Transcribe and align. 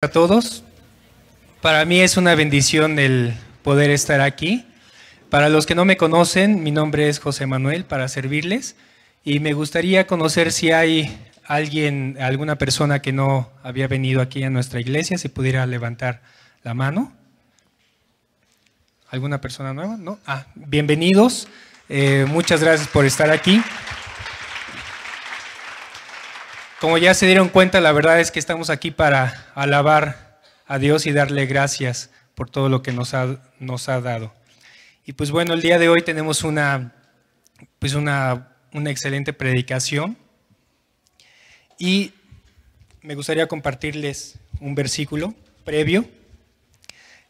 a 0.00 0.06
todos. 0.06 0.62
Para 1.60 1.84
mí 1.84 1.98
es 1.98 2.16
una 2.16 2.36
bendición 2.36 3.00
el 3.00 3.34
poder 3.64 3.90
estar 3.90 4.20
aquí. 4.20 4.64
Para 5.28 5.48
los 5.48 5.66
que 5.66 5.74
no 5.74 5.84
me 5.84 5.96
conocen, 5.96 6.62
mi 6.62 6.70
nombre 6.70 7.08
es 7.08 7.18
José 7.18 7.46
Manuel 7.46 7.84
para 7.84 8.06
servirles 8.06 8.76
y 9.24 9.40
me 9.40 9.54
gustaría 9.54 10.06
conocer 10.06 10.52
si 10.52 10.70
hay 10.70 11.18
alguien, 11.44 12.16
alguna 12.20 12.58
persona 12.58 13.02
que 13.02 13.12
no 13.12 13.50
había 13.64 13.88
venido 13.88 14.20
aquí 14.20 14.44
a 14.44 14.50
nuestra 14.50 14.78
iglesia, 14.78 15.18
si 15.18 15.28
pudiera 15.28 15.66
levantar 15.66 16.22
la 16.62 16.74
mano. 16.74 17.12
¿Alguna 19.10 19.40
persona 19.40 19.74
nueva? 19.74 19.96
¿No? 19.96 20.20
Ah, 20.24 20.46
bienvenidos. 20.54 21.48
Eh, 21.88 22.24
muchas 22.28 22.62
gracias 22.62 22.86
por 22.86 23.04
estar 23.04 23.32
aquí. 23.32 23.60
Como 26.80 26.96
ya 26.96 27.12
se 27.12 27.26
dieron 27.26 27.48
cuenta, 27.48 27.80
la 27.80 27.90
verdad 27.90 28.20
es 28.20 28.30
que 28.30 28.38
estamos 28.38 28.70
aquí 28.70 28.92
para 28.92 29.50
alabar 29.56 30.38
a 30.64 30.78
Dios 30.78 31.06
y 31.06 31.12
darle 31.12 31.44
gracias 31.46 32.10
por 32.36 32.50
todo 32.50 32.68
lo 32.68 32.82
que 32.82 32.92
nos 32.92 33.14
ha, 33.14 33.40
nos 33.58 33.88
ha 33.88 34.00
dado. 34.00 34.32
Y 35.04 35.14
pues 35.14 35.32
bueno, 35.32 35.54
el 35.54 35.60
día 35.60 35.80
de 35.80 35.88
hoy 35.88 36.02
tenemos 36.02 36.44
una, 36.44 36.94
pues 37.80 37.94
una, 37.94 38.52
una 38.72 38.92
excelente 38.92 39.32
predicación 39.32 40.16
y 41.80 42.12
me 43.02 43.16
gustaría 43.16 43.48
compartirles 43.48 44.38
un 44.60 44.76
versículo 44.76 45.34
previo. 45.64 46.08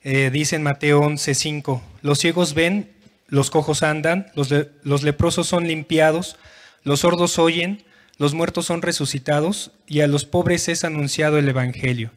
Eh, 0.03 0.29
dice 0.31 0.57
en 0.57 0.63
Mateo 0.63 1.01
11:5, 1.01 1.81
los 2.03 2.19
ciegos 2.19 2.53
ven, 2.53 2.93
los 3.29 3.49
cojos 3.51 3.83
andan, 3.83 4.31
los, 4.35 4.53
los 4.83 5.03
leprosos 5.05 5.47
son 5.47 5.67
limpiados, 5.67 6.37
los 6.85 7.01
sordos 7.01 7.39
oyen, 7.39 7.88
los 8.19 8.35
muertos 8.35 8.67
son 8.67 8.83
resucitados 8.83 9.71
y 9.87 10.01
a 10.01 10.09
los 10.09 10.25
pobres 10.25 10.69
es 10.69 10.85
anunciado 10.85 11.39
el 11.39 11.49
Evangelio. 11.49 12.11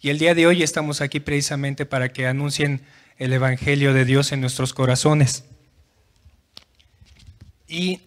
Y 0.00 0.10
el 0.10 0.18
día 0.18 0.34
de 0.34 0.46
hoy 0.46 0.62
estamos 0.62 1.00
aquí 1.00 1.20
precisamente 1.20 1.86
para 1.86 2.12
que 2.12 2.26
anuncien 2.26 2.82
el 3.16 3.32
Evangelio 3.32 3.94
de 3.94 4.04
Dios 4.04 4.32
en 4.32 4.40
nuestros 4.40 4.74
corazones. 4.74 5.44
Y 7.68 8.00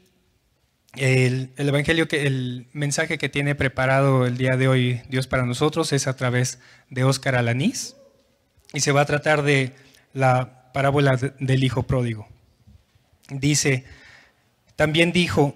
el, 0.95 1.51
Evangelio, 1.57 2.07
que, 2.07 2.27
el 2.27 2.67
mensaje 2.73 3.17
que 3.17 3.29
tiene 3.29 3.55
preparado 3.55 4.25
el 4.25 4.37
día 4.37 4.57
de 4.57 4.67
hoy 4.67 5.01
Dios 5.09 5.27
para 5.27 5.45
nosotros 5.45 5.93
es 5.93 6.07
a 6.07 6.15
través 6.15 6.59
de 6.89 7.03
Óscar 7.03 7.35
Alanís 7.35 7.95
y 8.73 8.81
se 8.81 8.91
va 8.91 9.01
a 9.01 9.05
tratar 9.05 9.43
de 9.43 9.73
la 10.13 10.71
parábola 10.73 11.15
del 11.15 11.63
Hijo 11.63 11.83
Pródigo. 11.83 12.27
Dice, 13.29 13.85
también 14.75 15.11
dijo, 15.11 15.55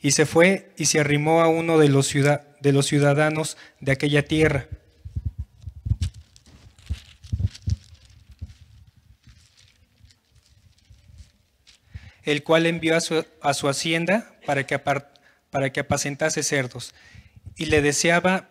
y 0.00 0.12
se 0.12 0.26
fue 0.26 0.72
y 0.76 0.86
se 0.86 1.00
arrimó 1.00 1.40
a 1.40 1.48
uno 1.48 1.78
de 1.78 1.88
los, 1.88 2.12
de 2.12 2.72
los 2.72 2.86
ciudadanos 2.86 3.56
de 3.80 3.92
aquella 3.92 4.24
tierra. 4.24 4.68
el 12.26 12.42
cual 12.42 12.66
envió 12.66 12.96
a 12.96 13.00
su, 13.00 13.24
a 13.40 13.54
su 13.54 13.68
hacienda 13.68 14.34
para 14.44 14.66
que, 14.66 14.78
para 14.78 15.72
que, 15.72 15.80
apacentase 15.80 16.42
cerdos, 16.42 16.92
y 17.54 17.66
le 17.66 17.80
deseaba, 17.80 18.48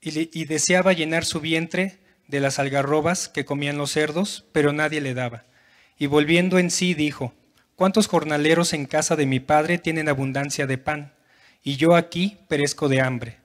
y, 0.00 0.30
y 0.32 0.46
deseaba 0.46 0.94
llenar 0.94 1.26
su 1.26 1.38
vientre 1.38 1.98
de 2.28 2.40
las 2.40 2.58
algarrobas 2.58 3.28
que 3.28 3.44
comían 3.44 3.76
los 3.76 3.92
cerdos, 3.92 4.46
pero 4.52 4.72
nadie 4.72 5.02
le 5.02 5.12
daba. 5.12 5.44
Y 5.98 6.06
volviendo 6.06 6.58
en 6.58 6.70
sí 6.70 6.94
dijo, 6.94 7.34
¿Cuántos 7.80 8.08
jornaleros 8.08 8.74
en 8.74 8.84
casa 8.84 9.16
de 9.16 9.24
mi 9.24 9.40
padre 9.40 9.78
tienen 9.78 10.10
abundancia 10.10 10.66
de 10.66 10.76
pan? 10.76 11.14
Y 11.64 11.76
yo 11.76 11.94
aquí 11.94 12.36
perezco 12.46 12.90
de 12.90 13.00
hambre. 13.00 13.38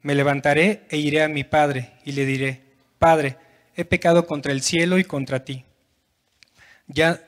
Me 0.00 0.14
levantaré 0.14 0.86
e 0.88 0.96
iré 0.96 1.22
a 1.22 1.28
mi 1.28 1.44
padre 1.44 1.92
y 2.02 2.12
le 2.12 2.24
diré, 2.24 2.62
Padre, 2.98 3.36
he 3.76 3.84
pecado 3.84 4.26
contra 4.26 4.50
el 4.50 4.62
cielo 4.62 4.98
y 4.98 5.04
contra 5.04 5.44
ti. 5.44 5.66
Ya, 6.86 7.20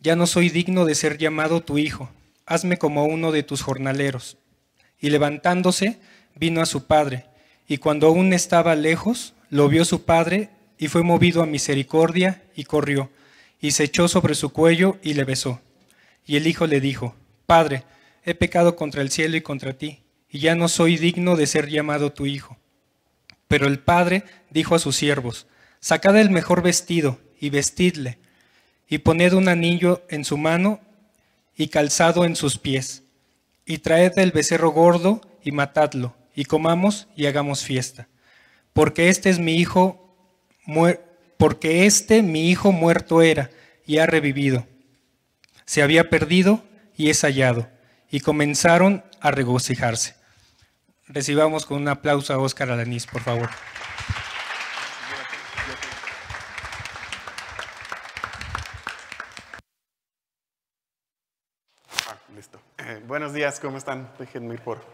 ya 0.00 0.16
no 0.16 0.26
soy 0.26 0.48
digno 0.48 0.86
de 0.86 0.94
ser 0.94 1.18
llamado 1.18 1.60
tu 1.60 1.76
hijo. 1.76 2.08
Hazme 2.46 2.78
como 2.78 3.04
uno 3.04 3.30
de 3.30 3.42
tus 3.42 3.60
jornaleros. 3.60 4.38
Y 4.98 5.10
levantándose, 5.10 5.98
vino 6.34 6.62
a 6.62 6.66
su 6.66 6.86
padre. 6.86 7.26
Y 7.68 7.76
cuando 7.76 8.06
aún 8.06 8.32
estaba 8.32 8.74
lejos, 8.74 9.34
lo 9.50 9.68
vio 9.68 9.84
su 9.84 10.06
padre 10.06 10.48
y 10.78 10.88
fue 10.88 11.02
movido 11.02 11.42
a 11.42 11.46
misericordia 11.46 12.42
y 12.56 12.64
corrió, 12.64 13.10
y 13.60 13.72
se 13.72 13.84
echó 13.84 14.08
sobre 14.08 14.34
su 14.34 14.48
cuello 14.48 14.96
y 15.02 15.12
le 15.12 15.24
besó. 15.24 15.60
Y 16.26 16.36
el 16.36 16.46
hijo 16.46 16.66
le 16.66 16.80
dijo, 16.80 17.14
Padre, 17.46 17.84
he 18.24 18.34
pecado 18.34 18.76
contra 18.76 19.02
el 19.02 19.10
cielo 19.10 19.36
y 19.36 19.42
contra 19.42 19.74
ti, 19.74 20.00
y 20.30 20.38
ya 20.38 20.54
no 20.54 20.68
soy 20.68 20.96
digno 20.96 21.36
de 21.36 21.46
ser 21.46 21.68
llamado 21.68 22.12
tu 22.12 22.26
hijo. 22.26 22.56
Pero 23.48 23.66
el 23.66 23.78
padre 23.78 24.24
dijo 24.50 24.74
a 24.74 24.78
sus 24.78 24.96
siervos, 24.96 25.46
Sacad 25.80 26.16
el 26.16 26.30
mejor 26.30 26.62
vestido 26.62 27.20
y 27.38 27.50
vestidle, 27.50 28.18
y 28.88 28.98
poned 28.98 29.34
un 29.34 29.48
anillo 29.48 30.02
en 30.08 30.24
su 30.24 30.38
mano 30.38 30.80
y 31.56 31.68
calzado 31.68 32.24
en 32.24 32.36
sus 32.36 32.58
pies, 32.58 33.02
y 33.66 33.78
traed 33.78 34.18
el 34.18 34.32
becerro 34.32 34.70
gordo 34.70 35.20
y 35.42 35.52
matadlo, 35.52 36.16
y 36.34 36.46
comamos 36.46 37.06
y 37.16 37.26
hagamos 37.26 37.62
fiesta. 37.62 38.08
Porque 38.72 39.08
este 39.08 39.28
es 39.28 39.38
mi 39.38 39.56
hijo, 39.56 40.16
porque 41.36 41.84
este 41.84 42.22
mi 42.22 42.50
hijo 42.50 42.72
muerto 42.72 43.20
era 43.20 43.50
y 43.86 43.98
ha 43.98 44.06
revivido 44.06 44.66
se 45.64 45.82
había 45.82 46.10
perdido 46.10 46.62
y 46.96 47.10
es 47.10 47.22
hallado, 47.22 47.68
y 48.10 48.20
comenzaron 48.20 49.04
a 49.20 49.30
regocijarse. 49.30 50.16
Recibamos 51.06 51.66
con 51.66 51.78
un 51.78 51.88
aplauso 51.88 52.32
a 52.32 52.38
Óscar 52.38 52.70
Alanís, 52.70 53.06
por 53.06 53.22
favor. 53.22 53.50
Ah, 62.08 62.16
listo. 62.34 62.60
Eh, 62.78 63.02
buenos 63.06 63.32
días, 63.32 63.60
¿cómo 63.60 63.78
están? 63.78 64.10
Déjenme 64.18 64.54
ir 64.54 64.60
por... 64.60 64.84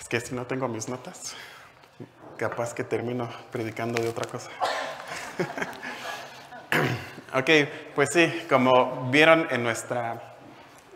Es 0.00 0.08
que 0.08 0.20
si 0.20 0.34
no 0.34 0.46
tengo 0.46 0.66
mis 0.66 0.88
notas 0.88 1.36
capaz 2.40 2.72
que 2.72 2.84
termino 2.84 3.28
predicando 3.52 4.02
de 4.02 4.08
otra 4.08 4.24
cosa. 4.26 4.48
ok, 7.34 7.50
pues 7.94 8.08
sí, 8.14 8.46
como 8.48 9.10
vieron 9.10 9.46
en 9.50 9.62
nuestra 9.62 10.36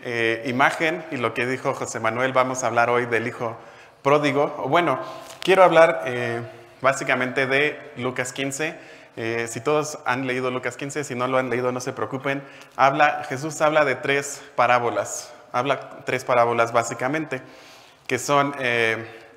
eh, 0.03 0.43
imagen 0.47 1.04
y 1.10 1.19
lo 1.19 1.34
que 1.34 1.44
dijo 1.47 1.75
José 1.75 2.00
Manuel, 2.00 2.33
vamos 2.33 2.65
a 2.65 2.69
hablar 2.69 2.88
hoy 2.88 3.04
del 3.04 3.27
hijo 3.27 3.59
pródigo. 4.03 4.47
Bueno, 4.71 4.99
quiero 5.43 5.62
hablar 5.62 6.04
eh, 6.06 6.41
básicamente 6.81 7.47
de 7.47 7.93
Lucas 7.99 8.33
15. 8.33 8.75
Eh, 9.16 9.47
si 9.47 9.60
todos 9.60 9.99
han 10.06 10.27
leído 10.27 10.50
Lucas 10.50 10.78
15, 10.78 11.04
si 11.04 11.15
no 11.15 11.28
lo 11.28 11.37
han 11.37 11.50
leído, 11.50 11.72
no 11.72 11.81
se 11.81 11.93
preocupen. 11.93 12.43
Habla, 12.75 13.22
Jesús 13.28 13.60
habla 13.60 13.84
de 13.84 13.97
tres 13.97 14.43
parábolas. 14.56 15.31
Habla 15.53 16.04
tres 16.06 16.25
parábolas 16.25 16.72
básicamente, 16.72 17.43
que 18.06 18.19
son 18.19 18.54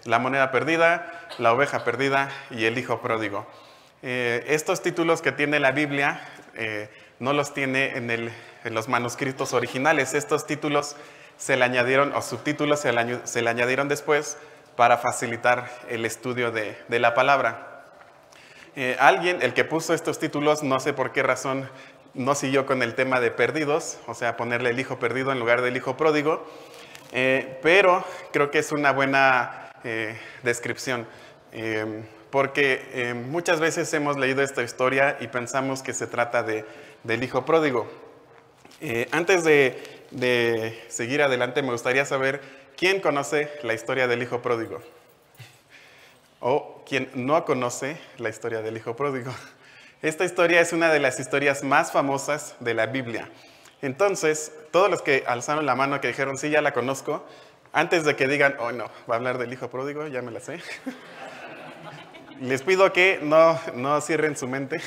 la 0.07 0.19
moneda 0.19 0.51
perdida, 0.51 1.05
la 1.37 1.51
oveja 1.51 1.83
perdida 1.83 2.29
y 2.49 2.63
el 2.63 2.77
hijo 2.77 3.01
pródigo. 3.01 3.45
Eh, 4.01 4.45
estos 4.47 4.81
títulos 4.81 5.21
que 5.21 5.33
tiene 5.33 5.59
la 5.59 5.71
Biblia 5.71 6.21
eh, 6.55 6.89
no 7.19 7.33
los 7.33 7.53
tiene 7.53 7.97
en, 7.97 8.31
los 8.73 8.87
manuscritos 8.87 9.53
originales. 9.53 10.13
Estos 10.13 10.47
títulos 10.47 10.95
se 11.37 11.57
le 11.57 11.65
añadieron, 11.65 12.13
o 12.15 12.21
subtítulos 12.21 12.79
se 12.79 12.93
le, 12.93 13.49
añadieron 13.49 13.89
después 13.89 14.37
para 14.77 14.97
facilitar 14.97 15.69
el 15.89 16.05
estudio 16.05 16.51
de, 16.51 16.77
la 16.87 17.13
palabra. 17.13 17.83
Eh, 18.77 18.95
alguien, 18.99 19.41
el 19.41 19.53
que 19.53 19.65
puso 19.65 19.93
estos 19.93 20.19
títulos, 20.19 20.63
no 20.63 20.79
sé 20.79 20.93
por 20.93 21.11
qué 21.11 21.21
razón, 21.21 21.69
no 22.13 22.33
siguió 22.33 22.65
con 22.65 22.81
el 22.81 22.95
tema 22.95 23.19
de 23.19 23.31
perdidos, 23.31 23.99
o 24.07 24.13
sea, 24.13 24.37
ponerle 24.37 24.69
el 24.69 24.79
hijo 24.79 24.99
perdido 24.99 25.33
en 25.33 25.39
lugar 25.39 25.61
del 25.61 25.75
hijo 25.75 25.97
pródigo, 25.97 26.47
pero 27.61 28.03
creo 28.31 28.51
que 28.51 28.59
es 28.59 28.71
una 28.71 28.91
buena 28.91 29.66
eh, 29.89 30.19
descripción. 30.43 31.07
Eh, 31.53 32.03
porque 32.29 32.89
eh, 32.91 33.13
muchas 33.13 33.61
veces 33.61 33.93
hemos 33.93 34.17
leído 34.17 34.43
esta 34.43 34.61
historia 34.61 35.15
y 35.21 35.27
pensamos 35.27 35.81
que 35.81 35.93
se 35.93 36.07
trata 36.07 36.43
de, 36.43 36.65
del 37.03 37.23
hijo 37.23 37.45
pródigo. 37.45 37.89
antes 39.11 39.45
de, 39.45 40.83
seguir 40.89 41.21
adelante, 41.21 41.61
me 41.61 41.71
gustaría 41.71 42.03
saber 42.03 42.41
¿quién 42.75 42.99
conoce 42.99 43.49
la 43.63 43.73
historia 43.73 44.09
del 44.09 44.21
hijo 44.21 44.41
pródigo? 44.41 44.81
O 46.41 46.83
quien 46.85 47.09
no 47.13 47.45
conoce 47.45 47.97
la 48.17 48.27
historia 48.27 48.61
del 48.61 48.75
hijo 48.75 48.93
pródigo. 48.97 49.33
Esta 50.01 50.25
historia 50.25 50.59
es 50.59 50.73
una 50.73 50.91
de 50.91 50.99
las 50.99 51.17
historias 51.17 51.63
más 51.63 51.93
famosas 51.93 52.57
de 52.59 52.73
la 52.73 52.87
Biblia. 52.87 53.29
Entonces, 53.81 54.51
todos 54.71 54.89
los 54.89 55.01
que 55.01 55.23
alzaron 55.27 55.65
la 55.65 55.75
mano 55.75 56.01
que 56.01 56.09
dijeron, 56.09 56.37
sí, 56.37 56.49
ya 56.49 56.61
la 56.61 56.73
conozco, 56.73 57.25
antes 57.77 58.05
de 58.05 58.15
que 58.15 58.27
digan, 58.27 58.55
oh 58.57 58.71
no, 58.71 58.85
va 59.07 59.13
a 59.13 59.17
hablar 59.17 59.37
del 59.37 59.53
hijo 59.53 59.69
pródigo, 59.69 60.07
ya 60.07 60.23
me 60.23 60.31
la 60.31 60.39
sé. 60.39 60.59
Les 62.41 62.63
pido 62.63 62.91
que 62.91 63.19
no, 63.21 63.59
no 63.75 64.01
cierren 64.01 64.35
su 64.35 64.47
mente, 64.47 64.81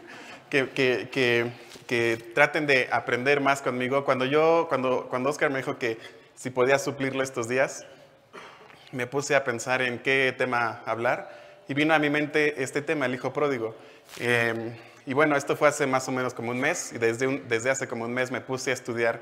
que, 0.50 0.68
que, 0.68 1.50
que, 1.88 2.16
traten 2.36 2.68
de 2.68 2.88
aprender 2.92 3.40
más 3.40 3.62
conmigo. 3.62 4.04
Cuando 4.04 4.26
yo, 4.26 4.66
cuando, 4.68 5.08
cuando 5.08 5.28
Oscar 5.28 5.50
me 5.50 5.58
dijo 5.58 5.76
que 5.76 5.98
si 6.36 6.50
podía 6.50 6.78
suplirlo 6.78 7.24
estos 7.24 7.48
días, 7.48 7.84
me 8.92 9.08
puse 9.08 9.34
a 9.34 9.42
pensar 9.42 9.82
en 9.82 9.98
qué 9.98 10.32
tema 10.38 10.82
hablar 10.86 11.28
y 11.66 11.74
vino 11.74 11.94
a 11.94 11.98
mi 11.98 12.10
mente 12.10 12.62
este 12.62 12.80
tema, 12.80 13.06
el 13.06 13.14
hijo 13.14 13.32
pródigo. 13.32 13.74
Em, 14.20 14.72
y 15.04 15.14
bueno, 15.14 15.34
esto 15.34 15.56
fue 15.56 15.66
hace 15.66 15.88
más 15.88 16.06
o 16.06 16.12
menos 16.12 16.32
como 16.32 16.52
un 16.52 16.60
mes 16.60 16.92
y 16.92 16.98
desde, 16.98 17.40
desde 17.48 17.70
hace 17.70 17.88
como 17.88 18.04
un 18.04 18.14
mes 18.14 18.30
me 18.30 18.40
puse 18.40 18.70
a 18.70 18.74
estudiar 18.74 19.20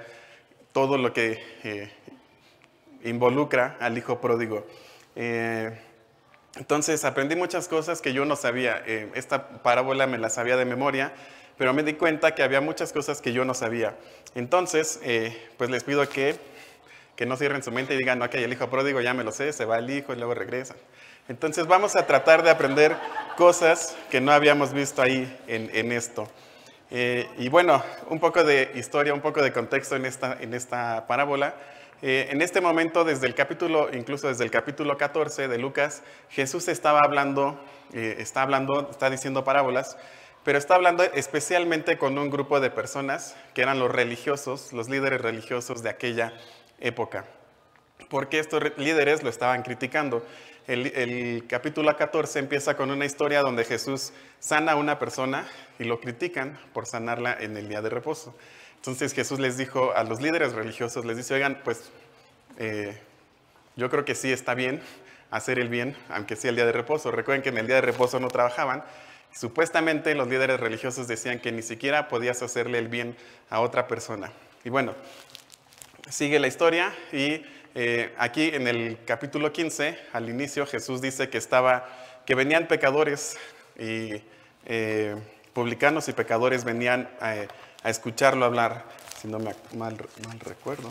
todo 0.73 0.99
lo 0.99 1.15
que 1.15 1.43
eh, 1.62 1.91
involucra 3.05 3.77
al 3.81 3.97
hijo 3.97 4.21
pródigo. 4.21 4.67
Eh, 5.17 5.79
entonces 6.56 7.05
aprendí 7.05 7.37
muchas 7.37 7.69
cosas 7.69 8.01
que 8.01 8.12
yo 8.12 8.25
no 8.25 8.37
sabía. 8.37 8.83
Eh, 8.87 9.11
esta 9.15 9.62
parábola 9.62 10.06
me 10.06 10.19
la 10.19 10.31
sabía 10.31 10.56
de 10.56 10.65
memoria, 10.65 11.12
pero 11.56 11.73
me 11.73 11.83
di 11.83 11.95
cuenta 11.95 12.35
que 12.35 12.43
había 12.43 12.61
muchas 12.61 12.93
cosas 12.93 13.21
que 13.21 13.33
yo 13.33 13.45
no 13.45 13.55
sabía. 13.55 13.95
Entonces, 14.35 15.01
pues 15.56 15.71
les 15.71 15.85
pido 15.85 16.09
que, 16.09 16.37
que 17.17 17.27
no 17.27 17.37
cierren 17.37 17.62
su 17.62 17.71
mente 17.71 17.95
y 17.95 17.97
digan, 17.97 18.21
que 18.29 18.43
el 18.43 18.53
hijo 18.53 18.69
pródigo 18.69 19.01
ya 19.01 19.15
me 19.15 19.23
lo 19.23 19.31
sé, 19.31 19.53
se 19.53 19.65
va 19.65 19.79
el 19.79 19.89
hijo 19.89 20.12
y 20.12 20.17
luego 20.17 20.35
regresa. 20.35 20.75
Entonces 21.27 21.67
vamos 21.67 21.97
a 21.97 22.06
tratar 22.06 22.43
de 22.43 22.51
aprender 22.51 22.95
cosas 23.39 23.97
que 24.11 24.21
no 24.21 24.31
habíamos 24.31 24.75
visto 24.75 25.01
ahí 25.01 25.35
en, 25.47 25.91
esto. 25.91 26.29
Eh, 26.91 27.27
y 27.39 27.49
bueno, 27.49 27.83
un 28.11 28.21
poco 28.21 28.45
de 28.45 28.71
historia, 28.75 29.15
un 29.15 29.23
poco 29.23 29.43
de 29.43 29.51
contexto 29.51 29.97
en 29.97 30.05
esta, 30.05 30.37
en 30.39 30.53
esta 30.53 31.06
parábola. 31.06 31.55
Eh, 32.06 32.29
en 32.31 32.43
este 32.43 32.61
momento, 32.61 33.03
desde 33.03 33.27
el 33.27 33.35
capítulo, 33.35 33.89
incluso 33.95 34.29
desde 34.29 34.45
el 34.45 34.51
capítulo 34.51 34.99
14 34.99 35.49
de 35.49 35.56
Lucas, 35.56 36.03
Jesús 36.29 36.69
estaba 36.69 37.01
hablando, 37.01 37.59
eh, 37.95 38.17
está 38.19 38.43
hablando, 38.43 38.91
está 38.91 39.09
diciendo 39.09 39.43
parábolas, 39.43 39.97
pero 40.45 40.59
está 40.59 40.75
hablando 40.75 41.03
especialmente 41.03 41.97
con 41.97 42.19
un 42.19 42.29
grupo 42.29 42.61
de 42.61 42.69
personas 42.69 43.35
que 43.55 43.62
eran 43.62 43.79
los 43.79 43.91
religiosos, 43.91 44.75
los 44.75 44.91
líderes 44.91 45.23
religiosos 45.23 45.83
de 45.83 45.89
aquella 45.89 46.35
época, 46.79 47.25
porque 48.11 48.39
estos 48.39 48.62
líderes 48.77 49.23
lo 49.23 49.31
estaban 49.31 49.62
criticando. 49.62 50.27
El, 50.67 51.47
capítulo 51.49 51.97
14 51.97 52.39
empieza 52.39 52.77
con 52.77 52.91
una 52.91 53.06
historia 53.06 53.41
donde 53.41 53.65
Jesús 53.65 54.12
sana 54.41 54.73
a 54.73 54.77
una 54.77 54.99
persona 54.99 55.47
y 55.79 55.85
lo 55.85 56.01
critican 56.01 56.59
por 56.75 56.85
sanarla 56.85 57.35
en 57.41 57.56
el 57.56 57.67
día 57.67 57.81
de 57.81 57.89
reposo. 57.89 58.37
Entonces 58.84 59.14
Jesús 59.14 59.40
les 59.40 59.56
dijo 59.56 59.94
a 59.96 60.04
los 60.04 60.20
líderes 60.20 60.52
religiosos, 60.52 61.06
les 61.06 61.16
dice, 61.16 61.32
oigan, 61.32 61.62
pues 61.64 61.84
eh, 62.58 62.94
yo 63.76 63.88
creo 63.88 64.04
que 64.04 64.14
sí 64.14 64.31
está 64.31 64.52
bien 64.52 64.82
hacer 65.31 65.58
el 65.58 65.70
bien, 65.70 65.96
aunque 66.10 66.36
sea 66.36 66.50
el 66.50 66.56
día 66.56 66.66
de 66.66 66.72
reposo. 66.72 67.10
Recuerden 67.10 67.40
que 67.40 67.48
en 67.48 67.56
el 67.56 67.66
día 67.66 67.76
de 67.76 67.81
reposo 67.81 68.20
no 68.20 68.28
trabajaban. 68.28 68.84
Supuestamente 69.32 70.14
los 70.14 70.28
líderes 70.28 70.60
religiosos 70.60 71.08
decían 71.08 71.40
que 71.40 71.50
ni 71.50 71.62
siquiera 71.62 72.08
podías 72.08 72.42
hacerle 72.42 72.76
el 72.76 72.88
bien 72.88 73.16
a 73.48 73.60
otra 73.60 73.86
persona. 73.86 74.31
Y 74.64 74.69
bueno, 74.69 74.94
sigue 76.10 76.38
la 76.38 76.46
historia 76.46 76.92
y 77.10 77.42
eh, 77.75 78.12
aquí 78.19 78.50
en 78.52 78.69
el 78.69 78.98
capítulo 79.06 79.50
15, 79.50 79.98
al 80.12 80.28
inicio, 80.28 80.66
Jesús 80.66 81.00
dice 81.00 81.31
que, 81.31 81.38
estaba, 81.38 81.88
que 82.26 82.34
venían 82.34 82.69
pecadores 82.69 83.38
y 83.78 84.22
eh, 84.66 85.16
publicanos 85.54 86.06
y 86.10 86.12
pecadores 86.12 86.64
venían 86.64 87.08
a, 87.84 87.90
escucharlo 87.90 88.44
hablar, 88.44 88.84
si 89.20 89.28
no 89.28 89.38
me 89.38 89.54
mal, 89.75 89.98
recuerdo. 90.40 90.90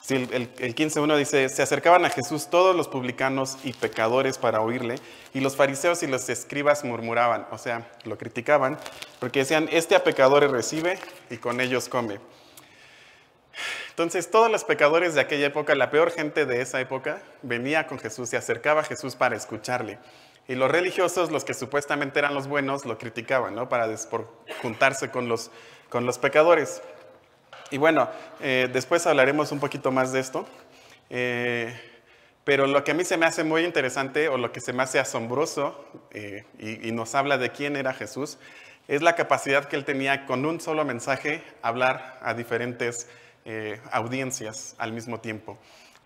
Sí, 0.00 0.14
el, 0.14 0.50
el 0.58 0.74
15.1 0.74 1.16
dice, 1.16 1.48
se 1.48 1.62
acercaban 1.62 2.04
a 2.04 2.10
Jesús 2.10 2.48
todos 2.50 2.76
los 2.76 2.88
publicanos 2.88 3.56
y 3.64 3.72
pecadores 3.72 4.36
para 4.36 4.60
oírle, 4.60 4.96
y 5.32 5.40
los 5.40 5.56
fariseos 5.56 6.02
y 6.02 6.06
los 6.06 6.28
escribas 6.28 6.84
murmuraban, 6.84 7.46
o 7.50 7.56
sea, 7.56 7.90
lo 8.04 8.18
criticaban, 8.18 8.78
porque 9.18 9.40
decían, 9.40 9.68
este 9.72 9.96
a 9.96 10.04
pecadores 10.04 10.50
recibe 10.50 10.98
y 11.30 11.38
con 11.38 11.60
ellos 11.60 11.88
come. 11.88 12.20
Entonces 13.90 14.30
todos 14.30 14.50
los 14.50 14.64
pecadores 14.64 15.14
de 15.14 15.20
aquella 15.20 15.46
época, 15.46 15.74
la 15.76 15.88
peor 15.88 16.10
gente 16.10 16.46
de 16.46 16.60
esa 16.60 16.80
época, 16.80 17.22
venía 17.42 17.86
con 17.86 17.98
Jesús, 17.98 18.32
y 18.32 18.36
acercaba 18.36 18.80
a 18.80 18.84
Jesús 18.84 19.14
para 19.14 19.36
escucharle. 19.36 19.98
Y 20.46 20.54
los 20.56 20.70
religiosos, 20.70 21.30
los 21.30 21.44
que 21.44 21.54
supuestamente 21.54 22.18
eran 22.18 22.34
los 22.34 22.48
buenos, 22.48 22.84
lo 22.84 22.98
criticaban, 22.98 23.54
¿no? 23.54 23.68
Para 23.68 23.88
juntarse 24.60 25.10
con 25.10 25.28
los, 25.28 25.50
con 25.88 26.04
los 26.04 26.18
pecadores. 26.18 26.82
Y 27.70 27.78
bueno, 27.78 28.08
eh, 28.40 28.68
después 28.72 29.06
hablaremos 29.06 29.52
un 29.52 29.60
poquito 29.60 29.90
más 29.90 30.12
de 30.12 30.20
esto. 30.20 30.46
Eh, 31.08 31.74
pero 32.44 32.66
lo 32.66 32.84
que 32.84 32.90
a 32.90 32.94
mí 32.94 33.04
se 33.04 33.16
me 33.16 33.24
hace 33.24 33.42
muy 33.42 33.64
interesante 33.64 34.28
o 34.28 34.36
lo 34.36 34.52
que 34.52 34.60
se 34.60 34.74
me 34.74 34.82
hace 34.82 34.98
asombroso 34.98 35.86
eh, 36.10 36.44
y, 36.58 36.92
nos 36.92 37.14
habla 37.14 37.38
de 37.38 37.50
quién 37.50 37.74
era 37.76 37.94
Jesús 37.94 38.38
es 38.86 39.00
la 39.00 39.14
capacidad 39.16 39.64
que 39.64 39.76
él 39.76 39.86
tenía 39.86 40.26
con 40.26 40.44
un 40.44 40.60
solo 40.60 40.84
mensaje 40.84 41.42
hablar 41.62 42.18
a 42.22 42.34
diferentes 42.34 43.08
audiencias 43.90 44.74
al 44.78 44.92
mismo 44.92 45.20
tiempo. 45.20 45.58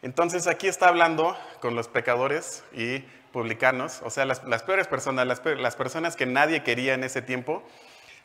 Entonces 0.03 0.47
aquí 0.47 0.69
está 0.69 0.89
hablando 0.89 1.37
con 1.61 1.75
los 1.75 1.87
pecadores 1.87 2.65
y 2.73 3.05
publicanos, 3.39 4.01
o 4.03 4.11
sea, 4.11 4.25
las, 4.25 4.41
peores 4.65 4.89
personas, 4.89 5.25
las, 5.25 5.77
personas 5.77 6.17
que 6.17 6.27
nadie 6.27 6.65
quería 6.65 6.95
en 6.95 7.05
ese 7.05 7.23
tiempo, 7.23 7.63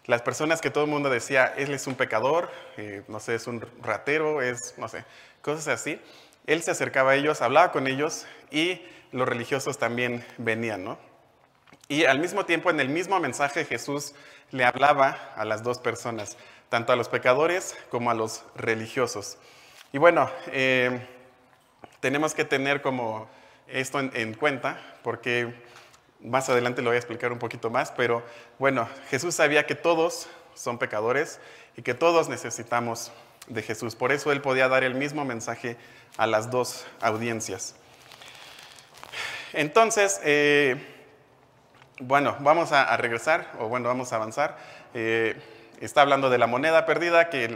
las 0.08 0.24
personas 0.24 0.60
que 0.60 0.72
todo 0.72 0.86
el 0.86 0.90
mundo 0.90 1.08
decía, 1.12 1.54
él 1.56 1.72
es 1.72 1.86
un 1.86 1.94
pecador, 1.94 2.50
eh, 2.78 3.04
no 3.08 3.20
sé, 3.20 3.36
es 3.36 3.46
un 3.46 3.64
ratero, 3.84 4.42
es, 4.42 4.74
no 4.80 4.88
sé, 4.88 5.06
cosas 5.44 5.68
así. 5.68 6.02
Él 6.48 6.64
se 6.64 6.72
acercaba 6.72 7.12
a 7.12 7.16
ellos, 7.16 7.44
hablaba 7.44 7.72
con 7.72 7.86
ellos 7.86 8.26
y 8.50 8.82
los 9.12 9.30
religiosos 9.30 9.78
también 9.78 10.26
venían, 10.40 10.84
¿no? 10.84 10.98
Y 11.88 12.06
al 12.06 12.18
mismo 12.18 12.46
tiempo, 12.46 12.72
en 12.72 12.80
el 12.80 12.90
mismo 12.90 13.20
mensaje, 13.20 13.66
Jesús 13.66 14.16
le 14.50 14.66
hablaba 14.66 15.32
a 15.36 15.46
las 15.46 15.62
dos 15.62 15.78
personas 15.78 16.38
tanto 16.70 16.92
a 16.92 16.96
los 16.96 17.08
pecadores 17.08 17.76
como 17.92 18.10
a 18.10 18.16
los 18.16 18.44
religiosos. 18.56 19.38
Y 19.92 20.00
bueno, 20.00 20.28
eh, 20.48 21.08
tenemos 22.00 22.34
que 22.34 22.46
tener 22.46 22.82
como 22.82 23.30
esto 23.68 24.00
en, 24.00 24.34
cuenta, 24.34 24.80
porque 25.04 25.54
más 26.22 26.50
adelante 26.50 26.82
lo 26.82 26.90
voy 26.90 26.96
a 26.96 27.00
explicar 27.00 27.32
un 27.32 27.40
poquito 27.40 27.70
más, 27.70 27.92
pero 27.92 28.24
bueno, 28.60 28.88
Jesús 29.10 29.36
sabía 29.36 29.66
que 29.66 29.76
todos 29.76 30.28
son 30.54 30.78
pecadores 30.78 31.40
y 31.76 31.82
que 31.82 31.94
todos 31.94 32.30
necesitamos 32.30 33.12
de 33.48 33.62
Jesús. 33.62 33.96
Por 33.96 34.12
eso 34.12 34.32
él 34.32 34.42
podía 34.42 34.68
dar 34.68 34.84
el 34.84 34.96
mismo 34.96 35.26
mensaje 35.26 35.78
a 36.18 36.28
las 36.28 36.50
dos 36.50 36.86
audiencias. 37.02 37.76
Entonces, 39.54 40.20
eh, 40.24 40.78
bueno, 42.00 42.36
vamos 42.40 42.72
a, 42.72 42.96
regresar, 42.98 43.52
o 43.60 43.68
bueno, 43.68 43.88
vamos 43.88 44.14
a 44.14 44.16
avanzar. 44.16 44.58
Eh, 44.94 45.36
Está 45.80 46.02
hablando 46.02 46.30
de 46.30 46.38
la 46.38 46.48
moneda 46.48 46.86
perdida 46.86 47.30
que 47.30 47.54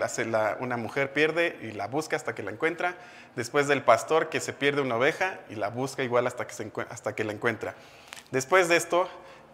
una 0.59 0.77
mujer 0.77 1.13
pierde 1.13 1.57
y 1.61 1.71
la 1.71 1.87
busca 1.87 2.15
hasta 2.15 2.35
que 2.35 2.43
la 2.43 2.51
encuentra. 2.51 2.95
Después 3.35 3.67
del 3.67 3.83
pastor 3.83 4.29
que 4.29 4.39
se 4.39 4.53
pierde 4.53 4.81
una 4.81 4.95
oveja 4.95 5.39
y 5.49 5.55
la 5.55 5.69
busca 5.69 6.03
igual 6.03 6.27
hasta 6.27 6.45
que, 6.47 6.71
hasta 6.89 7.15
que 7.15 7.23
la 7.23 7.33
encuentra. 7.33 7.75
Después 8.31 8.67
de 8.67 8.75
esto 8.75 9.07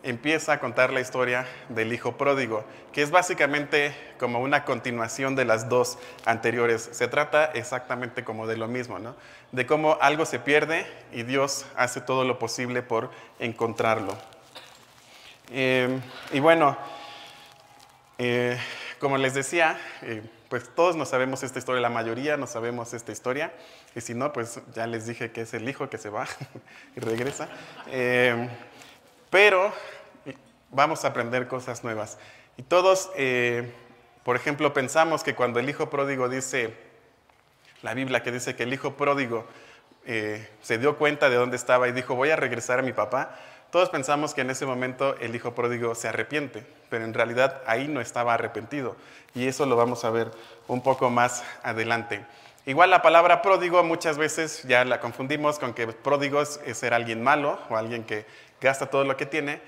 empieza 0.04 0.54
a 0.54 0.60
contar 0.60 0.92
la 0.92 1.00
historia 1.00 1.48
del 1.70 1.94
hijo 1.94 2.18
pródigo, 2.18 2.66
que 2.92 3.02
es 3.02 3.10
básicamente 3.10 3.96
como 4.20 4.40
una 4.40 4.66
continuación 4.66 5.36
de 5.36 5.46
las 5.46 5.70
dos 5.70 5.98
anteriores. 6.26 6.90
Se 6.92 7.08
trata 7.08 7.46
exactamente 7.46 8.24
como 8.24 8.46
de 8.46 8.58
lo 8.58 8.68
mismo, 8.68 9.00
¿no? 9.00 9.16
De 9.52 9.66
cómo 9.66 9.98
algo 10.02 10.26
se 10.26 10.40
pierde 10.40 10.86
y 11.12 11.24
Dios 11.24 11.66
hace 11.76 12.02
todo 12.02 12.26
lo 12.26 12.38
posible 12.38 12.82
por 12.82 13.12
encontrarlo. 13.40 14.18
Eh, 15.52 16.00
y 16.34 16.40
bueno, 16.40 16.78
eh, 18.18 18.58
como 19.00 19.18
les 19.18 19.34
decía, 19.34 19.80
eh, 20.02 20.22
pues 20.50 20.70
todos 20.76 20.96
no 20.96 21.06
sabemos 21.06 21.44
esta 21.44 21.60
historia, 21.60 21.82
la 21.82 21.90
mayoría 21.90 22.38
no 22.38 22.46
sabemos 22.46 22.94
esta 22.94 23.12
historia, 23.12 23.54
y 23.96 24.02
si 24.02 24.14
no, 24.14 24.32
pues 24.32 24.62
ya 24.74 24.86
les 24.88 25.08
dije 25.08 25.32
que 25.32 25.42
es 25.42 25.54
el 25.54 25.68
hijo 25.68 25.90
que 25.90 25.98
se 25.98 26.10
va 26.10 26.28
y 26.96 27.00
regresa. 27.00 27.50
Eh, 27.88 28.50
pero 29.30 29.74
vamos 30.70 31.06
a 31.06 31.10
aprender 31.10 31.48
cosas 31.48 31.84
nuevas. 31.84 32.20
Y 32.56 32.62
todos, 32.62 33.10
por 34.24 34.36
ejemplo, 34.36 34.74
pensamos 34.74 35.24
que 35.24 35.34
cuando 35.34 35.60
el 35.60 35.68
hijo 35.68 35.90
pródigo 35.90 36.30
dice, 36.30 36.76
la 37.82 37.96
Biblia 37.96 38.22
que 38.22 38.32
dice 38.32 38.56
que 38.56 38.62
el 38.62 38.74
hijo 38.74 38.94
pródigo 38.94 39.48
se 40.06 40.78
dio 40.78 40.98
cuenta 41.00 41.32
de 41.32 41.36
dónde 41.36 41.56
estaba 41.56 41.88
y 41.88 41.94
dijo, 41.94 42.14
voy 42.14 42.30
a 42.30 42.36
regresar 42.36 42.78
a 42.78 42.82
mi 42.84 42.94
papá, 42.94 43.40
todos 43.74 43.90
pensamos 43.90 44.36
que 44.36 44.42
en 44.42 44.52
ese 44.52 44.68
momento 44.68 45.16
el 45.20 45.36
hijo 45.36 45.56
pródigo 45.56 45.96
se 45.96 46.08
arrepiente, 46.08 46.64
pero 46.92 47.06
en 47.06 47.14
realidad 47.16 47.64
ahí 47.66 47.88
no 47.88 48.02
estaba 48.02 48.36
arrepentido. 48.36 48.96
Y 49.34 49.48
eso 49.48 49.66
lo 49.66 49.76
vamos 49.76 50.06
a 50.06 50.12
ver 50.12 50.30
un 50.68 50.84
poco 50.84 51.10
más 51.10 51.44
adelante. 51.64 52.24
Igual 52.68 52.92
la 52.92 53.02
palabra 53.02 53.42
pródigo 53.42 53.84
muchas 53.84 54.20
veces 54.20 54.62
ya 54.68 54.86
la 54.86 55.00
confundimos 55.00 55.58
con 55.58 55.74
que 55.74 55.88
pródigo 55.88 56.40
es, 56.44 56.60
ser 56.74 56.94
alguien 56.94 57.24
malo 57.24 57.58
o 57.68 57.76
alguien 57.76 58.04
que 58.04 58.28
gasta 58.62 58.92
todo 58.92 59.06
lo 59.06 59.18
que 59.18 59.26
tiene, 59.26 59.60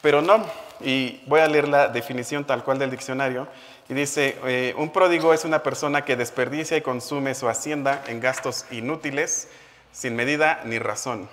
pero 0.00 0.22
no. 0.22 0.42
Y 0.80 1.20
voy 1.26 1.40
a 1.40 1.46
leer 1.46 1.68
la 1.68 1.88
definición 1.88 2.46
tal 2.46 2.64
cual 2.64 2.78
del 2.78 2.90
diccionario. 2.90 3.48
Y 3.90 3.92
dice, 3.92 4.38
eh, 4.46 4.74
un 4.78 4.88
pródigo 4.88 5.34
es 5.34 5.44
una 5.44 5.62
persona 5.62 6.06
que 6.06 6.16
desperdicia 6.16 6.78
y 6.78 6.80
consume 6.80 7.34
su 7.34 7.50
hacienda 7.50 8.02
en 8.06 8.20
gastos 8.20 8.64
inútiles, 8.70 9.50
sin 9.92 10.16
medida 10.16 10.62
ni 10.64 10.78
razón. 10.78 11.28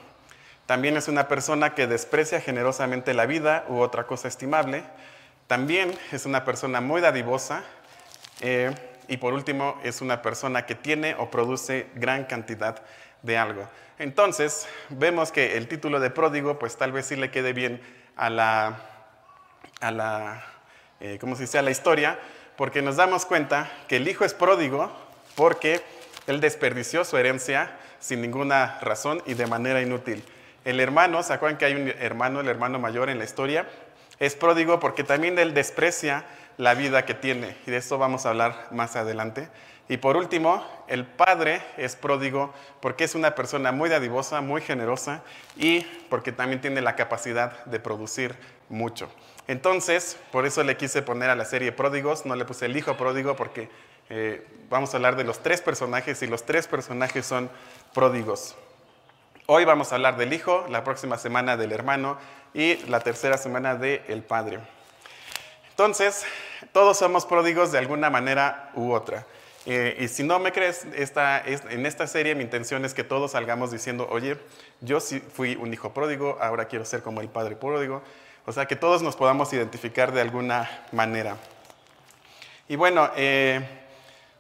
También 0.72 0.96
es 0.96 1.10
una 1.10 1.28
persona 1.28 1.75
que 1.75 1.86
desprecia 1.86 2.40
generosamente 2.40 3.13
la 3.13 3.25
vida 3.25 3.66
u 3.68 3.80
otra 3.80 4.08
cosa 4.08 4.30
estimable. 4.30 4.86
También 5.48 5.94
es 6.13 6.25
una 6.25 6.46
persona 6.46 6.80
muy 6.80 7.01
dadivosa. 7.01 7.66
Eh, 8.40 8.74
y 9.10 9.18
por 9.18 9.34
último, 9.34 9.78
es 9.84 10.00
una 10.00 10.22
persona 10.22 10.66
que 10.66 10.75
tiene 10.75 11.13
o 11.16 11.30
produce 11.30 11.88
gran 11.96 12.24
cantidad 12.24 12.82
de 13.22 13.38
algo. 13.38 13.68
Entonces, 14.00 14.66
vemos 14.88 15.34
que 15.34 15.58
el 15.58 15.68
título 15.68 16.00
de 16.00 16.10
pródigo, 16.10 16.58
pues 16.58 16.78
tal 16.78 16.94
vez 16.94 17.06
sí 17.08 17.18
le 17.18 17.32
quede 17.32 17.51
bien 17.51 17.82
a 18.16 18.30
la, 18.30 18.80
a 19.82 19.92
la 19.92 20.42
eh, 21.01 21.18
¿cómo 21.20 21.36
se 21.36 21.42
dice?, 21.42 21.58
a 21.58 21.63
la 21.63 21.72
historia, 21.72 22.18
porque 22.56 22.82
nos 22.82 22.96
damos 22.96 23.25
cuenta 23.25 23.70
que 23.90 23.98
el 23.98 24.08
hijo 24.08 24.24
es 24.24 24.34
pródigo 24.34 24.90
porque 25.36 25.82
él 26.28 26.40
desperdició 26.40 27.04
su 27.04 27.18
herencia 27.18 27.78
sin 28.00 28.22
ninguna 28.22 28.80
razón 28.80 29.22
y 29.25 29.34
de 29.34 29.48
manera 29.48 29.82
inútil. 29.82 30.24
El 30.63 30.80
hermano, 30.80 31.24
¿se 31.24 31.34
acuerdan 31.34 31.58
que 31.58 31.65
hay 31.65 31.74
un 31.74 31.88
hermano, 32.00 32.39
el 32.39 32.48
hermano 32.48 32.77
mayor 32.77 33.10
en 33.10 33.18
la 33.18 33.24
historia? 33.24 33.68
Es 34.20 34.36
pródigo 34.36 34.80
porque 34.80 35.03
también 35.03 35.39
él 35.39 35.53
desprecia 35.53 36.25
la 36.58 36.75
vida 36.75 37.06
que 37.06 37.15
tiene. 37.15 37.58
Y 37.65 37.72
de 37.72 37.77
eso 37.77 37.98
vamos 37.98 38.25
a 38.25 38.30
hablar 38.30 38.68
más 38.72 38.96
adelante. 38.96 39.50
Y 39.89 39.98
por 39.98 40.15
último, 40.15 40.63
el 40.88 41.06
padre 41.06 41.62
es 41.75 41.96
pródigo 41.96 42.53
porque 42.80 43.03
es 43.03 43.15
una 43.15 43.36
persona 43.36 43.72
muy 43.72 43.89
dadivosa, 43.89 44.39
muy 44.39 44.62
generosa 44.62 45.24
y 45.58 45.82
porque 46.10 46.32
también 46.32 46.62
tiene 46.62 46.82
la 46.82 46.96
capacidad 46.96 47.65
de 47.65 47.80
producir 47.80 48.36
mucho. 48.70 49.12
Entonces, 49.48 50.18
por 50.32 50.46
eso 50.46 50.63
le 50.63 50.77
quise 50.77 51.01
poner 51.01 51.30
a 51.30 51.36
la 51.36 51.44
serie 51.44 51.72
pródigos, 51.72 52.25
no 52.25 52.36
le 52.36 52.46
puse 52.46 52.68
el 52.68 52.77
hijo 52.77 52.96
pródigo 52.96 53.36
porque 53.36 53.70
eh, 54.10 54.48
vamos 54.70 54.94
a 54.94 54.98
hablar 54.98 55.15
de 55.15 55.24
los 55.24 55.39
tres 55.39 55.62
personajes 55.62 56.22
y 56.22 56.27
los 56.27 56.46
tres 56.46 56.68
personajes 56.68 57.25
son 57.25 57.50
pródigos. 57.94 58.56
Hoy 59.53 59.65
vamos 59.65 59.91
a 59.91 59.96
hablar 59.96 60.15
del 60.15 60.31
hijo, 60.31 60.65
la 60.70 60.86
próxima 60.86 61.17
semana 61.17 61.58
del 61.58 61.74
hermano 61.74 62.17
y 62.53 62.77
la 62.88 63.01
tercera 63.01 63.38
semana 63.38 63.75
del 63.75 64.24
padre. 64.24 64.60
Entonces, 65.72 66.24
todos 66.72 66.98
somos 66.98 67.25
pródigos 67.25 67.70
de 67.74 67.77
alguna 67.77 68.10
manera 68.10 68.72
u 68.75 68.93
otra. 68.93 69.25
Eh, 69.65 69.98
y 70.00 70.08
si 70.08 70.24
no 70.24 70.39
me 70.39 70.53
crees, 70.53 70.86
en 70.86 71.86
esta 71.86 72.08
serie 72.08 72.34
mi 72.34 72.43
intención 72.43 72.86
es 72.86 72.93
que 72.93 73.03
todos 73.03 73.31
salgamos 73.31 73.72
diciendo, 73.72 74.08
oye, 74.10 74.38
yo 74.79 75.01
sí 75.01 75.20
fui 75.20 75.58
un 75.58 75.74
hijo 75.74 75.93
pródigo, 75.93 76.38
ahora 76.39 76.70
quiero 76.70 76.86
ser 76.86 77.03
como 77.03 77.20
el 77.20 77.27
padre 77.27 77.58
pródigo. 77.58 78.01
O 78.46 78.53
sea, 78.53 78.67
que 78.67 78.77
todos 78.77 79.01
nos 79.01 79.17
podamos 79.17 79.51
identificar 79.51 80.13
de 80.13 80.22
alguna 80.22 80.86
manera. 80.93 81.36
Y 82.70 82.77
bueno, 82.77 83.12
eh, 83.17 83.60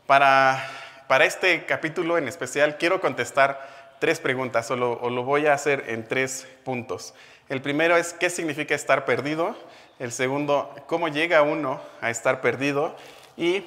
para, 0.07 0.65
para 1.09 1.25
este 1.25 1.65
capítulo 1.65 2.17
en 2.17 2.29
especial 2.29 2.77
quiero 2.77 3.01
contestar 3.01 3.80
tres 4.01 4.19
preguntas, 4.19 4.71
o 4.71 4.75
lo, 4.75 5.23
voy 5.23 5.45
a 5.45 5.53
hacer 5.53 5.83
en 5.89 6.07
tres 6.07 6.47
puntos. 6.63 7.13
El 7.49 7.61
primero 7.61 7.95
es, 7.95 8.13
¿qué 8.13 8.31
significa 8.31 8.73
estar 8.73 9.05
perdido? 9.05 9.55
El 9.99 10.11
segundo, 10.11 10.73
cómo 10.87 11.07
llega 11.07 11.43
uno 11.43 11.79
a 12.01 12.09
estar 12.09 12.41
perdido. 12.41 12.95
Y 13.37 13.63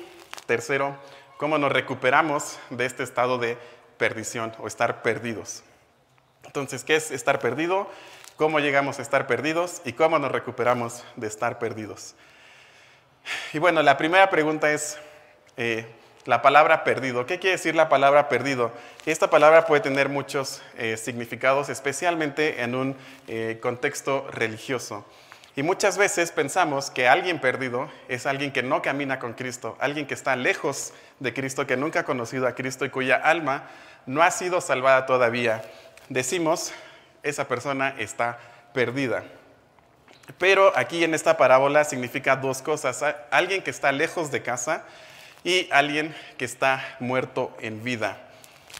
tercero, 0.46 0.96
cómo 1.36 1.56
nos 1.56 1.70
recuperamos 1.70 2.58
de 2.70 2.84
este 2.84 3.04
estado 3.04 3.38
de 3.38 3.56
perdición 3.96 4.52
o 4.58 4.66
estar 4.66 5.02
perdidos. 5.02 5.62
Entonces, 6.44 6.82
¿qué 6.82 6.96
es 6.96 7.12
estar 7.12 7.38
perdido? 7.38 7.88
¿Cómo 8.34 8.58
llegamos 8.58 8.98
a 8.98 9.02
estar 9.02 9.28
perdidos? 9.28 9.82
¿Y 9.84 9.92
cómo 9.92 10.18
nos 10.18 10.32
recuperamos 10.32 11.04
de 11.14 11.28
estar 11.28 11.60
perdidos? 11.60 12.16
Y 13.52 13.60
bueno, 13.60 13.82
la 13.82 13.96
primera 13.96 14.28
pregunta 14.30 14.72
es 14.72 14.98
eh, 15.56 15.86
la 16.26 16.43
palabra 16.43 16.85
perdido. 16.85 17.26
¿Qué 17.26 17.38
quiere 17.38 17.57
decir 17.57 17.75
la 17.75 17.88
palabra 17.88 18.28
perdido? 18.28 18.73
Esta 19.07 19.28
palabra 19.28 19.66
puede 19.66 19.83
tener 19.83 20.09
muchos 20.09 20.62
eh, 20.78 20.97
significados, 20.97 21.69
especialmente 21.69 22.62
en 22.62 22.75
un 22.75 22.97
eh, 23.28 23.59
contexto 23.61 24.26
religioso. 24.31 25.04
Y 25.57 25.62
muchas 25.62 25.99
veces 25.99 26.33
pensamos 26.33 26.90
que 26.90 27.07
alguien 27.07 27.40
perdido 27.40 27.88
es 28.09 28.26
alguien 28.26 28.52
que 28.52 28.62
no 28.62 28.83
camina 28.83 29.19
con 29.21 29.35
Cristo, 29.35 29.76
alguien 29.78 30.07
que 30.07 30.14
está 30.14 30.35
lejos 30.35 30.93
de 31.21 31.33
Cristo, 31.33 31.66
que 31.66 31.76
nunca 31.76 32.00
ha 32.00 32.04
conocido 32.04 32.49
a 32.49 32.54
Cristo 32.54 32.85
y 32.85 32.90
cuya 32.90 33.16
alma 33.16 33.69
no 34.07 34.23
ha 34.23 34.31
sido 34.31 34.61
salvada 34.61 35.07
todavía. 35.07 35.62
Decimos, 36.09 36.73
esa 37.23 37.47
persona 37.47 37.95
está 37.99 38.38
perdida. 38.73 39.25
Pero 40.38 40.73
aquí 40.76 41.04
en 41.04 41.14
esta 41.14 41.37
parábola 41.37 41.85
significa 41.85 42.35
dos 42.35 42.61
cosas. 42.61 43.04
Alguien 43.31 43.62
que 43.62 43.71
está 43.71 43.93
lejos 43.93 44.31
de 44.33 44.43
casa 44.43 44.85
y 45.44 45.68
alguien 45.70 46.14
que 46.36 46.44
está 46.44 46.96
muerto 46.98 47.56
en 47.60 47.84
vida. 47.84 48.18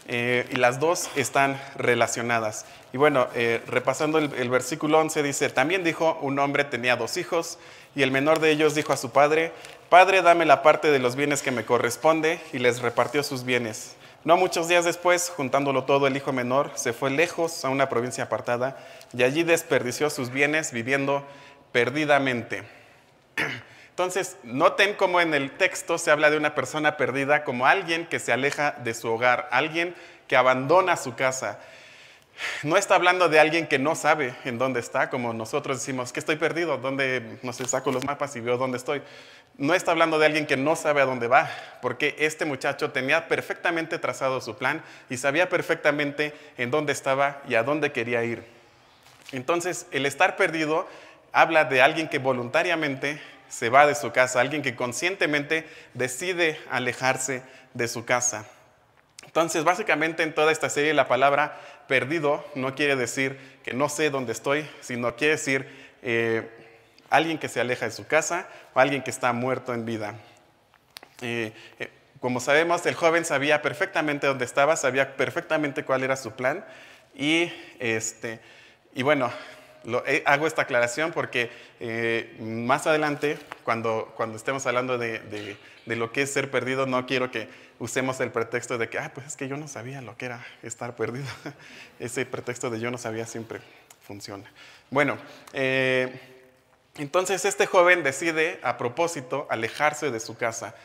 Eh, 0.07 0.47
y 0.51 0.55
las 0.57 0.79
dos 0.79 1.09
están 1.15 1.59
relacionadas. 1.75 2.65
Y 2.93 2.97
bueno, 2.97 3.27
eh, 3.33 3.61
repasando 3.67 4.17
el, 4.17 4.33
el, 4.33 4.49
versículo 4.49 4.99
11 4.99 5.23
dice, 5.23 5.49
también 5.49 5.83
dijo, 5.83 6.19
un 6.21 6.37
hombre 6.37 6.63
tenía 6.63 6.95
dos 6.95 7.17
hijos 7.17 7.57
y 7.95 8.03
el 8.03 8.11
menor 8.11 8.39
de 8.39 8.51
ellos 8.51 8.75
dijo 8.75 8.93
a 8.93 8.97
su 8.97 9.11
padre, 9.11 9.51
Padre, 9.89 10.21
dame 10.21 10.45
la 10.45 10.63
parte 10.63 10.91
de 10.91 10.99
los 10.99 11.15
bienes 11.15 11.41
que 11.41 11.51
me 11.51 11.63
corresponde 11.63 12.39
y 12.51 12.59
les 12.59 12.81
repartió 12.81 13.23
sus 13.23 13.45
bienes. 13.45 13.95
No 14.23 14.35
muchos 14.35 14.67
días 14.67 14.83
después, 14.83 15.29
juntándolo 15.29 15.83
todo, 15.83 16.07
el 16.07 16.17
hijo 16.17 16.33
menor 16.33 16.71
se 16.73 16.93
fue 16.93 17.11
lejos 17.11 17.63
a 17.63 17.69
una 17.69 17.87
provincia 17.87 18.23
apartada 18.23 18.77
y 19.15 19.21
allí 19.21 19.43
desperdició 19.43 20.09
sus 20.09 20.31
bienes 20.31 20.71
viviendo 20.71 21.23
perdidamente. 21.71 22.63
Entonces, 23.95 24.35
noten 24.43 24.93
cómo 24.95 25.21
en 25.21 25.33
el 25.33 25.51
texto 25.51 25.97
se 25.97 26.11
habla 26.11 26.29
de 26.29 26.35
una 26.35 26.53
persona 26.53 26.97
perdida 26.97 27.45
como 27.45 27.65
alguien 27.65 28.05
que 28.07 28.19
se 28.19 28.33
aleja 28.33 28.71
de 28.83 28.93
su 28.93 29.09
hogar, 29.09 29.47
alguien 29.53 29.95
que 30.27 30.35
abandona 30.35 30.97
su 30.97 31.15
casa. 31.15 31.59
No 32.61 32.75
está 32.75 32.95
hablando 32.95 33.29
de 33.29 33.39
alguien 33.39 33.67
que 33.67 33.79
no 33.79 33.95
sabe 33.95 34.35
en 34.43 34.57
dónde 34.57 34.81
está, 34.81 35.09
como 35.09 35.31
nosotros 35.31 35.79
decimos, 35.79 36.11
que 36.11 36.19
estoy 36.19 36.35
perdido, 36.35 36.77
¿dónde, 36.77 37.39
no 37.41 37.53
sé, 37.53 37.65
saco 37.69 37.89
los 37.93 38.03
mapas 38.03 38.35
y 38.35 38.41
veo 38.41 38.57
dónde 38.57 38.79
estoy. 38.79 39.01
No 39.57 39.73
está 39.73 39.91
hablando 39.91 40.19
de 40.19 40.25
alguien 40.25 40.45
que 40.45 40.57
no 40.57 40.75
sabe 40.75 40.99
a 41.01 41.05
dónde 41.05 41.29
va, 41.29 41.49
porque 41.81 42.17
este 42.19 42.43
muchacho 42.43 42.91
tenía 42.91 43.29
perfectamente 43.29 43.97
trazado 43.97 44.41
su 44.41 44.57
plan 44.57 44.83
y 45.09 45.15
sabía 45.15 45.47
perfectamente 45.47 46.33
en 46.57 46.69
dónde 46.69 46.91
estaba 46.91 47.41
y 47.47 47.55
a 47.55 47.63
dónde 47.63 47.93
quería 47.93 48.25
ir. 48.25 48.43
Entonces, 49.31 49.87
el 49.91 50.05
estar 50.05 50.35
perdido 50.35 50.85
habla 51.31 51.63
de 51.63 51.81
alguien 51.81 52.09
que 52.09 52.19
voluntariamente 52.19 53.21
se 53.55 53.69
va 53.69 53.87
de 53.87 53.95
su 53.95 54.11
casa, 54.11 54.41
alguien 54.41 54.61
que 54.61 54.75
conscientemente 54.75 55.65
decide 55.93 56.59
alejarse 56.69 57.41
de 57.73 57.87
su 57.87 58.03
casa. 58.03 58.45
Entonces, 59.23 59.63
básicamente 59.63 60.23
en 60.23 60.35
toda 60.35 60.51
esta 60.51 60.69
serie 60.69 60.93
la 60.93 61.07
palabra 61.07 61.57
perdido 61.87 62.45
no 62.55 62.75
quiere 62.75 62.97
decir 62.97 63.39
que 63.63 63.73
no 63.73 63.87
sé 63.87 64.09
dónde 64.09 64.33
estoy, 64.33 64.69
sino 64.81 65.15
quiere 65.15 65.35
decir 65.35 65.69
eh, 66.01 66.49
alguien 67.09 67.37
que 67.37 67.47
se 67.47 67.61
aleja 67.61 67.85
de 67.85 67.91
su 67.91 68.05
casa 68.05 68.49
o 68.73 68.79
alguien 68.81 69.03
que 69.03 69.09
está 69.09 69.31
muerto 69.31 69.73
en 69.73 69.85
vida. 69.85 70.15
Eh, 71.21 71.53
eh, 71.79 71.89
como 72.19 72.41
sabemos, 72.41 72.85
el 72.85 72.95
joven 72.95 73.23
sabía 73.23 73.61
perfectamente 73.61 74.27
dónde 74.27 74.43
estaba, 74.43 74.75
sabía 74.75 75.15
perfectamente 75.15 75.85
cuál 75.85 76.03
era 76.03 76.17
su 76.17 76.33
plan 76.33 76.65
y, 77.15 77.53
este, 77.79 78.41
y 78.93 79.03
bueno, 79.03 79.31
hago 80.25 80.47
esta 80.47 80.63
aclaración 80.63 81.11
porque 81.11 81.49
más 82.39 82.87
adelante, 82.87 83.37
cuando, 83.63 84.11
cuando 84.15 84.37
estemos 84.37 84.65
hablando 84.65 84.97
de, 84.97 85.19
de, 85.85 85.95
lo 85.95 86.11
que 86.11 86.23
es 86.23 86.33
ser 86.33 86.49
perdido, 86.49 86.85
no 86.85 87.05
quiero 87.05 87.31
que 87.31 87.47
usemos 87.79 88.19
el 88.19 88.31
pretexto 88.31 88.77
de 88.77 88.89
que, 88.89 88.99
ah, 88.99 89.11
pues 89.13 89.27
es 89.27 89.35
que 89.35 89.47
yo 89.47 89.57
no 89.57 89.67
sabía 89.67 90.01
lo 90.01 90.17
que 90.17 90.25
era 90.25 90.45
estar 90.63 90.95
perdido. 90.95 91.27
Ese 91.99 92.25
pretexto 92.25 92.69
de 92.69 92.79
yo 92.79 92.91
no 92.91 92.97
sabía 92.97 93.25
siempre 93.25 93.59
funciona. 94.05 94.51
Bueno, 94.89 95.17
eh, 95.53 96.19
entonces 96.97 97.43
este 97.45 97.65
joven 97.65 98.03
decide 98.03 98.59
a 98.63 98.77
propósito 98.77 99.47
alejarse 99.49 100.11
de 100.11 100.19
su 100.19 100.37
casa. 100.37 100.75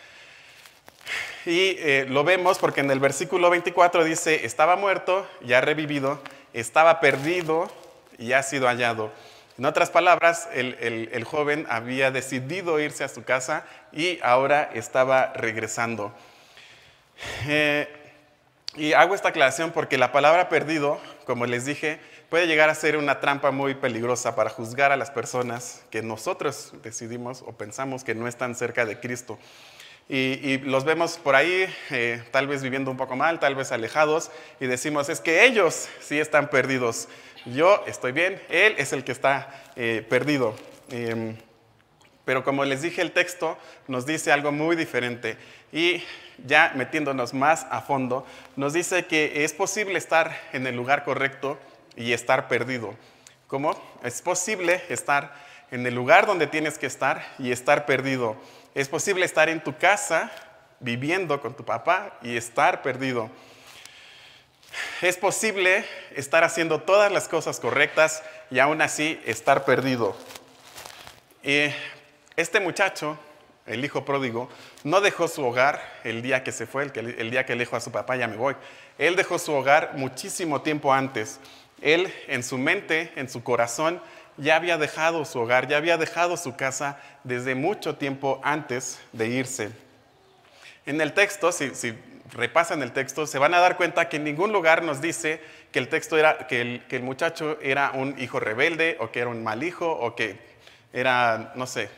Y 1.47 1.77
eh, 1.79 2.07
lo 2.09 2.25
vemos 2.25 2.59
porque 2.59 2.81
en 2.81 2.91
el 2.91 3.01
versículo 3.01 3.51
24 3.51 4.05
dice, 4.05 4.45
estaba 4.45 4.77
muerto, 4.77 5.27
ya 5.43 5.61
revivido, 5.61 6.21
estaba 6.53 7.01
perdido 7.01 7.71
y 8.21 8.33
ha 8.35 8.45
sido 8.45 8.69
hallado. 8.69 9.11
En 9.59 9.65
otras 9.65 9.91
palabras, 9.91 10.49
el, 10.55 10.77
el 11.13 11.25
joven 11.25 11.67
había 11.69 12.13
decidido 12.13 12.79
irse 12.79 13.03
a 13.03 13.09
su 13.09 13.25
casa 13.25 13.65
y 13.93 14.21
ahora 14.23 14.71
estaba 14.73 15.33
regresando. 15.35 16.15
Eh, 17.49 17.89
y 18.77 18.93
hago 18.93 19.15
esta 19.15 19.31
aclaración 19.31 19.73
porque 19.73 19.99
la 19.99 20.13
palabra 20.13 20.49
perdido, 20.49 21.01
como 21.25 21.45
les 21.47 21.65
dije, 21.65 21.99
puede 22.29 22.47
llegar 22.47 22.71
a 22.71 22.75
ser 22.75 22.97
una 22.97 23.19
trampa 23.21 23.51
muy 23.51 23.75
peligrosa 23.75 24.37
para 24.37 24.51
juzgar 24.51 24.93
a 24.93 24.97
las 24.97 25.11
personas 25.11 25.83
que 25.91 26.03
nosotros 26.03 26.73
decidimos 26.83 27.43
o 27.43 27.53
pensamos 27.53 28.05
que 28.05 28.15
no 28.15 28.29
están 28.29 28.55
cerca 28.55 28.87
de 28.87 29.01
Cristo. 29.01 29.39
y, 30.09 30.59
los 30.59 30.85
vemos 30.85 31.19
por 31.19 31.37
ahí, 31.37 31.73
eh, 31.91 32.21
tal 32.33 32.49
vez 32.49 32.63
viviendo 32.63 32.91
un 32.91 32.97
poco 32.97 33.15
mal, 33.15 33.39
tal 33.39 33.55
vez 33.55 33.71
alejados, 33.71 34.33
y 34.59 34.67
decimos, 34.67 35.09
es 35.09 35.21
que 35.21 35.45
ellos 35.45 35.89
sí 36.01 36.19
están 36.19 36.51
perdidos. 36.51 37.09
Yo 37.47 37.83
estoy 37.87 38.13
bien, 38.13 38.41
él 38.51 38.75
es 38.77 38.93
el 38.93 39.03
que 39.03 39.13
está 39.13 39.63
eh, 39.77 40.05
perdido. 40.09 40.55
Em, 40.91 41.37
pero 42.25 42.45
como 42.45 42.65
les 42.65 42.83
dije, 42.83 43.01
el 43.01 43.13
texto 43.13 43.57
nos 43.89 44.05
dice 44.05 44.31
algo 44.31 44.53
muy 44.53 44.77
diferente. 44.77 45.37
Y 45.73 46.03
ya 46.45 46.73
metiéndonos 46.75 47.33
más 47.33 47.67
a 47.71 47.81
fondo, 47.81 48.27
nos 48.57 48.73
dice 48.73 49.07
que 49.07 49.45
es 49.45 49.53
posible 49.53 49.99
estar 49.99 50.37
en 50.53 50.67
el 50.67 50.77
lugar 50.77 51.05
correcto 51.05 51.59
y 51.97 52.13
estar 52.13 52.47
perdido. 52.47 52.95
¿Cómo? 53.47 53.81
Es 54.05 54.23
posible 54.23 54.83
estar 54.89 55.35
en 55.71 55.87
el 55.87 55.95
lugar 55.95 56.27
donde 56.27 56.47
tienes 56.47 56.79
que 56.79 56.87
estar 56.87 57.25
y 57.39 57.53
estar 57.53 57.87
perdido. 57.87 58.37
Es 58.75 58.89
posible 58.89 59.25
estar 59.25 59.49
en 59.49 59.63
tu 59.63 59.77
casa 59.77 60.31
viviendo 60.79 61.41
con 61.41 61.55
tu 61.55 61.65
papá 61.65 62.19
y 62.23 62.37
estar 62.37 62.83
perdido. 62.83 63.31
Es 65.03 65.17
posible 65.17 65.85
estar 66.15 66.45
haciendo 66.45 66.81
todas 66.81 67.11
las 67.11 67.29
cosas 67.29 67.61
correctas 67.61 68.23
y 68.51 68.59
aún 68.59 68.83
así 68.83 69.21
estar 69.25 69.65
perdido. 69.65 70.17
este 71.43 72.61
muchacho, 72.61 73.19
el 73.67 73.85
hijo 73.85 74.05
pródigo, 74.05 74.49
no 74.85 75.01
dejó 75.01 75.29
su 75.29 75.45
hogar 75.45 75.83
el 76.05 76.23
día 76.23 76.43
que 76.43 76.53
se 76.53 76.67
fue, 76.67 76.91
el, 76.95 77.31
día 77.31 77.47
que 77.47 77.55
le 77.55 77.65
dijo 77.65 77.77
a 77.77 77.81
su 77.81 77.93
papá, 77.93 78.17
ya 78.17 78.29
me 78.29 78.37
voy. 78.37 78.57
Él 78.99 79.17
dejó 79.17 79.39
su 79.39 79.53
hogar 79.53 79.93
muchísimo 79.95 80.63
tiempo 80.63 80.93
antes. 80.93 81.41
Él 81.81 82.13
en 82.29 82.43
su 82.43 82.59
mente, 82.59 83.13
en 83.17 83.29
su 83.29 83.43
corazón, 83.43 84.03
ya 84.37 84.57
había 84.57 84.79
dejado 84.79 85.25
su 85.25 85.39
hogar, 85.39 85.69
ya 85.69 85.77
había 85.77 85.97
dejado 85.97 86.37
su 86.37 86.57
casa 86.57 87.01
desde 87.25 87.55
mucho 87.55 87.97
tiempo 87.97 88.41
antes 88.43 88.99
de 89.13 89.29
irse. 89.29 89.71
En 90.87 91.01
el 91.01 91.13
texto, 91.13 91.53
si, 91.53 91.95
repasan 92.33 92.83
el 92.83 92.93
texto, 92.93 93.27
se 93.27 93.39
van 93.39 93.55
a 93.55 93.61
dar 93.61 93.77
cuenta 93.77 94.09
que 94.09 94.17
en 94.17 94.25
ningún 94.25 94.53
lugar 94.53 94.83
nos 94.83 95.01
dice 95.01 95.41
que 95.73 95.79
el 95.79 95.89
texto 95.89 96.17
era 96.17 96.47
que 96.47 96.81
el, 96.89 97.03
muchacho 97.03 97.59
era 97.61 97.93
un 97.93 98.19
hijo 98.19 98.41
rebelde 98.41 98.97
o 99.01 99.11
que 99.11 99.21
era 99.21 99.31
un 99.31 99.43
mal 99.43 99.63
hijo 99.63 99.91
o 99.91 100.15
que 100.15 100.39
era, 100.93 101.53
no 101.55 101.67
sé, 101.67 101.89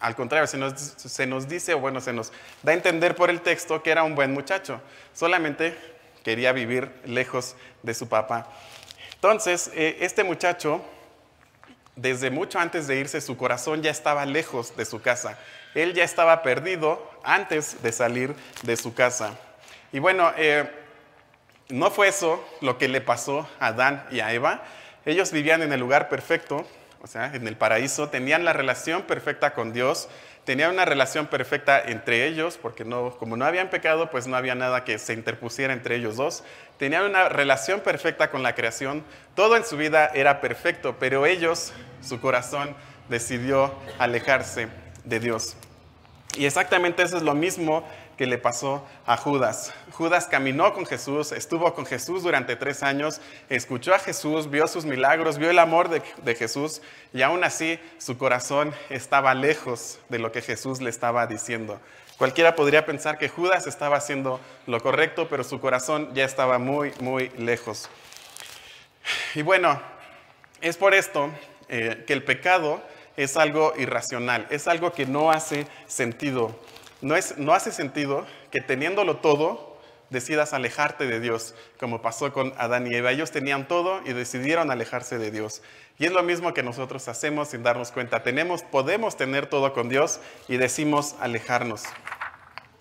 al 0.00 0.16
contrario, 0.16 0.46
se 0.46 0.58
nos, 0.58 0.74
se 0.78 1.26
nos 1.26 1.48
dice, 1.48 1.74
o 1.74 1.78
bueno, 1.78 2.00
se 2.00 2.12
nos 2.12 2.32
da 2.62 2.72
a 2.72 2.74
entender 2.74 3.14
por 3.14 3.30
el 3.30 3.40
texto 3.40 3.82
que 3.82 3.90
era 3.90 4.02
un 4.02 4.14
buen 4.14 4.32
muchacho, 4.32 4.80
solamente 5.14 5.76
quería 6.24 6.52
vivir 6.52 6.90
lejos 7.04 7.54
de 7.82 7.94
su 7.94 8.08
papá. 8.08 8.48
Entonces, 9.14 9.70
eh, 9.74 9.98
este 10.00 10.24
muchacho 10.24 10.82
desde 11.98 12.30
mucho 12.30 12.58
antes 12.58 12.86
de 12.86 12.96
irse, 12.96 13.20
su 13.20 13.36
corazón 13.36 13.82
ya 13.82 13.90
estaba 13.90 14.24
lejos 14.24 14.76
de 14.76 14.84
su 14.84 15.00
casa. 15.00 15.36
Él 15.74 15.94
ya 15.94 16.04
estaba 16.04 16.42
perdido 16.42 17.10
antes 17.24 17.82
de 17.82 17.92
salir 17.92 18.34
de 18.62 18.76
su 18.76 18.94
casa. 18.94 19.36
Y 19.92 19.98
bueno, 20.00 20.32
eh, 20.36 20.68
no 21.70 21.90
fue 21.90 22.08
eso 22.08 22.44
lo 22.60 22.78
que 22.78 22.88
le 22.88 23.00
pasó 23.00 23.48
a 23.58 23.68
Adán 23.68 24.06
y 24.10 24.20
a 24.20 24.32
Eva. 24.32 24.62
Ellos 25.06 25.32
vivían 25.32 25.62
en 25.62 25.72
el 25.72 25.80
lugar 25.80 26.08
perfecto, 26.08 26.66
o 27.00 27.06
sea, 27.06 27.34
en 27.34 27.46
el 27.46 27.56
paraíso, 27.56 28.08
tenían 28.08 28.44
la 28.44 28.52
relación 28.52 29.02
perfecta 29.02 29.54
con 29.54 29.72
Dios, 29.72 30.08
tenían 30.44 30.72
una 30.72 30.84
relación 30.84 31.26
perfecta 31.26 31.80
entre 31.80 32.26
ellos, 32.26 32.58
porque 32.60 32.84
no, 32.84 33.16
como 33.18 33.36
no 33.36 33.44
habían 33.44 33.70
pecado, 33.70 34.10
pues 34.10 34.26
no 34.26 34.36
había 34.36 34.54
nada 34.54 34.84
que 34.84 34.98
se 34.98 35.14
interpusiera 35.14 35.72
entre 35.72 35.96
ellos 35.96 36.16
dos. 36.16 36.42
Tenían 36.78 37.04
una 37.04 37.28
relación 37.28 37.80
perfecta 37.80 38.30
con 38.30 38.42
la 38.42 38.54
creación, 38.54 39.04
todo 39.34 39.56
en 39.56 39.64
su 39.64 39.76
vida 39.76 40.10
era 40.14 40.40
perfecto, 40.40 40.96
pero 40.98 41.26
ellos, 41.26 41.72
su 42.02 42.20
corazón, 42.20 42.74
decidió 43.08 43.74
alejarse 43.98 44.68
de 45.04 45.20
Dios. 45.20 45.56
Y 46.36 46.46
exactamente 46.46 47.02
eso 47.02 47.16
es 47.16 47.22
lo 47.22 47.34
mismo 47.34 47.86
que 48.18 48.26
le 48.26 48.36
pasó 48.36 48.84
a 49.06 49.16
Judas. 49.16 49.72
Judas 49.92 50.26
caminó 50.26 50.74
con 50.74 50.84
Jesús, 50.84 51.30
estuvo 51.30 51.72
con 51.72 51.86
Jesús 51.86 52.24
durante 52.24 52.56
tres 52.56 52.82
años, 52.82 53.20
escuchó 53.48 53.94
a 53.94 54.00
Jesús, 54.00 54.50
vio 54.50 54.66
sus 54.66 54.84
milagros, 54.84 55.38
vio 55.38 55.50
el 55.50 55.58
amor 55.60 55.88
de, 55.88 56.34
Jesús 56.34 56.82
y 57.14 57.22
aún 57.22 57.44
así 57.44 57.78
su 57.98 58.18
corazón 58.18 58.74
estaba 58.90 59.34
lejos 59.34 60.00
de 60.08 60.18
lo 60.18 60.32
que 60.32 60.42
Jesús 60.42 60.80
le 60.80 60.90
estaba 60.90 61.26
diciendo. 61.28 61.80
Cualquiera 62.18 62.56
podría 62.56 62.84
pensar 62.84 63.16
que 63.18 63.28
Judas 63.28 63.68
estaba 63.68 63.96
haciendo 63.96 64.40
lo 64.66 64.80
correcto, 64.80 65.28
pero 65.30 65.44
su 65.44 65.60
corazón 65.60 66.12
ya 66.12 66.24
estaba 66.24 66.58
muy, 66.58 66.92
muy 67.00 67.30
lejos. 67.38 67.88
Y 69.36 69.42
bueno, 69.42 69.80
es 70.60 70.76
por 70.76 70.92
esto 70.92 71.30
eh, 71.68 72.02
que 72.06 72.12
el 72.12 72.24
pecado 72.24 72.82
es 73.16 73.36
algo 73.36 73.74
irracional, 73.76 74.46
es 74.50 74.66
algo 74.66 74.92
que 74.92 75.06
no 75.06 75.30
hace 75.30 75.66
sentido. 75.86 76.58
No, 77.00 77.16
es, 77.16 77.38
no 77.38 77.52
hace 77.52 77.72
sentido 77.72 78.26
que 78.50 78.60
teniéndolo 78.60 79.18
todo, 79.18 79.78
decidas 80.10 80.52
alejarte 80.52 81.06
de 81.06 81.20
Dios, 81.20 81.54
como 81.78 82.02
pasó 82.02 82.32
con 82.32 82.54
Adán 82.58 82.86
y 82.86 82.94
Eva. 82.94 83.12
Ellos 83.12 83.30
tenían 83.30 83.68
todo 83.68 84.00
y 84.04 84.12
decidieron 84.12 84.70
alejarse 84.70 85.18
de 85.18 85.30
Dios. 85.30 85.62
Y 85.98 86.06
es 86.06 86.12
lo 86.12 86.22
mismo 86.22 86.54
que 86.54 86.62
nosotros 86.62 87.08
hacemos 87.08 87.48
sin 87.48 87.62
darnos 87.62 87.92
cuenta. 87.92 88.22
Tenemos, 88.22 88.62
podemos 88.62 89.16
tener 89.16 89.46
todo 89.46 89.72
con 89.72 89.88
Dios 89.88 90.20
y 90.48 90.56
decimos 90.56 91.14
alejarnos. 91.20 91.84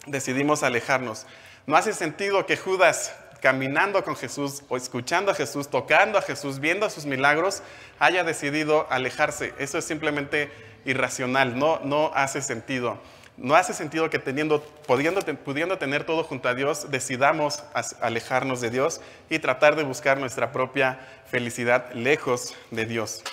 Decidimos 0.06 0.64
alejarnos. 0.64 1.26
No 1.66 1.76
hace 1.76 1.94
sentido 1.94 2.46
que 2.46 2.56
Judas, 2.56 3.14
caminando 3.42 4.04
con 4.04 4.16
Jesús 4.16 4.64
o 4.70 4.78
escuchando 4.78 5.32
a 5.32 5.36
Jesús, 5.36 5.68
tocando 5.68 6.18
a 6.18 6.22
Jesús, 6.22 6.60
viendo 6.60 6.90
sus 6.90 7.06
milagros, 7.06 7.62
haya 8.00 8.24
decidido 8.24 8.88
alejarse. 8.90 9.54
Eso 9.60 9.78
es 9.78 9.86
simplemente 9.86 10.50
irracional, 10.86 11.60
no, 11.60 11.80
no 11.80 12.12
hace 12.16 12.42
sentido. 12.42 13.00
No 13.38 13.56
hace 13.56 13.74
sentido 13.74 14.10
que 14.10 14.18
teniendo, 14.18 14.64
pudiendo, 14.88 15.22
pudiendo 15.22 15.78
tener 15.78 16.04
todo 16.06 16.24
junto 16.24 16.50
a 16.50 16.56
Dios, 16.56 16.90
decidamos 16.90 17.64
alejarnos 18.02 18.62
de 18.62 18.72
Dios 18.72 19.00
y 19.30 19.38
tratar 19.38 19.76
de 19.76 19.84
buscar 19.84 20.18
nuestra 20.18 20.52
propia 20.52 21.00
felicidad 21.30 21.94
lejos 21.94 22.56
de 22.72 22.88
Dios. 22.88 23.24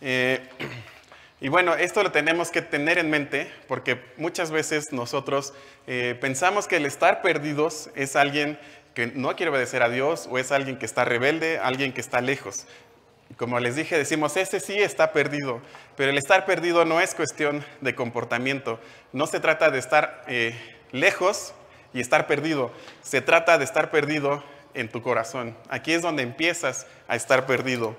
Eh, 0.00 0.48
y 1.42 1.48
bueno, 1.48 1.74
esto 1.74 2.02
lo 2.02 2.10
tenemos 2.10 2.50
que 2.50 2.62
tener 2.62 2.96
en 2.96 3.10
mente 3.10 3.52
porque 3.68 4.00
muchas 4.16 4.50
veces 4.50 4.92
nosotros 4.92 5.52
eh, 5.86 6.16
pensamos 6.18 6.66
que 6.66 6.76
el 6.76 6.86
estar 6.86 7.20
perdidos 7.20 7.90
es 7.94 8.16
alguien 8.16 8.58
que 8.94 9.08
no 9.08 9.36
quiere 9.36 9.50
obedecer 9.50 9.82
a 9.82 9.90
Dios 9.90 10.26
o 10.30 10.38
es 10.38 10.52
alguien 10.52 10.78
que 10.78 10.86
está 10.86 11.04
rebelde, 11.04 11.58
alguien 11.58 11.92
que 11.92 12.00
está 12.00 12.22
lejos. 12.22 12.66
Como 13.36 13.58
les 13.58 13.74
dije, 13.74 13.98
decimos, 13.98 14.36
ese 14.36 14.60
sí 14.60 14.78
está 14.78 15.12
perdido, 15.12 15.60
pero 15.96 16.10
el 16.10 16.18
estar 16.18 16.46
perdido 16.46 16.84
no 16.84 17.00
es 17.00 17.14
cuestión 17.14 17.64
de 17.80 17.94
comportamiento. 17.94 18.78
No 19.12 19.26
se 19.26 19.40
trata 19.40 19.70
de 19.70 19.78
estar 19.78 20.24
eh, 20.28 20.54
lejos 20.92 21.54
y 21.92 22.00
estar 22.00 22.26
perdido, 22.26 22.72
se 23.02 23.20
trata 23.20 23.58
de 23.58 23.64
estar 23.64 23.90
perdido 23.90 24.44
en 24.74 24.88
tu 24.88 25.02
corazón. 25.02 25.56
Aquí 25.68 25.92
es 25.92 26.02
donde 26.02 26.22
empiezas 26.22 26.86
a 27.08 27.16
estar 27.16 27.46
perdido. 27.46 27.96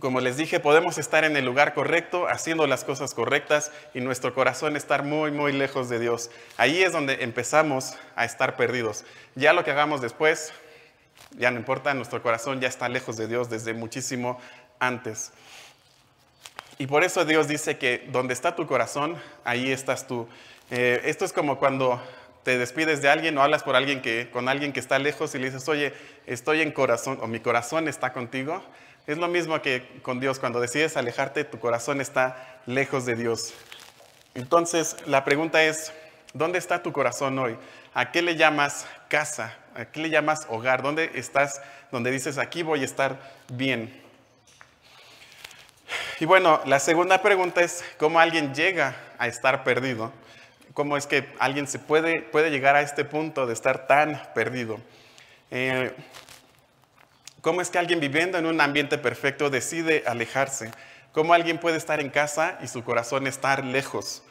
Como 0.00 0.20
les 0.20 0.36
dije, 0.36 0.60
podemos 0.60 0.98
estar 0.98 1.24
en 1.24 1.38
el 1.38 1.46
lugar 1.46 1.72
correcto, 1.72 2.28
haciendo 2.28 2.66
las 2.66 2.84
cosas 2.84 3.14
correctas 3.14 3.72
y 3.94 4.00
nuestro 4.00 4.34
corazón 4.34 4.76
estar 4.76 5.02
muy, 5.02 5.30
muy 5.30 5.52
lejos 5.52 5.88
de 5.88 5.98
Dios. 5.98 6.30
Ahí 6.58 6.82
es 6.82 6.92
donde 6.92 7.22
empezamos 7.22 7.94
a 8.14 8.26
estar 8.26 8.56
perdidos. 8.56 9.04
Ya 9.36 9.54
lo 9.54 9.64
que 9.64 9.70
hagamos 9.70 10.02
después, 10.02 10.52
ya 11.38 11.50
no 11.50 11.58
importa, 11.58 11.92
nuestro 11.94 12.22
corazón 12.22 12.60
ya 12.60 12.68
está 12.68 12.88
lejos 12.88 13.16
de 13.16 13.26
Dios 13.26 13.50
desde 13.50 13.74
muchísimo 13.74 14.38
antes. 14.78 15.32
Y 16.78 16.86
por 16.86 17.04
eso 17.04 17.24
Dios 17.24 17.48
dice 17.48 17.78
que 17.78 18.06
donde 18.10 18.34
está 18.34 18.54
tu 18.54 18.66
corazón, 18.66 19.16
ahí 19.44 19.72
estás 19.72 20.06
tú. 20.06 20.28
Eh, 20.70 21.00
esto 21.04 21.24
es 21.24 21.32
como 21.32 21.58
cuando 21.58 22.02
te 22.42 22.58
despides 22.58 23.02
de 23.02 23.08
alguien 23.08 23.36
o 23.38 23.42
hablas 23.42 23.62
por 23.62 23.76
alguien 23.76 24.02
que, 24.02 24.30
con 24.30 24.48
alguien 24.48 24.72
que 24.72 24.80
está 24.80 24.98
lejos 24.98 25.34
y 25.34 25.38
le 25.38 25.46
dices, 25.46 25.68
oye, 25.68 25.94
estoy 26.26 26.60
en 26.60 26.72
corazón 26.72 27.18
o 27.22 27.26
mi 27.26 27.40
corazón 27.40 27.88
está 27.88 28.12
contigo. 28.12 28.62
Es 29.06 29.18
lo 29.18 29.28
mismo 29.28 29.62
que 29.62 30.00
con 30.02 30.20
Dios, 30.20 30.38
cuando 30.38 30.60
decides 30.60 30.96
alejarte, 30.96 31.44
tu 31.44 31.58
corazón 31.58 32.00
está 32.00 32.60
lejos 32.66 33.06
de 33.06 33.16
Dios. 33.16 33.54
Entonces, 34.34 34.96
la 35.06 35.24
pregunta 35.24 35.62
es, 35.64 35.92
¿dónde 36.34 36.58
está 36.58 36.82
tu 36.82 36.92
corazón 36.92 37.38
hoy? 37.38 37.56
¿A 37.94 38.12
qué 38.12 38.20
le 38.20 38.36
llamas 38.36 38.86
casa? 39.08 39.56
¿A 39.76 39.84
qué 39.84 40.00
le 40.00 40.08
llamas 40.08 40.46
hogar? 40.48 40.82
¿Dónde 40.82 41.10
estás? 41.14 41.60
Donde 41.92 42.10
dices, 42.10 42.38
aquí 42.38 42.62
voy 42.62 42.80
a 42.80 42.84
estar 42.86 43.18
bien. 43.52 44.02
Y 46.18 46.24
bueno, 46.24 46.62
la 46.64 46.78
segunda 46.78 47.20
pregunta 47.20 47.60
es, 47.60 47.84
¿cómo 47.98 48.18
alguien 48.18 48.54
llega 48.54 48.96
a 49.18 49.26
estar 49.28 49.64
perdido? 49.64 50.12
¿Cómo 50.72 50.96
es 50.96 51.06
que 51.06 51.28
alguien 51.38 51.66
se 51.66 51.78
puede, 51.78 52.22
puede 52.22 52.50
llegar 52.50 52.74
a 52.74 52.80
este 52.80 53.04
punto 53.04 53.46
de 53.46 53.52
estar 53.52 53.86
tan 53.86 54.22
perdido? 54.34 54.80
Eh, 55.50 55.94
¿Cómo 57.42 57.60
es 57.60 57.68
que 57.68 57.78
alguien 57.78 58.00
viviendo 58.00 58.38
en 58.38 58.46
un 58.46 58.62
ambiente 58.62 58.96
perfecto 58.96 59.50
decide 59.50 60.04
alejarse? 60.06 60.70
¿Cómo 61.12 61.34
alguien 61.34 61.58
puede 61.58 61.76
estar 61.76 62.00
en 62.00 62.08
casa 62.08 62.58
y 62.62 62.68
su 62.68 62.82
corazón 62.82 63.26
estar 63.26 63.62
lejos? 63.62 64.22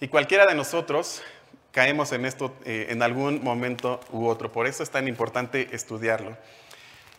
Y 0.00 0.08
cualquiera 0.08 0.46
de 0.46 0.54
nosotros 0.54 1.22
caemos 1.76 2.12
en 2.12 2.24
esto 2.24 2.54
eh, 2.64 2.86
en 2.88 3.02
algún 3.02 3.44
momento 3.44 4.00
u 4.10 4.28
otro. 4.28 4.50
Por 4.50 4.66
eso 4.66 4.82
es 4.82 4.88
tan 4.88 5.08
importante 5.08 5.68
estudiarlo. 5.72 6.34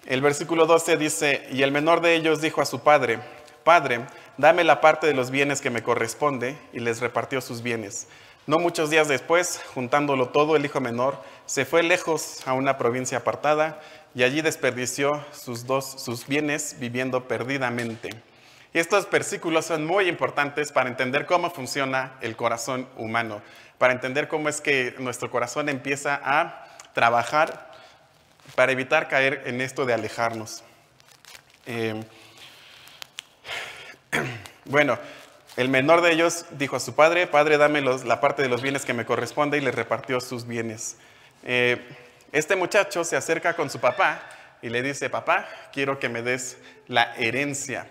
El 0.07 0.21
versículo 0.21 0.65
12 0.65 0.97
dice, 0.97 1.47
y 1.51 1.61
el 1.61 1.71
menor 1.71 2.01
de 2.01 2.15
ellos 2.15 2.41
dijo 2.41 2.59
a 2.59 2.65
su 2.65 2.79
padre, 2.79 3.19
Padre, 3.63 4.07
dame 4.35 4.63
la 4.63 4.81
parte 4.81 5.05
de 5.05 5.13
los 5.13 5.29
bienes 5.29 5.61
que 5.61 5.69
me 5.69 5.83
corresponde, 5.83 6.57
y 6.73 6.79
les 6.79 7.01
repartió 7.01 7.39
sus 7.39 7.61
bienes. 7.61 8.07
No 8.47 8.57
muchos 8.57 8.89
días 8.89 9.07
después, 9.07 9.61
juntándolo 9.75 10.29
todo, 10.29 10.55
el 10.55 10.65
hijo 10.65 10.81
menor 10.81 11.21
se 11.45 11.63
fue 11.63 11.83
lejos 11.83 12.39
a 12.47 12.53
una 12.53 12.79
provincia 12.79 13.19
apartada 13.19 13.79
y 14.15 14.23
allí 14.23 14.41
desperdició 14.41 15.23
sus, 15.33 15.67
dos, 15.67 15.85
sus 15.85 16.25
bienes 16.25 16.77
viviendo 16.79 17.27
perdidamente. 17.27 18.09
Estos 18.77 19.09
versículos 19.09 19.65
son 19.65 19.85
muy 19.87 20.07
importantes 20.07 20.71
para 20.71 20.87
entender 20.87 21.25
cómo 21.25 21.49
funciona 21.49 22.13
el 22.21 22.35
corazón 22.35 22.87
humano, 22.95 23.41
para 23.79 23.91
entender 23.91 24.27
cómo 24.27 24.49
es 24.49 24.61
que 24.61 24.93
nuestro 24.99 25.31
corazón 25.31 25.67
empieza 25.67 26.21
a 26.23 26.67
trabajar 26.93 27.71
para 28.53 28.71
evitar 28.71 29.07
caer 29.07 29.41
en 29.45 29.61
esto 29.61 29.87
de 29.87 29.95
alejarnos. 29.95 30.63
Eh, 31.65 32.03
bueno, 34.65 34.99
el 35.55 35.69
menor 35.69 36.01
de 36.01 36.11
ellos 36.11 36.45
dijo 36.51 36.75
a 36.75 36.79
su 36.79 36.93
padre, 36.93 37.25
padre, 37.25 37.57
dame 37.57 37.81
la 37.81 38.21
parte 38.21 38.43
de 38.43 38.49
los 38.49 38.61
bienes 38.61 38.85
que 38.85 38.93
me 38.93 39.05
corresponde 39.05 39.57
y 39.57 39.61
le 39.61 39.71
repartió 39.71 40.21
sus 40.21 40.45
bienes. 40.45 40.97
Eh, 41.43 41.83
este 42.31 42.55
muchacho 42.55 43.03
se 43.03 43.15
acerca 43.15 43.55
con 43.55 43.71
su 43.71 43.79
papá 43.79 44.21
y 44.61 44.69
le 44.69 44.83
dice, 44.83 45.09
papá, 45.09 45.47
quiero 45.73 45.97
que 45.97 46.09
me 46.09 46.21
des 46.21 46.57
la 46.87 47.15
herencia. 47.15 47.87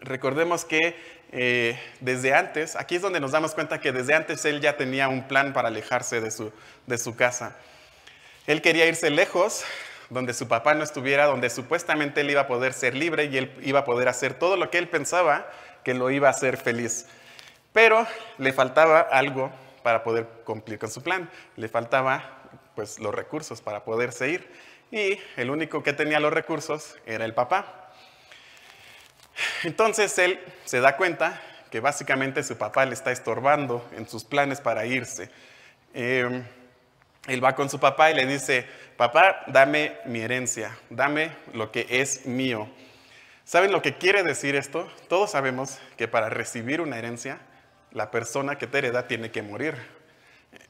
Recordemos 0.00 0.64
que 0.64 0.96
eh, 1.32 1.78
desde 2.00 2.34
antes, 2.34 2.74
aquí 2.74 2.96
es 2.96 3.02
donde 3.02 3.20
nos 3.20 3.32
damos 3.32 3.54
cuenta 3.54 3.80
que 3.80 3.92
desde 3.92 4.14
antes 4.14 4.44
él 4.46 4.60
ya 4.60 4.76
tenía 4.76 5.08
un 5.08 5.28
plan 5.28 5.52
para 5.52 5.68
alejarse 5.68 6.20
de 6.20 6.30
su, 6.30 6.52
de 6.86 6.98
su 6.98 7.16
casa. 7.16 7.56
Él 8.46 8.62
quería 8.62 8.86
irse 8.86 9.10
lejos, 9.10 9.62
donde 10.08 10.32
su 10.32 10.48
papá 10.48 10.74
no 10.74 10.82
estuviera, 10.82 11.26
donde 11.26 11.50
supuestamente 11.50 12.22
él 12.22 12.30
iba 12.30 12.42
a 12.42 12.46
poder 12.46 12.72
ser 12.72 12.94
libre 12.94 13.26
y 13.26 13.36
él 13.36 13.52
iba 13.62 13.80
a 13.80 13.84
poder 13.84 14.08
hacer 14.08 14.34
todo 14.34 14.56
lo 14.56 14.70
que 14.70 14.78
él 14.78 14.88
pensaba 14.88 15.50
que 15.84 15.94
lo 15.94 16.10
iba 16.10 16.28
a 16.28 16.32
hacer 16.32 16.56
feliz. 16.56 17.06
Pero 17.72 18.06
le 18.38 18.52
faltaba 18.52 19.00
algo 19.00 19.52
para 19.82 20.02
poder 20.02 20.26
cumplir 20.44 20.78
con 20.78 20.90
su 20.90 21.02
plan. 21.02 21.30
Le 21.56 21.68
faltaba 21.68 22.48
pues 22.74 22.98
los 22.98 23.14
recursos 23.14 23.60
para 23.60 23.84
poderse 23.84 24.30
ir 24.30 24.48
y 24.90 25.18
el 25.36 25.50
único 25.50 25.82
que 25.82 25.92
tenía 25.92 26.18
los 26.18 26.32
recursos 26.32 26.96
era 27.06 27.24
el 27.24 27.34
papá. 27.34 27.79
Entonces 29.64 30.16
él 30.18 30.40
se 30.64 30.80
da 30.80 30.96
cuenta 30.96 31.40
que 31.70 31.80
básicamente 31.80 32.42
su 32.42 32.56
papá 32.56 32.84
le 32.84 32.94
está 32.94 33.12
estorbando 33.12 33.88
en 33.96 34.08
sus 34.08 34.24
planes 34.24 34.60
para 34.60 34.86
irse. 34.86 35.30
Em, 35.94 36.44
él 37.26 37.44
va 37.44 37.54
con 37.54 37.70
su 37.70 37.78
papá 37.78 38.10
y 38.10 38.14
le 38.14 38.26
dice, 38.26 38.66
papá, 38.96 39.42
dame 39.46 39.96
mi 40.04 40.20
herencia, 40.20 40.76
dame 40.88 41.32
lo 41.52 41.70
que 41.70 41.86
es 41.88 42.26
mío. 42.26 42.68
¿Saben 43.44 43.72
lo 43.72 43.82
que 43.82 43.96
quiere 43.96 44.22
decir 44.22 44.56
esto? 44.56 44.90
Todos 45.08 45.32
sabemos 45.32 45.78
que 45.96 46.08
para 46.08 46.28
recibir 46.28 46.80
una 46.80 46.98
herencia, 46.98 47.38
la 47.92 48.10
persona 48.10 48.58
que 48.58 48.66
te 48.66 48.78
hereda 48.78 49.06
tiene 49.08 49.30
que 49.30 49.42
morir. 49.42 49.74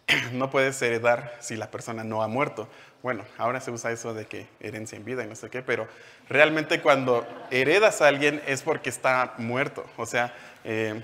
No 0.33 0.51
puedes 0.51 0.81
heredar 0.83 1.37
si 1.41 1.57
la 1.57 1.71
persona 1.71 2.05
no 2.05 2.23
ha 2.23 2.29
muerto. 2.29 2.69
Bueno, 3.03 3.25
ahora 3.39 3.61
se 3.61 3.71
usa 3.71 3.93
eso 3.93 4.13
de 4.13 4.27
que 4.27 4.47
herencia 4.61 4.97
en 4.97 5.05
vida 5.05 5.25
y 5.25 5.27
no 5.27 5.35
sé 5.35 5.49
qué, 5.49 5.63
pero 5.63 5.89
realmente 6.29 6.81
cuando 6.83 7.27
heredas 7.51 8.03
a 8.03 8.09
alguien 8.09 8.43
es 8.47 8.63
porque 8.63 8.91
está 8.91 9.35
muerto. 9.39 9.87
O 9.97 10.05
sea, 10.05 10.35
eh, 10.65 11.03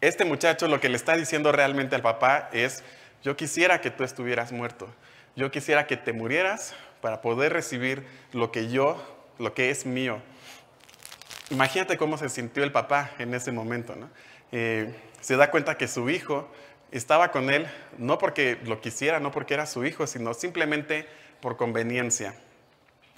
este 0.00 0.24
muchacho 0.24 0.68
lo 0.68 0.80
que 0.80 0.88
le 0.88 0.96
está 0.96 1.16
diciendo 1.16 1.52
realmente 1.52 1.94
al 1.94 2.02
papá 2.02 2.48
es, 2.52 2.82
yo 3.22 3.36
quisiera 3.36 3.80
que 3.80 3.90
tú 3.90 4.04
estuvieras 4.04 4.52
muerto. 4.52 4.88
Yo 5.34 5.50
quisiera 5.50 5.86
que 5.86 5.96
te 5.96 6.12
murieras 6.12 6.74
para 7.00 7.20
poder 7.20 7.52
recibir 7.52 8.04
lo 8.32 8.52
que 8.52 8.68
yo, 8.68 9.02
lo 9.38 9.54
que 9.54 9.70
es 9.70 9.86
mío. 9.86 10.20
Imagínate 11.50 11.96
cómo 11.96 12.16
se 12.16 12.28
sintió 12.28 12.64
el 12.64 12.72
papá 12.72 13.10
en 13.18 13.34
ese 13.34 13.52
momento. 13.52 13.94
¿no? 13.94 14.08
Eh, 14.52 14.94
se 15.20 15.36
da 15.36 15.50
cuenta 15.50 15.76
que 15.76 15.88
su 15.88 16.10
hijo 16.10 16.48
estaba 16.92 17.30
con 17.32 17.50
él 17.50 17.66
no 17.98 18.18
porque 18.18 18.58
lo 18.64 18.80
quisiera, 18.80 19.18
no 19.18 19.30
porque 19.30 19.54
era 19.54 19.66
su 19.66 19.84
hijo, 19.84 20.06
sino 20.06 20.34
simplemente 20.34 21.08
por 21.40 21.56
conveniencia. 21.56 22.34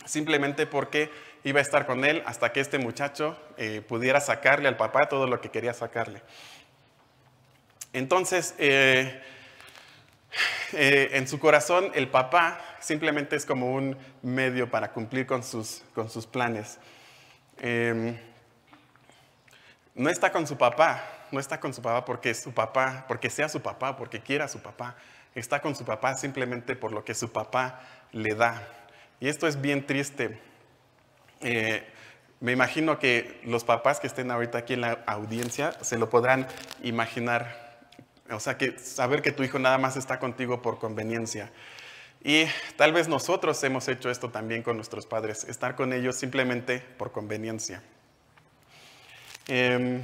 Simplemente 0.07 0.67
porque 0.67 1.11
iba 1.43 1.59
a 1.59 1.63
estar 1.63 1.87
con 1.87 2.05
él 2.05 2.23
hasta 2.25 2.53
que 2.53 2.61
este 2.61 2.79
muchacho 2.79 3.37
eh, 3.57 3.83
pudiera 3.87 4.21
sacarle 4.21 4.69
al 4.69 4.77
papá 4.77 5.09
todo 5.09 5.27
lo 5.27 5.41
que 5.41 5.51
quería 5.51 5.75
sacarle. 5.75 6.23
Entonces, 7.93 8.55
eh, 8.59 9.23
eh, 10.73 11.11
en 11.13 11.29
su 11.29 11.39
corazón, 11.39 11.91
el 11.95 12.09
papá 12.09 12.61
simplemente 12.81 13.37
es 13.37 13.45
como 13.45 13.73
un 13.73 13.97
medio 14.23 14.71
para 14.71 14.93
cumplir 14.93 15.27
con 15.27 15.43
sus, 15.43 15.83
con 15.95 16.09
sus 16.11 16.27
planes. 16.27 16.79
No 19.95 20.11
está 20.11 20.33
con 20.33 20.47
su 20.47 20.57
papá, 20.57 21.05
no 21.31 21.39
está 21.39 21.61
con 21.61 21.73
su 21.73 21.81
papá 21.81 22.05
porque 22.05 22.31
es 22.31 22.43
su 22.43 22.53
papá, 22.53 23.05
porque 23.07 23.31
sea 23.31 23.49
su 23.49 23.63
papá, 23.63 23.97
porque 23.97 24.21
quiera 24.21 24.49
su 24.49 24.61
papá. 24.61 24.97
Está 25.37 25.61
con 25.61 25.77
su 25.77 25.85
papá 25.85 26.15
simplemente 26.15 26.75
por 26.75 26.93
lo 26.93 27.05
que 27.05 27.15
su 27.15 27.31
papá 27.31 27.81
le 28.11 28.35
da. 28.35 28.67
Y 29.21 29.29
esto 29.29 29.47
es 29.47 29.61
bien 29.61 29.87
triste. 29.87 30.41
Eh, 31.41 31.87
me 32.41 32.53
imagino 32.53 32.99
que 32.99 33.41
los 33.45 33.63
papás 33.63 34.01
que 34.01 34.09
estén 34.09 34.31
ahorita 34.31 34.59
aquí 34.59 34.75
en 34.75 34.81
la 34.81 35.05
audiencia 35.07 35.73
se 35.81 35.97
lo 35.97 36.11
podrán 36.11 36.49
imaginar. 36.83 37.79
O 38.31 38.41
sea, 38.41 38.59
que 38.59 38.79
saber 38.79 39.23
que 39.23 39.31
tu 39.31 39.45
hijo 39.45 39.59
nada 39.61 39.79
más 39.79 39.97
está 39.97 40.19
contigo 40.19 40.61
por 40.61 40.79
conveniencia. 40.79 41.53
Y 42.23 42.47
tal 42.77 42.93
vez 42.93 43.07
nosotros 43.07 43.63
hemos 43.63 43.87
hecho 43.87 44.11
esto 44.11 44.31
también 44.31 44.63
con 44.63 44.77
nuestros 44.77 45.07
padres, 45.07 45.45
estar 45.45 45.77
con 45.77 45.93
ellos 45.93 46.17
simplemente 46.17 46.81
por 46.81 47.13
conveniencia. 47.13 47.83
Em, 49.47 50.03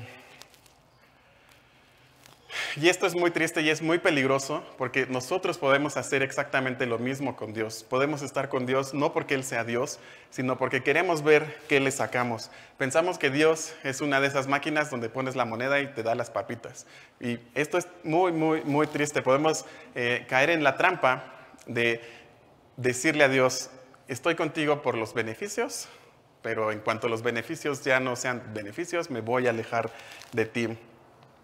y 2.76 2.88
esto 2.88 3.06
es 3.06 3.14
muy 3.14 3.30
triste 3.30 3.62
y 3.62 3.70
es 3.70 3.82
muy 3.82 3.98
peligroso 3.98 4.62
porque 4.76 5.06
nosotros 5.06 5.58
podemos 5.58 5.96
hacer 5.96 6.22
exactamente 6.22 6.86
lo 6.86 6.98
mismo 6.98 7.34
con 7.36 7.52
Dios. 7.52 7.84
Podemos 7.88 8.22
estar 8.22 8.48
con 8.48 8.66
Dios 8.66 8.94
no 8.94 9.12
porque 9.12 9.34
Él 9.34 9.44
sea 9.44 9.64
Dios, 9.64 9.98
sino 10.30 10.58
porque 10.58 10.82
queremos 10.82 11.22
ver 11.22 11.58
qué 11.68 11.80
le 11.80 11.90
sacamos. 11.90 12.50
Pensamos 12.76 13.18
que 13.18 13.30
Dios 13.30 13.74
es 13.82 14.00
una 14.00 14.20
de 14.20 14.28
esas 14.28 14.46
máquinas 14.46 14.90
donde 14.90 15.08
pones 15.08 15.36
la 15.36 15.44
moneda 15.44 15.80
y 15.80 15.88
te 15.88 16.02
da 16.02 16.14
las 16.14 16.30
papitas. 16.30 16.86
Y 17.18 17.38
esto 17.54 17.78
es 17.78 17.88
muy, 18.04 18.32
muy, 18.32 18.62
muy 18.62 18.86
triste. 18.86 19.22
Podemos 19.22 19.64
eh, 19.94 20.26
caer 20.28 20.50
en 20.50 20.62
la 20.62 20.76
trampa 20.76 21.24
de 21.66 22.00
decirle 22.76 23.24
a 23.24 23.28
Dios, 23.28 23.70
estoy 24.06 24.34
contigo 24.34 24.82
por 24.82 24.96
los 24.96 25.14
beneficios, 25.14 25.88
pero 26.42 26.72
en 26.72 26.80
cuanto 26.80 27.08
los 27.08 27.22
beneficios 27.22 27.82
ya 27.84 28.00
no 28.00 28.16
sean 28.16 28.42
beneficios, 28.54 29.10
me 29.10 29.20
voy 29.20 29.46
a 29.46 29.50
alejar 29.50 29.90
de 30.32 30.46
ti. 30.46 30.78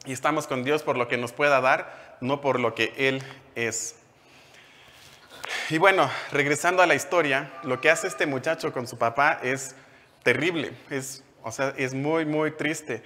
Y 0.04 0.12
estamos 0.12 0.46
con 0.46 0.64
Dios 0.64 0.82
por 0.82 0.96
lo 0.96 1.08
que 1.08 1.16
nos 1.16 1.32
pueda 1.32 1.60
dar, 1.60 2.16
no 2.20 2.40
por 2.40 2.60
lo 2.60 2.74
que 2.74 2.92
Él 2.96 3.22
es. 3.54 3.96
Y 5.70 5.78
bueno, 5.78 6.10
regresando 6.32 6.82
a 6.82 6.86
la 6.86 6.94
historia, 6.94 7.52
lo 7.62 7.80
que 7.80 7.90
hace 7.90 8.06
este 8.06 8.26
muchacho 8.26 8.72
con 8.72 8.86
su 8.86 8.98
papá 8.98 9.40
es 9.42 9.74
terrible, 10.22 10.72
es, 10.90 11.22
o 11.42 11.52
sea, 11.52 11.74
es 11.76 11.94
muy, 11.94 12.24
muy 12.24 12.52
triste. 12.52 13.02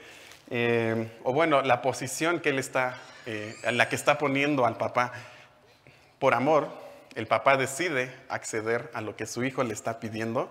Eh, 0.50 1.11
o 1.22 1.33
bueno, 1.33 1.62
la 1.62 1.81
posición 1.81 2.40
que 2.40 2.48
él 2.48 2.59
está, 2.59 2.98
eh, 3.26 3.55
la 3.70 3.88
que 3.88 3.96
está 3.96 4.18
poniendo 4.18 4.66
al 4.66 4.76
papá. 4.76 5.12
Por 6.18 6.35
amor, 6.35 6.68
el 7.14 7.26
papá 7.26 7.57
decide 7.57 8.12
acceder 8.29 8.90
a 8.94 9.00
lo 9.00 9.16
que 9.16 9.26
su 9.26 9.44
hijo 9.44 9.62
le 9.62 9.72
está 9.72 10.00
pidiendo 10.00 10.50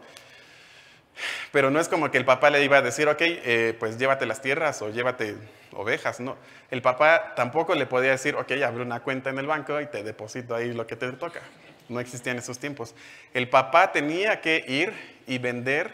pero 1.52 1.72
no 1.72 1.80
es 1.80 1.88
como 1.88 2.12
que 2.12 2.18
el 2.18 2.26
papá 2.26 2.50
le 2.50 2.64
iba 2.64 2.78
a 2.78 2.82
decir, 2.82 3.08
ok, 3.08 3.22
eh, 3.22 3.76
pues 3.80 3.98
llévate 3.98 4.26
las 4.26 4.42
tierras 4.42 4.82
o 4.82 4.90
llévate 4.90 5.36
ovejas, 5.74 6.20
no. 6.20 6.38
El 6.72 6.82
papá 6.82 7.34
tampoco 7.36 7.76
le 7.76 7.86
podía 7.86 8.12
decir, 8.12 8.36
ok, 8.36 8.52
abre 8.66 8.84
una 8.84 9.02
cuenta 9.02 9.30
en 9.30 9.40
el 9.40 9.48
banco 9.48 9.80
y 9.82 9.88
te 9.88 10.04
deposito 10.04 10.56
ahí 10.56 10.74
lo 10.74 10.88
que 10.88 10.96
te 10.96 11.12
toca. 11.14 11.42
No 11.88 12.00
existían 12.00 12.38
esos 12.38 12.60
tiempos. 12.60 12.94
El 13.34 13.50
papá 13.50 13.92
tenía 13.92 14.42
que 14.42 14.64
ir 14.68 14.94
y 15.26 15.38
vender 15.40 15.92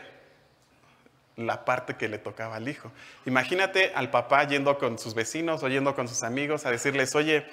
la 1.38 1.66
parte 1.66 1.96
que 1.96 2.08
le 2.08 2.18
tocaba 2.18 2.56
al 2.56 2.68
hijo. 2.68 2.92
Imagínate 3.26 3.92
al 3.96 4.10
papá 4.10 4.44
yendo 4.46 4.78
con 4.78 5.00
sus 5.00 5.14
vecinos 5.14 5.64
o 5.64 5.68
yendo 5.68 5.96
con 5.96 6.08
sus 6.08 6.24
amigos 6.24 6.66
a 6.66 6.72
decirles, 6.72 7.16
oye, 7.16 7.46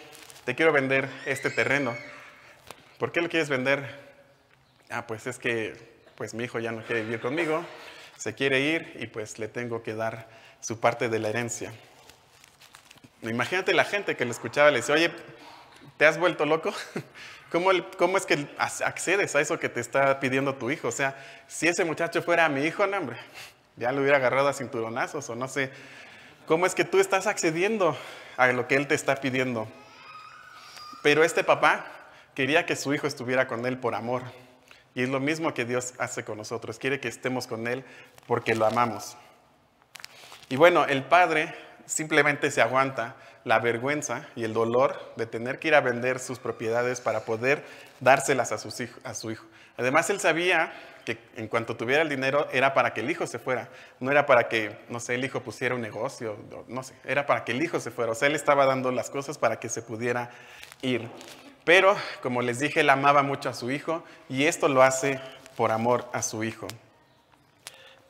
te 0.45 0.55
quiero 0.55 0.73
vender 0.73 1.09
este 1.27 1.51
terreno. 1.51 1.95
¿Por 2.99 3.13
qué 3.13 3.21
lo 3.21 3.29
quieres 3.29 3.49
vender? 3.49 3.85
Ah, 4.91 5.07
pues 5.07 5.27
es 5.27 5.39
que 5.39 5.92
pues 6.17 6.35
mi 6.35 6.45
hijo 6.45 6.59
ya 6.59 6.73
no 6.73 6.83
quiere 6.83 7.03
vivir 7.03 7.21
conmigo, 7.21 7.65
se 8.17 8.35
quiere 8.35 8.61
ir 8.61 8.97
y 9.01 9.07
pues 9.07 9.39
le 9.39 9.49
tengo 9.49 9.83
que 9.83 9.95
dar 9.95 10.29
su 10.61 10.79
parte 10.79 11.09
de 11.09 11.19
la 11.19 11.29
herencia. 11.29 11.73
Imagínate 13.23 13.73
la 13.73 13.85
gente 13.85 14.17
que 14.17 14.25
le 14.25 14.31
escuchaba 14.31 14.71
le 14.71 14.79
dice, 14.79 14.93
oye, 14.93 15.11
¿te 15.97 16.07
has 16.07 16.19
vuelto 16.19 16.45
loco? 16.45 16.73
¿Cómo, 17.53 17.71
¿Cómo, 17.99 18.17
es 18.17 18.27
que 18.27 18.47
accedes 18.59 19.37
a 19.37 19.41
eso 19.41 19.59
que 19.59 19.69
te 19.69 19.81
está 19.81 20.19
pidiendo 20.21 20.55
tu 20.55 20.71
hijo? 20.71 20.89
O 20.89 20.93
sea, 20.93 21.17
si 21.47 21.69
ese 21.69 21.85
muchacho 21.85 22.23
fuera 22.23 22.49
mi 22.49 22.63
hijo, 22.65 22.87
no, 22.87 22.97
hombre, 22.97 23.19
ya 23.77 23.93
lo 23.93 24.01
hubiera 24.01 24.17
agarrado 24.17 24.49
a 24.49 24.55
cinturonazos 24.55 25.29
o 25.29 25.35
no 25.35 25.49
sé. 25.49 25.71
¿Cómo 26.47 26.67
es 26.67 26.75
que 26.75 26.85
tú 26.85 26.99
estás 26.99 27.27
accediendo 27.27 27.97
a 28.37 28.49
lo 28.49 28.67
que 28.67 28.75
él 28.75 28.87
te 28.87 28.95
está 28.95 29.17
pidiendo? 29.17 29.69
Pero 31.03 31.25
este 31.25 31.45
papá 31.45 31.87
quería 32.35 32.67
que 32.67 32.77
su 32.77 32.95
hijo 32.95 33.07
estuviera 33.07 33.47
con 33.47 33.67
él 33.67 33.79
por 33.79 33.95
amor. 33.95 34.23
Y 34.95 35.03
es 35.03 35.09
lo 35.09 35.21
mismo 35.21 35.55
que 35.55 35.65
Dios 35.65 35.95
hace 35.99 36.25
con 36.25 36.39
nosotros. 36.39 36.79
Quiere 36.79 37.01
que 37.01 37.09
estemos 37.09 37.47
con 37.47 37.67
Él 37.67 37.85
porque 38.27 38.55
lo 38.55 38.67
amamos. 38.67 39.17
Y 40.49 40.57
bueno, 40.57 40.85
el 40.85 41.05
Padre 41.05 41.55
simplemente 41.87 42.51
se 42.51 42.61
aguanta 42.61 43.17
la 43.45 43.59
vergüenza 43.59 44.29
y 44.37 44.45
el 44.45 44.53
dolor 44.53 45.15
de 45.17 45.27
tener 45.27 45.59
que 45.59 45.69
ir 45.69 45.75
a 45.75 45.81
vender 45.81 46.19
sus 46.19 46.39
propiedades 46.39 47.01
para 47.01 47.25
poder 47.25 47.65
dárselas 48.01 48.53
a, 48.53 48.59
su 48.59 49.31
hijo. 49.31 49.47
Además, 49.77 50.11
él 50.11 50.21
sabía 50.21 50.73
que 51.05 51.19
en 51.37 51.49
cuanto 51.49 51.77
tuviera 51.77 52.03
el 52.03 52.09
dinero 52.09 52.47
era 52.53 52.75
para 52.75 52.95
que 52.95 53.01
el 53.01 53.11
hijo 53.11 53.27
se 53.27 53.39
fuera, 53.39 53.69
no 53.99 54.11
era 54.11 54.27
para 54.27 54.49
que, 54.49 54.79
no 54.89 55.01
sé, 55.01 55.17
el 55.17 55.25
hijo 55.25 55.41
pusiera 55.41 55.75
un 55.75 55.81
negocio, 55.81 56.37
no 56.69 56.83
sé, 56.83 56.95
era 57.05 57.27
para 57.27 57.45
que 57.45 57.53
el 57.53 57.63
hijo 57.63 57.81
se 57.81 57.91
fuera. 57.91 58.13
O 58.13 58.15
sea, 58.15 58.29
él 58.29 58.37
estaba 58.37 58.67
dando 58.67 58.93
las 58.93 59.11
cosas 59.11 59.39
para 59.39 59.59
que 59.59 59.69
se 59.69 59.83
pudiera 59.83 60.31
ir. 60.83 61.09
Pero, 61.65 61.97
como 62.23 62.43
les 62.43 62.59
dije, 62.59 62.81
él 62.81 62.91
amaba 62.91 63.23
mucho 63.23 63.49
a 63.49 63.55
su 63.55 63.71
hijo 63.71 64.03
y 64.29 64.47
esto 64.47 64.69
lo 64.69 64.83
hace 64.83 65.21
por 65.57 65.71
amor 65.71 66.09
a 66.13 66.23
su 66.23 66.43
hijo. 66.43 66.67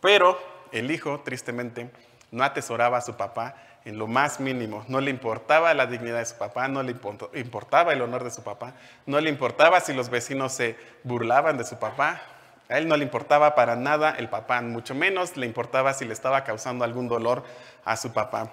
Pero 0.01 0.39
el 0.73 0.91
hijo, 0.91 1.21
tristemente, 1.21 1.91
no 2.31 2.45
atesoraba 2.45 2.99
a 2.99 3.03
su 3.03 3.15
papá 3.17 3.55
en 3.85 3.99
lo 3.99 4.07
más 4.07 4.41
mínimo. 4.41 4.85
No 4.89 5.01
le 5.01 5.11
importaba 5.11 5.75
la 5.75 5.87
dignidad 5.87 6.19
de 6.19 6.27
su 6.27 6.37
papá, 6.37 6.69
no 6.69 6.83
le 6.83 6.93
importaba 7.35 7.93
el 7.93 8.01
honor 8.01 8.25
de 8.25 8.31
su 8.31 8.43
papá, 8.43 8.75
no 9.07 9.21
le 9.21 9.29
importaba 9.29 9.81
si 9.81 9.93
los 9.93 10.09
vecinos 10.09 10.53
se 10.53 10.77
burlaban 11.05 11.59
de 11.59 11.65
su 11.65 11.79
papá. 11.79 12.23
A 12.69 12.79
él 12.79 12.89
no 12.89 12.97
le 12.97 13.05
importaba 13.05 13.55
para 13.55 13.77
nada 13.77 14.15
el 14.17 14.31
papá, 14.31 14.63
mucho 14.63 14.95
menos 14.95 15.37
le 15.37 15.47
importaba 15.47 15.93
si 15.93 16.07
le 16.07 16.15
estaba 16.15 16.43
causando 16.45 16.85
algún 16.85 17.07
dolor 17.07 17.45
a 17.85 17.97
su 17.97 18.13
papá. 18.13 18.51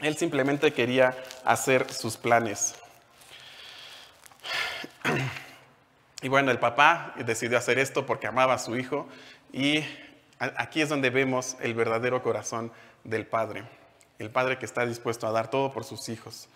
Él 0.00 0.16
simplemente 0.16 0.72
quería 0.72 1.16
hacer 1.44 1.90
sus 1.90 2.16
planes. 2.16 2.74
Y 6.20 6.28
bueno, 6.28 6.50
el 6.50 6.58
papá 6.58 7.14
decidió 7.16 7.58
hacer 7.58 7.78
esto 7.78 8.04
porque 8.04 8.26
amaba 8.26 8.54
a 8.54 8.58
su 8.58 8.76
hijo 8.76 9.08
y 9.52 9.84
aquí 10.38 10.80
es 10.80 10.88
donde 10.88 11.10
vemos 11.10 11.56
el 11.60 11.74
verdadero 11.74 12.22
corazón 12.22 12.72
del 13.04 13.26
padre, 13.26 13.64
el 14.18 14.30
padre 14.30 14.58
que 14.58 14.66
está 14.66 14.84
dispuesto 14.84 15.26
a 15.26 15.32
dar 15.32 15.48
todo 15.48 15.72
por 15.72 15.84
sus 15.84 16.08
hijos. 16.08 16.48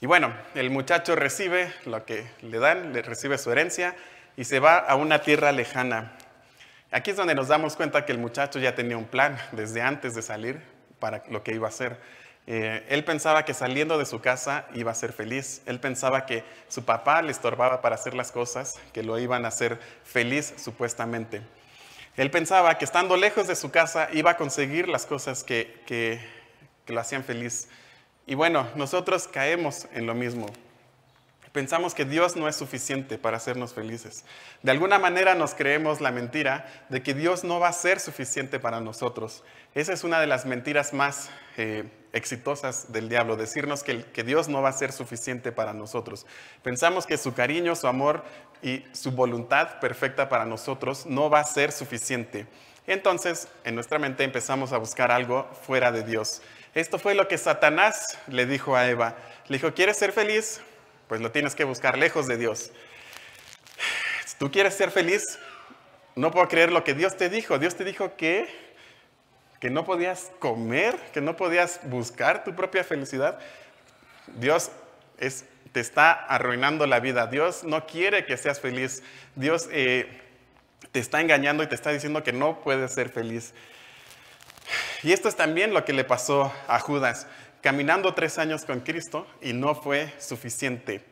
Y 0.00 0.06
bueno, 0.06 0.32
el 0.54 0.70
muchacho 0.70 1.16
recibe 1.16 1.72
lo 1.84 2.04
que 2.04 2.26
le 2.42 2.58
dan, 2.58 2.92
le 2.92 3.02
recibe 3.02 3.38
su 3.38 3.50
herencia 3.50 3.96
y 4.36 4.44
se 4.44 4.60
va 4.60 4.78
a 4.78 4.94
una 4.94 5.20
tierra 5.20 5.52
lejana. 5.52 6.12
Aquí 6.90 7.10
es 7.10 7.16
donde 7.16 7.34
nos 7.34 7.48
damos 7.48 7.76
cuenta 7.76 8.04
que 8.04 8.12
el 8.12 8.18
muchacho 8.18 8.58
ya 8.58 8.74
tenía 8.74 8.96
un 8.96 9.06
plan 9.06 9.38
desde 9.52 9.82
antes 9.82 10.14
de 10.14 10.22
salir 10.22 10.60
para 10.98 11.22
lo 11.30 11.42
que 11.42 11.54
iba 11.54 11.66
a 11.66 11.70
hacer. 11.70 12.00
Eh, 12.50 12.82
él 12.88 13.04
pensaba 13.04 13.44
que 13.44 13.52
saliendo 13.52 13.98
de 13.98 14.06
su 14.06 14.22
casa 14.22 14.64
iba 14.72 14.90
a 14.90 14.94
ser 14.94 15.12
feliz. 15.12 15.60
Él 15.66 15.80
pensaba 15.80 16.24
que 16.24 16.44
su 16.68 16.82
papá 16.82 17.20
le 17.20 17.30
estorbaba 17.30 17.82
para 17.82 17.96
hacer 17.96 18.14
las 18.14 18.32
cosas, 18.32 18.80
que 18.94 19.02
lo 19.02 19.18
iban 19.18 19.44
a 19.44 19.48
hacer 19.48 19.78
feliz 20.02 20.54
supuestamente. 20.56 21.42
Él 22.16 22.30
pensaba 22.30 22.78
que 22.78 22.86
estando 22.86 23.18
lejos 23.18 23.48
de 23.48 23.54
su 23.54 23.70
casa 23.70 24.08
iba 24.14 24.30
a 24.30 24.36
conseguir 24.38 24.88
las 24.88 25.04
cosas 25.04 25.44
que, 25.44 25.82
que 25.84 26.20
lo 26.86 26.98
hacían 26.98 27.22
feliz. 27.22 27.68
Y 28.26 28.34
bueno, 28.34 28.66
nosotros 28.76 29.28
caemos 29.28 29.86
en 29.92 30.06
lo 30.06 30.14
mismo. 30.14 30.46
Pensamos 31.52 31.94
que 31.94 32.04
Dios 32.04 32.36
no 32.36 32.48
es 32.48 32.56
suficiente 32.56 33.18
para 33.18 33.38
hacernos 33.38 33.72
felices. 33.72 34.24
De 34.62 34.70
alguna 34.70 34.98
manera 34.98 35.34
nos 35.34 35.54
creemos 35.54 36.00
la 36.00 36.10
mentira 36.10 36.66
de 36.88 37.02
que 37.02 37.14
Dios 37.14 37.44
no 37.44 37.60
va 37.60 37.68
a 37.68 37.72
ser 37.72 38.00
suficiente 38.00 38.60
para 38.60 38.80
nosotros. 38.80 39.44
Esa 39.74 39.92
es 39.92 40.04
una 40.04 40.20
de 40.20 40.26
las 40.26 40.46
mentiras 40.46 40.92
más 40.92 41.30
eh, 41.56 41.84
exitosas 42.12 42.92
del 42.92 43.08
diablo, 43.08 43.36
decirnos 43.36 43.82
que, 43.82 44.04
que 44.04 44.24
Dios 44.24 44.48
no 44.48 44.62
va 44.62 44.70
a 44.70 44.72
ser 44.72 44.92
suficiente 44.92 45.52
para 45.52 45.72
nosotros. 45.72 46.26
Pensamos 46.62 47.06
que 47.06 47.16
su 47.16 47.34
cariño, 47.34 47.74
su 47.76 47.86
amor 47.86 48.24
y 48.62 48.84
su 48.92 49.12
voluntad 49.12 49.78
perfecta 49.80 50.28
para 50.28 50.44
nosotros 50.44 51.06
no 51.06 51.30
va 51.30 51.40
a 51.40 51.44
ser 51.44 51.72
suficiente. 51.72 52.46
Entonces, 52.86 53.48
en 53.64 53.74
nuestra 53.74 53.98
mente 53.98 54.24
empezamos 54.24 54.72
a 54.72 54.78
buscar 54.78 55.12
algo 55.12 55.48
fuera 55.66 55.92
de 55.92 56.02
Dios. 56.02 56.42
Esto 56.74 56.98
fue 56.98 57.14
lo 57.14 57.28
que 57.28 57.38
Satanás 57.38 58.18
le 58.28 58.46
dijo 58.46 58.76
a 58.76 58.88
Eva. 58.88 59.16
Le 59.48 59.58
dijo, 59.58 59.74
¿quieres 59.74 59.96
ser 59.96 60.12
feliz? 60.12 60.60
Pues 61.08 61.20
lo 61.20 61.32
tienes 61.32 61.54
que 61.54 61.64
buscar 61.64 61.96
lejos 61.98 62.26
de 62.26 62.36
Dios. 62.36 62.70
Si 64.26 64.36
tú 64.38 64.50
quieres 64.50 64.74
ser 64.74 64.90
feliz, 64.90 65.38
no 66.14 66.30
puedo 66.30 66.46
creer 66.48 66.70
lo 66.70 66.84
que 66.84 66.94
Dios 66.94 67.16
te 67.16 67.30
dijo. 67.30 67.58
Dios 67.58 67.74
te 67.74 67.84
dijo 67.84 68.16
que, 68.16 68.48
que 69.58 69.70
no 69.70 69.84
podías 69.84 70.30
comer, 70.38 70.96
que 71.12 71.20
no 71.20 71.36
podías 71.36 71.80
buscar 71.84 72.44
tu 72.44 72.54
propia 72.54 72.84
felicidad. 72.84 73.38
Dios 74.26 74.70
es, 75.18 75.46
te 75.72 75.80
está 75.80 76.12
arruinando 76.12 76.86
la 76.86 77.00
vida. 77.00 77.26
Dios 77.26 77.64
no 77.64 77.86
quiere 77.86 78.26
que 78.26 78.36
seas 78.36 78.60
feliz. 78.60 79.02
Dios 79.34 79.68
eh, 79.72 80.20
te 80.92 81.00
está 81.00 81.20
engañando 81.20 81.62
y 81.62 81.66
te 81.66 81.74
está 81.74 81.90
diciendo 81.90 82.22
que 82.22 82.32
no 82.32 82.60
puedes 82.60 82.92
ser 82.92 83.08
feliz. 83.08 83.54
Y 85.02 85.12
esto 85.12 85.28
es 85.28 85.36
también 85.36 85.72
lo 85.72 85.84
que 85.84 85.94
le 85.94 86.04
pasó 86.04 86.52
a 86.66 86.78
Judas 86.78 87.26
caminando 87.62 88.14
tres 88.14 88.38
años 88.38 88.64
con 88.64 88.80
Cristo 88.80 89.26
y 89.40 89.52
no 89.52 89.74
fue 89.74 90.12
suficiente. 90.18 91.04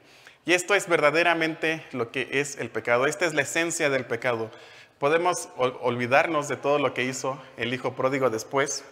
Y 0.44 0.52
esto 0.52 0.74
es 0.74 0.88
verdaderamente 0.88 1.84
lo 1.92 2.12
que 2.12 2.28
es 2.32 2.56
el 2.56 2.70
pecado. 2.70 3.06
Esta 3.06 3.26
es 3.26 3.34
la 3.34 3.42
esencia 3.42 3.90
del 3.90 4.06
pecado. 4.06 4.50
Podemos 4.98 5.48
olvidarnos 5.56 6.48
de 6.48 6.56
todo 6.56 6.78
lo 6.78 6.94
que 6.94 7.04
hizo 7.04 7.42
el 7.56 7.74
hijo 7.74 7.94
pródigo 7.94 8.30
después. 8.30 8.84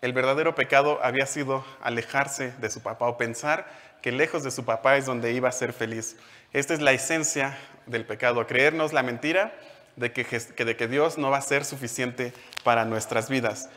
El 0.00 0.12
verdadero 0.12 0.54
pecado 0.54 1.00
había 1.02 1.26
sido 1.26 1.64
alejarse 1.82 2.52
de 2.58 2.70
su 2.70 2.80
papá 2.80 3.06
o 3.06 3.18
pensar 3.18 3.66
que 4.02 4.12
lejos 4.12 4.42
de 4.42 4.50
su 4.50 4.64
papá 4.64 4.96
es 4.96 5.06
donde 5.06 5.32
iba 5.32 5.48
a 5.48 5.52
ser 5.52 5.72
feliz. 5.72 6.16
Esta 6.52 6.74
es 6.74 6.80
la 6.80 6.92
esencia 6.92 7.56
del 7.86 8.04
pecado, 8.04 8.46
creernos 8.46 8.92
la 8.92 9.02
mentira 9.02 9.54
de 9.96 10.12
que, 10.12 10.24
de 10.24 10.76
que 10.76 10.88
Dios 10.88 11.18
no 11.18 11.30
va 11.30 11.38
a 11.38 11.42
ser 11.42 11.64
suficiente 11.64 12.32
para 12.64 12.84
nuestras 12.84 13.28
vidas. 13.28 13.68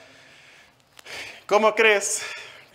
¿Cómo 1.45 1.75
crees 1.75 2.23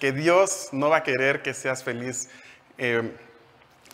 que 0.01 0.13
Dios 0.13 0.71
no 0.73 0.89
va 0.89 0.99
a 0.99 1.03
querer 1.05 1.43
que 1.43 1.55
seas 1.55 1.85
feliz. 1.85 2.29
Eh, 2.79 3.13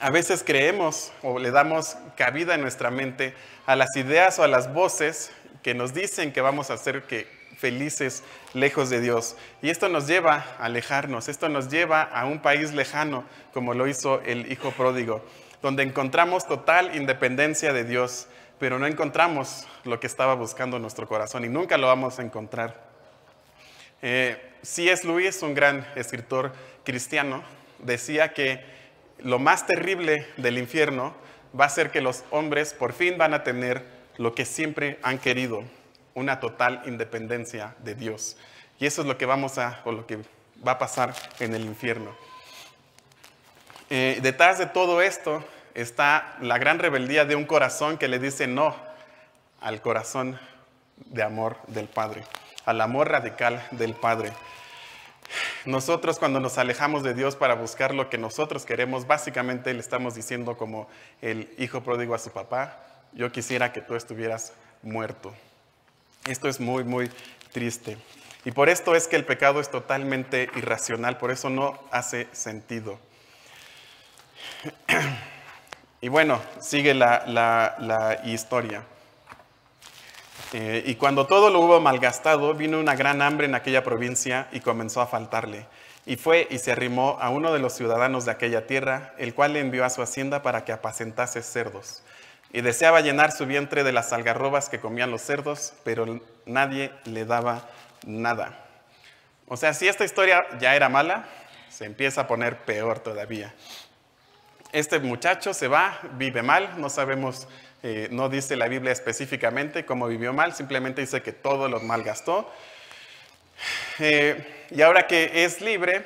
a 0.00 0.10
veces 0.10 0.42
creemos 0.46 1.12
o 1.22 1.38
le 1.38 1.50
damos 1.50 1.96
cabida 2.16 2.54
en 2.54 2.60
nuestra 2.60 2.90
mente 2.90 3.34
a 3.66 3.76
las 3.76 3.96
ideas 3.96 4.38
o 4.38 4.44
a 4.44 4.48
las 4.48 4.72
voces 4.72 5.32
que 5.62 5.74
nos 5.74 5.92
dicen 5.92 6.32
que 6.32 6.40
vamos 6.40 6.70
a 6.70 6.76
ser 6.76 7.02
felices 7.58 8.22
lejos 8.54 8.88
de 8.88 9.00
Dios. 9.00 9.36
Y 9.62 9.70
esto 9.70 9.88
nos 9.88 10.06
lleva 10.06 10.44
a 10.58 10.66
alejarnos, 10.66 11.28
esto 11.28 11.48
nos 11.48 11.68
lleva 11.68 12.02
a 12.02 12.26
un 12.26 12.40
país 12.40 12.72
lejano, 12.72 13.24
como 13.52 13.74
lo 13.74 13.86
hizo 13.88 14.20
el 14.20 14.52
Hijo 14.52 14.70
Pródigo, 14.70 15.24
donde 15.62 15.82
encontramos 15.82 16.46
total 16.46 16.94
independencia 16.94 17.72
de 17.72 17.84
Dios, 17.84 18.28
pero 18.60 18.78
no 18.78 18.86
encontramos 18.86 19.66
lo 19.84 19.98
que 19.98 20.06
estaba 20.06 20.34
buscando 20.34 20.78
nuestro 20.78 21.08
corazón 21.08 21.44
y 21.44 21.48
nunca 21.48 21.78
lo 21.78 21.88
vamos 21.88 22.18
a 22.18 22.22
encontrar. 22.22 22.86
Eh, 24.02 24.55
C.S. 24.66 25.06
Lewis, 25.06 25.42
un 25.42 25.54
gran 25.54 25.86
escritor 25.94 26.52
cristiano, 26.82 27.44
decía 27.78 28.34
que 28.34 28.64
lo 29.20 29.38
más 29.38 29.64
terrible 29.64 30.26
del 30.36 30.58
infierno 30.58 31.14
va 31.58 31.66
a 31.66 31.68
ser 31.70 31.92
que 31.92 32.00
los 32.00 32.24
hombres 32.32 32.74
por 32.74 32.92
fin 32.92 33.16
van 33.16 33.32
a 33.32 33.44
tener 33.44 33.84
lo 34.16 34.34
que 34.34 34.44
siempre 34.44 34.98
han 35.04 35.18
querido, 35.18 35.62
una 36.14 36.40
total 36.40 36.82
independencia 36.84 37.76
de 37.78 37.94
Dios. 37.94 38.36
Y 38.80 38.86
eso 38.86 39.02
es 39.02 39.06
lo 39.06 39.16
que 39.16 39.24
vamos 39.24 39.56
a, 39.58 39.82
o 39.84 39.92
lo 39.92 40.04
que 40.04 40.18
va 40.66 40.72
a 40.72 40.78
pasar 40.78 41.14
en 41.38 41.54
el 41.54 41.64
infierno. 41.64 42.16
Eh, 43.88 44.18
detrás 44.20 44.58
de 44.58 44.66
todo 44.66 45.00
esto 45.00 45.44
está 45.74 46.36
la 46.40 46.58
gran 46.58 46.80
rebeldía 46.80 47.24
de 47.24 47.36
un 47.36 47.44
corazón 47.44 47.98
que 47.98 48.08
le 48.08 48.18
dice 48.18 48.48
no 48.48 48.74
al 49.60 49.80
corazón 49.80 50.40
de 50.96 51.22
amor 51.22 51.56
del 51.68 51.86
Padre, 51.86 52.24
al 52.66 52.80
amor 52.82 53.10
radical 53.10 53.66
del 53.70 53.94
Padre. 53.94 54.32
Nosotros 55.64 56.18
cuando 56.18 56.38
nos 56.40 56.58
alejamos 56.58 57.02
de 57.02 57.14
Dios 57.14 57.36
para 57.36 57.54
buscar 57.54 57.94
lo 57.94 58.10
que 58.10 58.18
nosotros 58.18 58.66
queremos, 58.66 59.06
básicamente 59.06 59.72
le 59.72 59.80
estamos 59.80 60.14
diciendo 60.14 60.56
como 60.56 60.88
el 61.22 61.48
hijo 61.58 61.82
pródigo 61.82 62.14
a 62.14 62.18
su 62.18 62.30
papá, 62.30 62.78
yo 63.12 63.32
quisiera 63.32 63.72
que 63.72 63.80
tú 63.80 63.96
estuvieras 63.96 64.52
muerto. 64.82 65.32
Esto 66.28 66.48
es 66.48 66.60
muy, 66.60 66.84
muy 66.84 67.10
triste. 67.52 67.96
Y 68.44 68.52
por 68.52 68.68
esto 68.68 68.94
es 68.94 69.08
que 69.08 69.16
el 69.16 69.24
pecado 69.24 69.60
es 69.60 69.70
totalmente 69.70 70.50
irracional, 70.54 71.18
por 71.18 71.30
eso 71.30 71.50
no 71.50 71.78
hace 71.90 72.28
sentido. 72.32 72.98
Y 76.02 76.08
bueno, 76.08 76.40
sigue 76.60 76.92
la, 76.92 77.24
la 77.26 78.20
historia. 78.26 78.84
Eh, 80.52 80.84
y 80.86 80.94
cuando 80.94 81.26
todo 81.26 81.50
lo 81.50 81.60
hubo 81.60 81.80
malgastado, 81.80 82.54
vino 82.54 82.78
una 82.78 82.94
gran 82.94 83.22
hambre 83.22 83.46
en 83.46 83.54
aquella 83.54 83.82
provincia 83.82 84.48
y 84.52 84.60
comenzó 84.60 85.00
a 85.00 85.06
faltarle. 85.06 85.66
Y 86.04 86.16
fue 86.16 86.46
y 86.50 86.58
se 86.58 86.72
arrimó 86.72 87.18
a 87.20 87.30
uno 87.30 87.52
de 87.52 87.58
los 87.58 87.72
ciudadanos 87.72 88.24
de 88.24 88.30
aquella 88.30 88.66
tierra, 88.66 89.14
el 89.18 89.34
cual 89.34 89.54
le 89.54 89.60
envió 89.60 89.84
a 89.84 89.90
su 89.90 90.02
hacienda 90.02 90.42
para 90.42 90.64
que 90.64 90.72
apacentase 90.72 91.42
cerdos. 91.42 92.02
Y 92.52 92.60
deseaba 92.60 93.00
llenar 93.00 93.32
su 93.32 93.44
vientre 93.44 93.82
de 93.82 93.92
las 93.92 94.12
algarrobas 94.12 94.68
que 94.68 94.78
comían 94.78 95.10
los 95.10 95.22
cerdos, 95.22 95.74
pero 95.84 96.20
nadie 96.46 96.92
le 97.04 97.24
daba 97.24 97.68
nada. 98.06 98.64
O 99.48 99.56
sea, 99.56 99.74
si 99.74 99.88
esta 99.88 100.04
historia 100.04 100.46
ya 100.60 100.76
era 100.76 100.88
mala, 100.88 101.26
se 101.68 101.84
empieza 101.84 102.22
a 102.22 102.26
poner 102.26 102.58
peor 102.58 103.00
todavía. 103.00 103.52
Este 104.72 104.98
muchacho 104.98 105.54
se 105.54 105.68
va, 105.68 105.98
vive 106.12 106.42
mal, 106.42 106.80
no 106.80 106.88
sabemos 106.88 107.48
eh, 107.88 108.08
no 108.10 108.28
dice 108.28 108.56
la 108.56 108.66
Biblia 108.66 108.90
específicamente 108.90 109.84
cómo 109.84 110.08
vivió 110.08 110.32
mal, 110.32 110.52
simplemente 110.52 111.02
dice 111.02 111.22
que 111.22 111.30
todo 111.30 111.68
lo 111.68 111.78
malgastó. 111.78 112.50
Eh, 114.00 114.66
y 114.72 114.82
ahora 114.82 115.06
que 115.06 115.44
es 115.44 115.60
libre, 115.60 116.04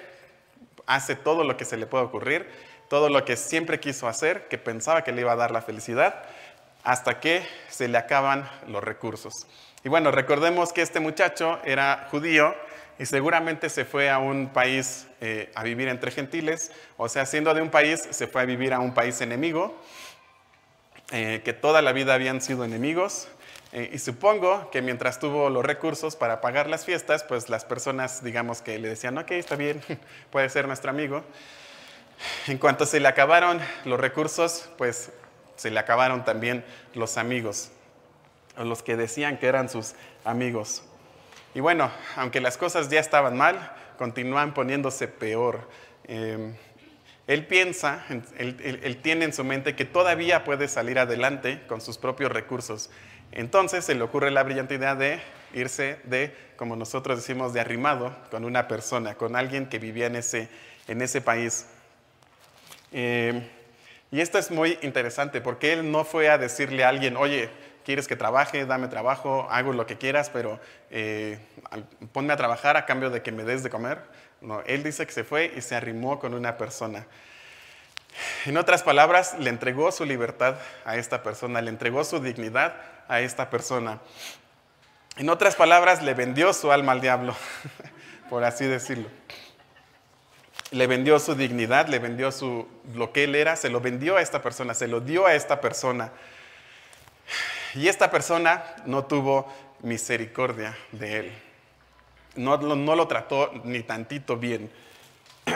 hace 0.85 1.17
todo 1.17 1.43
lo 1.43 1.57
que 1.57 1.65
se 1.65 1.79
le 1.79 1.87
puede 1.87 2.05
ocurrir, 2.05 2.47
todo 2.91 3.09
lo 3.09 3.25
que 3.25 3.35
siempre 3.35 3.81
quiso 3.81 4.09
hacer, 4.09 4.47
que 4.49 4.59
pensaba 4.59 5.03
que 5.05 5.13
le 5.13 5.23
iba 5.23 5.33
a 5.33 5.37
dar 5.37 5.53
la 5.53 5.63
felicidad, 5.63 6.23
hasta 6.85 7.19
que 7.19 7.47
se 7.71 7.89
le 7.89 7.97
acaban 7.97 8.47
los 8.67 8.85
recursos. 8.85 9.47
Y 9.83 9.89
bueno, 9.89 10.11
recordemos 10.11 10.75
que 10.75 10.83
este 10.83 11.01
muchacho 11.01 11.61
era 11.65 12.09
judío 12.11 12.55
y 12.99 13.07
seguramente 13.07 13.71
se 13.71 13.87
fue 13.87 14.11
a 14.11 14.19
un 14.19 14.51
país 14.51 15.07
eh, 15.23 15.51
a 15.55 15.63
vivir 15.63 15.89
entre 15.89 16.11
gentiles, 16.11 16.73
o 16.99 17.09
sea, 17.09 17.25
siendo 17.25 17.55
de 17.55 17.63
un 17.63 17.71
país, 17.71 18.07
se 18.11 18.27
fue 18.27 18.43
a 18.43 18.45
vivir 18.45 18.75
a 18.75 18.81
un 18.81 18.93
país 18.93 19.19
enemigo, 19.23 19.81
eh, 21.11 21.43
que 21.45 21.53
toda 21.53 21.83
la 21.83 21.93
vida 21.93 22.15
habían 22.15 22.41
sido 22.41 22.65
enemigos. 22.65 23.29
Eh, 23.73 23.91
y 23.93 23.99
supongo 23.99 24.71
que 24.71 24.83
mientras 24.83 25.21
tuvo 25.21 25.49
los 25.49 25.65
recursos 25.65 26.17
para 26.17 26.41
pagar 26.41 26.69
las 26.69 26.85
fiestas, 26.85 27.23
pues 27.23 27.49
las 27.49 27.65
personas, 27.65 28.25
digamos 28.25 28.63
que 28.63 28.79
le 28.79 28.89
decían, 28.89 29.17
ok, 29.19 29.31
está 29.33 29.57
bien, 29.57 29.81
puede 30.31 30.49
ser 30.49 30.67
nuestro 30.67 30.91
amigo. 30.91 31.23
En 32.47 32.59
cuanto 32.59 32.85
se 32.85 33.01
le 33.01 33.09
acabaron 33.09 33.61
los 33.85 33.99
recursos, 33.99 34.69
pues 34.77 35.11
se 35.57 35.71
le 35.71 35.79
acabaron 35.79 36.25
también 36.25 36.65
los 36.95 37.17
amigos, 37.17 37.71
o 38.57 38.65
los 38.65 38.83
que 38.83 38.97
decían 38.97 39.39
que 39.39 39.47
eran 39.47 39.69
sus 39.69 39.95
amigos. 40.25 40.83
Y 41.55 41.61
bueno, 41.61 41.91
aunque 42.17 42.41
las 42.41 42.57
cosas 42.57 42.89
ya 42.89 43.01
estaban 43.01 43.37
mal, 43.37 43.73
continúan 43.99 44.55
poniéndose 44.55 45.09
peor. 45.09 45.69
Em, 46.05 46.55
él 47.31 47.47
piensa, 47.47 48.05
él, 48.39 48.99
tiene 49.05 49.25
en 49.25 49.33
su 49.33 49.45
mente 49.45 49.77
que 49.77 49.85
todavía 49.85 50.43
puede 50.43 50.67
salir 50.67 50.99
adelante 50.99 51.63
con 51.69 51.81
sus 51.81 51.97
propios 51.97 52.33
recursos. 52.33 52.91
Entonces 53.31 53.85
se 53.85 53.95
le 53.95 54.03
ocurre 54.03 54.33
la 54.33 54.43
brillante 54.43 54.75
idea 54.75 54.97
de 54.97 55.21
irse 55.55 56.01
de, 56.03 56.35
como 56.57 56.75
nosotros 56.75 57.19
decimos, 57.19 57.53
de 57.53 57.61
arrimado 57.61 58.17
con 58.33 58.45
una 58.45 58.67
persona, 58.67 59.15
con 59.15 59.37
alguien 59.37 59.69
que 59.69 59.79
vivía 59.79 60.07
en 60.07 60.17
ese, 60.17 60.49
en 60.89 61.03
ese 61.03 61.21
país. 61.21 61.67
Em, 62.91 63.45
y 64.11 64.21
esto 64.21 64.37
es 64.37 64.51
muy 64.51 64.77
interesante 64.83 65.41
porque 65.41 65.73
él 65.73 65.93
no 65.93 66.05
fue 66.05 66.31
a 66.31 66.37
decirle 66.37 66.83
a 66.83 66.89
alguien, 66.89 67.17
oye, 67.17 67.49
¿quieres 67.85 68.09
que 68.09 68.17
trabaje? 68.17 68.67
Dame 68.67 68.89
trabajo, 68.89 69.47
hago 69.53 69.73
lo 69.73 69.87
que 69.87 69.99
quieras, 69.99 70.31
pero 70.31 70.59
eh, 70.91 71.39
ponme 72.13 72.33
a 72.33 72.37
trabajar 72.37 72.77
a 72.77 72.87
cambio 72.87 73.09
de 73.09 73.23
que 73.23 73.31
me 73.31 73.45
des 73.45 73.63
de 73.63 73.71
comer. 73.71 74.01
No, 74.41 74.63
él 74.67 74.83
dice 74.83 75.07
que 75.07 75.13
se 75.13 75.25
fue 75.25 75.53
y 75.57 75.61
se 75.61 75.75
arrimó 75.75 76.19
con 76.19 76.35
una 76.35 76.57
persona. 76.57 77.07
En 78.47 78.57
otras 78.57 78.83
palabras, 78.83 79.37
le 79.39 79.51
entregó 79.51 79.93
su 79.93 80.05
libertad 80.05 80.57
a 80.85 80.97
esta 80.97 81.23
persona, 81.23 81.61
le 81.61 81.71
entregó 81.71 82.05
su 82.05 82.21
dignidad 82.21 82.75
a 83.09 83.21
esta 83.21 83.51
persona. 83.51 84.01
En 85.17 85.29
otras 85.29 85.57
palabras, 85.57 86.03
le 86.03 86.15
vendió 86.15 86.53
su 86.53 86.73
alma 86.73 86.93
al 86.93 87.01
diablo, 87.01 87.37
por 88.31 88.45
así 88.45 88.65
decirlo 88.67 89.09
le 90.71 90.87
vendió 90.87 91.19
su 91.19 91.35
dignidad, 91.35 91.89
le 91.89 91.99
vendió 91.99 92.31
su, 92.31 92.67
lo 92.95 93.13
que 93.13 93.25
él 93.25 93.35
era, 93.35 93.57
se 93.57 93.71
lo 93.71 93.81
vendió 93.81 94.17
a 94.17 94.23
esta 94.23 94.41
persona, 94.41 94.75
se 94.75 94.87
lo 94.87 95.01
dio 95.01 95.27
a 95.27 95.35
esta 95.35 95.61
persona. 95.61 96.13
Y 97.75 97.89
esta 97.89 98.11
persona 98.11 98.65
no 98.87 99.05
tuvo 99.05 99.53
misericordia 99.81 100.77
de 100.93 101.19
él. 101.19 101.33
No, 102.37 102.57
no 102.57 102.97
lo 102.97 103.09
trató 103.09 103.51
ni 103.65 103.83
tantito 103.83 104.37
bien. 104.37 104.71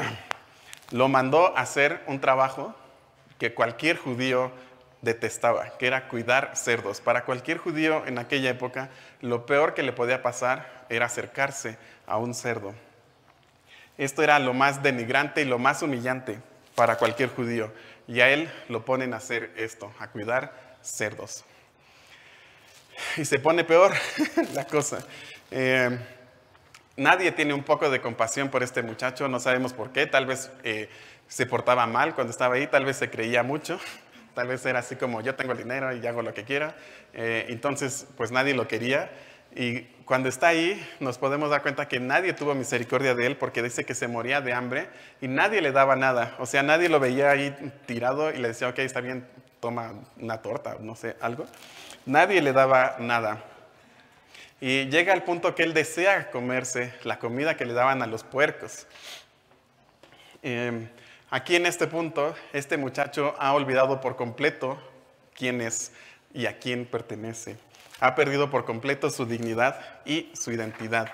Lo 0.91 1.09
mandó 1.09 1.57
a 1.57 1.63
hacer 1.63 2.03
un 2.07 2.21
trabajo 2.21 2.75
que 3.39 3.55
cualquier 3.55 3.97
judío 3.97 4.53
detestaba, 5.03 5.77
que 5.79 5.87
era 5.87 6.09
cuidar 6.09 6.53
cerdos. 6.55 7.01
Para 7.01 7.25
cualquier 7.25 7.59
judío 7.59 8.07
en 8.07 8.19
aquella 8.19 8.51
época, 8.51 8.91
lo 9.21 9.47
peor 9.47 9.75
que 9.75 9.83
le 9.83 9.93
podía 9.93 10.23
pasar 10.23 10.87
era 10.89 11.07
acercarse 11.07 11.79
a 12.07 12.17
un 12.19 12.35
cerdo. 12.35 12.75
Esto 13.97 14.23
era 14.23 14.39
lo 14.39 14.55
más 14.55 14.83
denigrante 14.83 15.43
y 15.43 15.45
lo 15.45 15.59
más 15.59 15.83
humillante 15.83 16.39
para 16.75 16.97
cualquier 16.97 17.29
judío. 17.29 17.73
Y 18.07 18.21
a 18.21 18.31
él 18.31 18.51
lo 18.69 18.85
ponen 18.85 19.15
a 19.15 19.19
hacer 19.19 19.53
esto, 19.57 19.93
a 19.99 20.09
cuidar 20.09 20.53
cerdos. 20.83 21.45
Y 23.17 23.25
se 23.25 23.39
pone 23.39 23.65
peor 23.65 23.93
la 24.55 24.67
cosa. 24.67 25.05
Eh, 25.51 25.99
nadie 26.97 27.33
tiene 27.33 27.55
un 27.55 27.63
poco 27.63 27.91
de 27.91 28.01
compasión 28.01 28.49
por 28.49 28.63
este 28.63 28.83
muchacho, 28.83 29.29
no 29.29 29.41
sabemos 29.41 29.73
por 29.73 29.91
qué. 29.91 30.07
Tal 30.07 30.27
vez 30.27 30.51
eh, 30.63 30.89
se 31.29 31.47
portaba 31.47 31.87
mal 31.87 32.15
cuando 32.15 32.31
estaba 32.31 32.57
ahí, 32.57 32.67
tal 32.67 32.85
vez 32.85 32.97
se 32.97 33.11
creía 33.11 33.43
mucho. 33.43 33.79
Tal 34.35 34.49
vez 34.49 34.67
era 34.67 34.81
así 34.81 34.97
como 34.97 35.21
yo 35.21 35.37
tengo 35.37 35.53
el 35.53 35.59
dinero 35.59 35.95
y 35.95 36.05
hago 36.07 36.21
lo 36.23 36.35
que 36.35 36.45
quiera. 36.45 36.75
Eh, 37.13 37.47
entonces, 37.49 38.07
pues 38.17 38.33
nadie 38.33 38.55
lo 38.55 38.67
quería. 38.67 39.11
Y 39.55 39.83
cuando 40.05 40.29
está 40.29 40.49
ahí, 40.49 40.85
nos 40.99 41.19
podemos 41.19 41.49
dar 41.51 41.63
cuenta 41.63 41.87
que 41.87 42.01
nadie 42.01 42.33
tuvo 42.33 42.55
misericordia 42.55 43.15
de 43.15 43.27
él 43.27 43.37
porque 43.37 43.63
dice 43.63 43.85
que 43.85 43.95
se 43.95 44.09
moría 44.09 44.41
de 44.41 44.53
hambre 44.53 44.89
y 45.21 45.29
nadie 45.29 45.61
le 45.61 45.71
daba 45.71 45.95
nada. 45.95 46.35
O 46.41 46.47
sea, 46.47 46.65
nadie 46.65 46.89
lo 46.89 46.99
veía 46.99 47.31
ahí 47.31 47.55
tirado 47.87 48.33
y 48.33 48.39
le 48.39 48.49
decía, 48.49 48.69
ok, 48.69 48.81
está 48.81 49.01
bien, 49.01 49.25
toma 49.61 49.95
una 50.21 50.43
torta, 50.43 50.77
no 50.81 50.97
sé, 50.97 51.17
algo. 51.21 51.47
Nadie 52.05 52.43
le 52.43 52.53
daba 52.53 52.97
nada. 52.99 53.45
Y 54.61 54.87
llega 54.87 55.13
al 55.13 55.25
punto 55.25 55.55
que 55.55 55.63
él 55.63 55.75
desea 55.75 56.31
comerse 56.31 56.95
la 57.03 57.19
comida 57.19 57.57
que 57.57 57.65
le 57.65 57.75
daban 57.75 58.03
a 58.03 58.07
los 58.07 58.25
puercos. 58.25 58.87
Em, 60.43 60.89
aquí 61.31 61.57
en 61.57 61.67
este 61.67 61.87
punto, 61.87 62.35
este 62.53 62.77
muchacho 62.77 63.35
ha 63.39 63.53
olvidado 63.53 64.01
por 64.01 64.17
completo 64.17 64.79
quién 65.35 65.61
es 65.61 65.93
y 66.33 66.47
a 66.47 66.59
quién 66.59 66.87
pertenece 66.87 67.57
ha 68.01 68.15
perdido 68.15 68.51
por 68.51 68.65
completo 68.65 69.11
su 69.11 69.27
dignidad 69.27 69.81
y 70.05 70.31
su 70.35 70.53
identidad. 70.53 71.09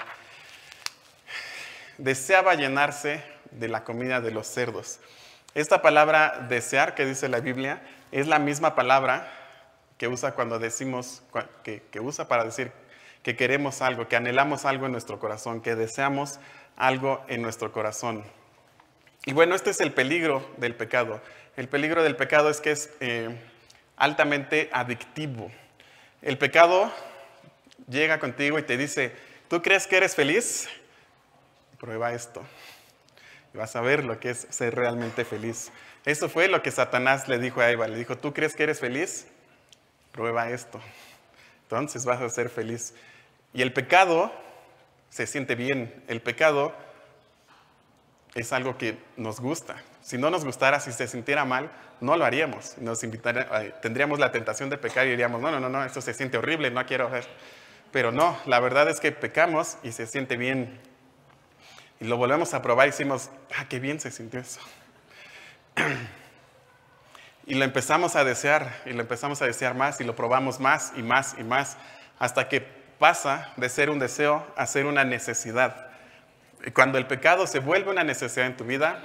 Deseaba 1.99 2.55
llenarse 2.55 3.23
de 3.51 3.69
la 3.69 3.85
comida 3.85 4.21
de 4.21 4.31
los 4.31 4.47
cerdos. 4.47 4.99
Esta 5.55 5.83
palabra 5.83 6.47
desear 6.49 6.95
que 6.95 7.05
dice 7.05 7.29
la 7.29 7.41
Biblia 7.41 7.83
es 8.13 8.27
la 8.27 8.39
misma 8.39 8.75
palabra 8.75 9.33
que 9.99 10.09
usa 10.09 10.33
cuando 10.33 10.59
decimos, 10.59 11.23
que, 11.63 11.83
que 11.91 12.01
usa 12.01 12.27
para 12.27 12.45
decir 12.45 12.73
que 13.23 13.37
queremos 13.37 13.83
algo, 13.83 14.09
que 14.09 14.17
anhelamos 14.17 14.65
algo 14.65 14.87
en 14.87 14.93
nuestro 14.93 15.19
corazón, 15.19 15.61
que 15.61 15.75
deseamos 15.75 16.41
algo 16.77 17.23
en 17.29 17.43
nuestro 17.43 17.73
corazón. 17.73 18.25
Y 19.27 19.33
bueno, 19.33 19.55
este 19.55 19.71
es 19.71 19.81
el 19.81 19.93
peligro 19.93 20.49
del 20.57 20.75
pecado. 20.75 21.21
El 21.57 21.69
peligro 21.69 22.03
del 22.03 22.17
pecado 22.17 22.49
es 22.49 22.61
que 22.61 22.71
es 22.71 22.91
eh, 23.01 23.39
altamente 23.97 24.71
adictivo. 24.73 25.51
El 26.23 26.39
pecado 26.39 26.91
llega 27.89 28.19
contigo 28.19 28.59
y 28.59 28.63
te 28.63 28.79
dice, 28.79 29.15
¿tú 29.49 29.61
crees 29.61 29.87
que 29.87 29.99
eres 29.99 30.15
feliz? 30.15 30.69
Prueba 31.79 32.13
esto. 32.13 32.43
Y 33.53 33.59
vas 33.59 33.77
a 33.77 33.83
ver 33.83 34.05
lo 34.05 34.19
que 34.19 34.31
es 34.31 34.47
ser 34.49 34.75
realmente 34.75 35.25
feliz. 35.25 35.71
Eso 36.07 36.31
fue 36.31 36.49
lo 36.49 36.63
que 36.63 36.71
Satanás 36.71 37.29
le 37.29 37.39
dijo 37.39 37.61
a 37.61 37.71
Eva. 37.71 37.89
Le 37.89 37.99
dijo, 37.99 38.17
¿tú 38.17 38.33
crees 38.33 38.55
que 38.55 38.63
eres 38.63 38.81
feliz? 38.81 39.27
Prueba 40.13 40.49
esto. 40.51 40.81
Entonces 41.71 42.05
vas 42.05 42.21
a 42.21 42.29
ser 42.29 42.51
feliz. 42.51 42.95
Y 43.55 43.63
el 43.63 43.73
pecado 43.73 44.33
se 45.09 45.29
siente 45.29 45.55
bien. 45.55 46.03
El 46.09 46.21
pecado 46.21 46.75
es 48.35 48.53
algo 48.53 48.77
que 48.77 48.99
nos 49.17 49.39
gusta. 49.39 49.77
Si 50.03 50.19
no 50.19 50.31
nos 50.31 50.45
gustara, 50.45 50.81
si 50.81 50.91
se 50.91 51.07
sintiera 51.07 51.45
mal, 51.45 51.71
no 52.01 52.17
lo 52.17 52.25
haríamos. 52.25 52.77
Nos 52.79 52.99
tendríamos 53.83 54.19
la 54.19 54.33
tentación 54.33 54.69
de 54.69 54.79
pecar 54.79 55.07
y 55.07 55.11
diríamos, 55.11 55.41
no, 55.41 55.53
no, 55.53 55.61
no, 55.61 55.69
no, 55.69 55.85
esto 55.85 56.01
se 56.01 56.13
siente 56.13 56.39
horrible, 56.39 56.73
no 56.73 56.85
quiero 56.87 57.07
hacer. 57.07 57.29
Pero 57.93 58.11
no, 58.11 58.37
la 58.47 58.59
verdad 58.59 58.91
es 58.91 58.99
que 58.99 59.13
pecamos 59.13 59.79
y 59.85 59.93
se 59.93 60.09
siente 60.09 60.37
bien. 60.37 60.81
Y 62.01 62.07
lo 62.07 62.17
volvemos 62.17 62.53
a 62.53 62.63
probar 62.63 62.89
y 62.89 62.91
decimos, 62.91 63.31
ah, 63.57 63.67
qué 63.69 63.79
bien 63.79 64.01
se 64.01 64.11
sintió 64.11 64.41
eso. 64.41 64.61
Y 67.47 67.55
lo 67.55 67.65
empezamos 67.65 68.17
a 68.17 68.25
desear, 68.25 68.83
y 68.87 68.93
lo 68.93 69.01
empezamos 69.01 69.43
a 69.43 69.47
desear 69.47 69.75
más, 69.75 70.01
y 70.01 70.05
lo 70.05 70.15
probamos 70.15 70.61
más 70.61 70.93
y 70.97 71.03
más 71.03 71.35
y 71.39 71.45
más, 71.45 71.77
hasta 72.19 72.49
que 72.49 72.61
pasa 72.99 73.53
de 73.57 73.69
ser 73.69 73.91
un 73.91 73.99
deseo 73.99 74.47
a 74.57 74.67
ser 74.67 74.87
una 74.87 75.05
necesidad. 75.05 75.89
Y 76.65 76.71
cuando 76.71 76.99
el 76.99 77.07
pecado 77.07 77.47
se 77.47 77.59
vuelve 77.59 77.91
una 77.91 78.05
necesidad 78.05 78.47
en 78.47 78.57
tu 78.57 78.65
vida, 78.65 79.03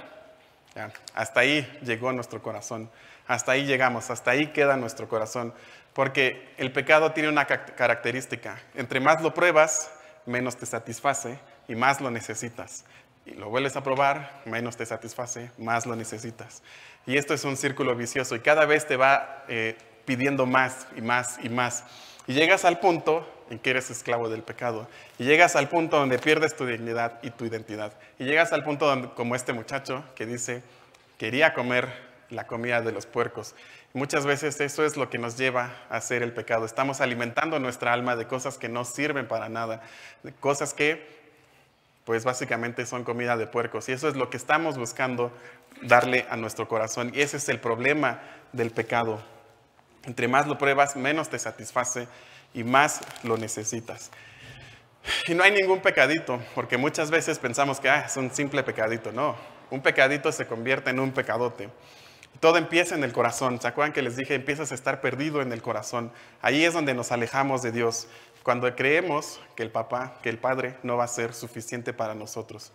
hasta 1.14 1.40
ahí 1.40 1.66
llegó 1.82 2.12
nuestro 2.12 2.42
corazón, 2.42 2.90
hasta 3.26 3.52
ahí 3.52 3.64
llegamos, 3.64 4.10
hasta 4.10 4.32
ahí 4.32 4.48
queda 4.48 4.76
nuestro 4.76 5.08
corazón, 5.08 5.54
porque 5.94 6.52
el 6.58 6.70
pecado 6.72 7.12
tiene 7.12 7.30
una 7.30 7.46
característica, 7.46 8.58
entre 8.74 9.00
más 9.00 9.22
lo 9.22 9.32
pruebas, 9.32 9.90
menos 10.26 10.56
te 10.56 10.66
satisface 10.66 11.38
y 11.66 11.74
más 11.74 12.00
lo 12.00 12.10
necesitas. 12.10 12.84
Y 13.24 13.32
lo 13.32 13.48
vuelves 13.48 13.74
a 13.76 13.82
probar, 13.82 14.42
menos 14.44 14.76
te 14.76 14.86
satisface, 14.86 15.50
más 15.58 15.86
lo 15.86 15.96
necesitas. 15.96 16.62
Y 17.06 17.16
esto 17.16 17.34
es 17.34 17.44
un 17.44 17.56
círculo 17.56 17.94
vicioso 17.94 18.34
y 18.34 18.40
cada 18.40 18.66
vez 18.66 18.86
te 18.86 18.96
va 18.96 19.44
eh, 19.48 19.76
pidiendo 20.04 20.44
más 20.44 20.86
y 20.96 21.00
más 21.00 21.38
y 21.42 21.48
más. 21.48 21.84
Y 22.26 22.34
llegas 22.34 22.64
al 22.64 22.80
punto 22.80 23.26
en 23.50 23.58
que 23.60 23.70
eres 23.70 23.90
esclavo 23.90 24.28
del 24.28 24.42
pecado. 24.42 24.88
Y 25.18 25.24
llegas 25.24 25.54
al 25.54 25.68
punto 25.68 25.98
donde 25.98 26.18
pierdes 26.18 26.56
tu 26.56 26.66
dignidad 26.66 27.20
y 27.22 27.30
tu 27.30 27.44
identidad. 27.44 27.92
Y 28.18 28.24
llegas 28.24 28.52
al 28.52 28.64
punto 28.64 28.86
donde, 28.86 29.08
como 29.10 29.36
este 29.36 29.52
muchacho 29.52 30.04
que 30.16 30.26
dice, 30.26 30.62
quería 31.18 31.54
comer 31.54 32.06
la 32.30 32.46
comida 32.46 32.80
de 32.82 32.90
los 32.92 33.06
puercos. 33.06 33.54
muchas 33.92 34.26
veces 34.26 34.60
eso 34.60 34.84
es 34.84 34.96
lo 34.96 35.08
que 35.08 35.18
nos 35.18 35.38
lleva 35.38 35.72
a 35.88 35.96
hacer 35.96 36.22
el 36.22 36.32
pecado. 36.32 36.66
Estamos 36.66 37.00
alimentando 37.00 37.58
nuestra 37.60 37.92
alma 37.92 38.16
de 38.16 38.26
cosas 38.26 38.58
que 38.58 38.68
no 38.68 38.84
sirven 38.84 39.28
para 39.28 39.48
nada, 39.48 39.80
de 40.24 40.32
cosas 40.32 40.74
que 40.74 41.15
pues 42.06 42.24
básicamente 42.24 42.86
son 42.86 43.02
comida 43.02 43.36
de 43.36 43.48
puercos. 43.48 43.88
Y 43.88 43.92
eso 43.92 44.08
es 44.08 44.14
lo 44.14 44.30
que 44.30 44.36
estamos 44.36 44.78
buscando 44.78 45.32
darle 45.82 46.24
a 46.30 46.36
nuestro 46.36 46.68
corazón. 46.68 47.10
Y 47.12 47.20
ese 47.20 47.36
es 47.36 47.48
el 47.48 47.58
problema 47.58 48.22
del 48.52 48.70
pecado. 48.70 49.20
Entre 50.04 50.28
más 50.28 50.46
lo 50.46 50.56
pruebas, 50.56 50.94
menos 50.94 51.28
te 51.28 51.38
satisface 51.40 52.06
y 52.54 52.62
más 52.62 53.00
lo 53.24 53.36
necesitas. 53.36 54.12
Y 55.26 55.34
no 55.34 55.42
hay 55.42 55.50
ningún 55.50 55.80
pecadito, 55.80 56.40
porque 56.54 56.76
muchas 56.76 57.10
veces 57.10 57.40
pensamos 57.40 57.80
que 57.80 57.88
ah, 57.88 58.04
es 58.06 58.16
un 58.16 58.30
simple 58.30 58.62
pecadito. 58.62 59.10
No, 59.10 59.34
un 59.70 59.82
pecadito 59.82 60.30
se 60.30 60.46
convierte 60.46 60.90
en 60.90 61.00
un 61.00 61.10
pecadote. 61.10 61.68
Todo 62.40 62.58
empieza 62.58 62.94
en 62.94 63.04
el 63.04 63.12
corazón. 63.12 63.60
¿Se 63.60 63.72
que 63.92 64.02
les 64.02 64.16
dije, 64.16 64.34
empiezas 64.34 64.72
a 64.72 64.74
estar 64.74 65.00
perdido 65.00 65.42
en 65.42 65.52
el 65.52 65.62
corazón? 65.62 66.12
Ahí 66.42 66.64
es 66.64 66.74
donde 66.74 66.94
nos 66.94 67.12
alejamos 67.12 67.62
de 67.62 67.72
Dios 67.72 68.08
cuando 68.42 68.74
creemos 68.76 69.40
que 69.56 69.62
el 69.62 69.70
papá, 69.70 70.18
que 70.22 70.28
el 70.28 70.38
padre 70.38 70.76
no 70.82 70.96
va 70.96 71.04
a 71.04 71.08
ser 71.08 71.34
suficiente 71.34 71.92
para 71.92 72.14
nosotros. 72.14 72.72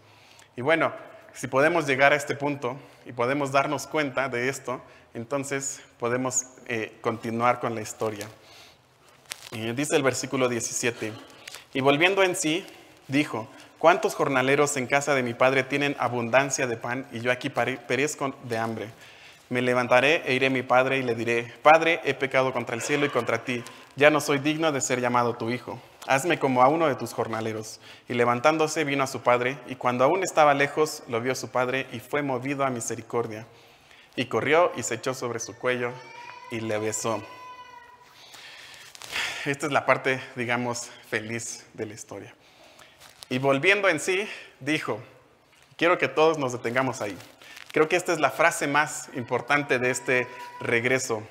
Y 0.56 0.62
bueno, 0.62 0.92
si 1.34 1.48
podemos 1.48 1.88
llegar 1.88 2.12
a 2.12 2.18
este 2.18 2.36
punto 2.36 2.78
y 3.06 3.14
podemos 3.14 3.52
darnos 3.52 3.88
cuenta 3.88 4.28
de 4.28 4.50
esto, 4.50 4.82
entonces 5.14 5.82
podemos 6.00 6.46
eh, 6.68 6.98
continuar 7.02 7.60
con 7.60 7.74
la 7.74 7.82
historia. 7.82 8.28
Y 9.52 9.72
dice 9.72 9.96
el 9.96 10.04
versículo 10.04 10.50
17, 10.50 11.14
y 11.74 11.82
volviendo 11.82 12.24
en 12.24 12.36
sí, 12.36 12.66
dijo, 13.08 13.48
¿cuántos 13.80 14.16
jornaleros 14.16 14.76
en 14.78 14.88
casa 14.88 15.16
de 15.16 15.24
mi 15.24 15.34
padre 15.34 15.64
tienen 15.64 15.96
abundancia 16.00 16.68
de 16.68 16.78
pan 16.78 17.08
y 17.12 17.22
yo 17.22 17.32
aquí 17.32 17.50
perezco 17.50 18.36
de 18.44 18.58
hambre? 18.58 18.90
Me 19.52 19.62
levantaré 19.62 20.24
e 20.26 20.34
iré 20.34 20.48
a 20.48 20.50
mi 20.50 20.64
padre 20.64 21.00
y 21.00 21.04
le 21.04 21.14
diré, 21.14 21.54
Padre, 21.62 22.00
he 22.06 22.14
pecado 22.14 22.54
contra 22.54 22.74
el 22.74 22.82
cielo 22.82 23.06
y 23.06 23.10
contra 23.10 23.44
ti, 23.44 23.66
ya 23.98 24.10
no 24.10 24.22
soy 24.22 24.40
digno 24.40 24.72
de 24.72 24.80
ser 24.80 25.02
llamado 25.02 25.36
tu 25.36 25.50
hijo. 25.50 25.78
Hazme 26.08 26.40
como 26.40 26.64
a 26.64 26.70
uno 26.70 26.88
de 26.88 26.96
tus 26.96 27.12
jornaleros. 27.12 27.82
Y 28.08 28.14
levantándose 28.14 28.86
vino 28.86 29.04
a 29.04 29.08
su 29.08 29.24
padre, 29.24 29.58
y 29.68 29.76
cuando 29.76 30.06
aún 30.06 30.24
estaba 30.24 30.54
lejos, 30.54 31.04
lo 31.10 31.20
vio 31.20 31.36
su 31.36 31.50
padre 31.50 31.86
y 31.92 32.00
fue 32.00 32.22
movido 32.22 32.64
a 32.64 32.70
misericordia. 32.70 33.46
Y 34.16 34.28
corrió 34.28 34.72
y 34.78 34.84
se 34.84 34.96
echó 34.96 35.14
sobre 35.14 35.42
su 35.42 35.54
cuello 35.58 35.92
y 36.50 36.62
le 36.62 36.78
besó. 36.78 37.22
Esta 39.44 39.66
es 39.66 39.72
la 39.74 39.86
parte, 39.86 40.22
digamos, 40.38 40.90
feliz 41.10 41.66
de 41.74 41.88
la 41.88 41.94
historia. 41.94 42.34
Y 43.28 43.38
volviendo 43.38 43.90
en 43.90 44.00
sí, 44.00 44.30
dijo, 44.62 45.02
quiero 45.76 45.98
que 45.98 46.08
todos 46.08 46.38
nos 46.38 46.54
detengamos 46.54 47.02
ahí. 47.02 47.18
Creo 47.72 47.88
que 47.88 47.96
esta 47.96 48.12
es 48.12 48.20
la 48.20 48.32
frase 48.32 48.68
más 48.68 49.10
importante 49.14 49.80
de 49.80 49.92
este 49.92 50.28
regreso. 50.60 51.24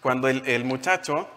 Cuando 0.00 0.26
el, 0.26 0.64
muchacho 0.64 1.28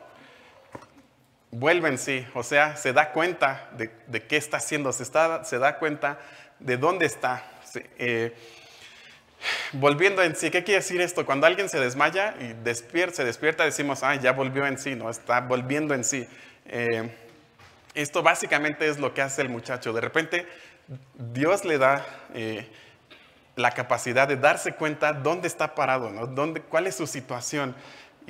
vuelve 1.52 1.90
en 1.90 2.00
sí, 2.00 2.26
o 2.34 2.42
sea, 2.42 2.76
se 2.78 2.94
da 2.94 3.12
cuenta 3.12 3.70
de, 3.78 4.24
qué 4.24 4.38
está 4.38 4.58
haciendo, 4.58 4.92
se, 4.92 5.04
está, 5.04 5.44
se, 5.44 5.60
da 5.60 5.78
cuenta 5.78 6.18
de 6.58 6.78
dónde 6.78 7.06
está. 7.06 7.44
Eh, 8.00 8.34
volviendo 9.74 10.24
en 10.24 10.36
sí, 10.36 10.50
¿qué 10.50 10.64
quiere 10.64 10.80
decir 10.80 11.00
esto? 11.00 11.24
Cuando 11.24 11.46
alguien 11.46 11.70
se 11.70 11.80
desmaya 11.80 12.34
y 12.40 12.54
despierta, 12.64 13.18
se 13.18 13.24
despierta, 13.26 13.66
decimos, 13.66 14.02
ah, 14.02 14.16
ya 14.16 14.32
volvió 14.32 14.66
en 14.66 14.80
sí, 14.80 14.96
no, 14.96 15.12
está 15.12 15.42
volviendo 15.42 15.94
en 15.94 16.04
sí. 16.04 16.28
Eh, 16.66 17.16
esto 17.94 18.24
básicamente 18.24 18.88
es 18.88 18.98
lo 18.98 19.14
que 19.14 19.22
hace 19.22 19.44
el 19.44 19.50
muchacho. 19.50 19.94
De 19.94 20.02
repente, 20.02 20.48
Dios 21.14 21.66
le 21.66 21.78
da... 21.78 22.04
Eh, 22.34 22.68
la 23.58 23.72
capacidad 23.72 24.28
de 24.28 24.38
darse 24.38 24.74
cuenta 24.74 25.14
dónde 25.14 25.48
está 25.48 25.74
parado, 25.76 26.12
¿no? 26.12 26.28
¿Dónde, 26.28 26.62
cuál 26.62 26.88
es 26.88 26.96
su 26.96 27.08
situación. 27.08 27.76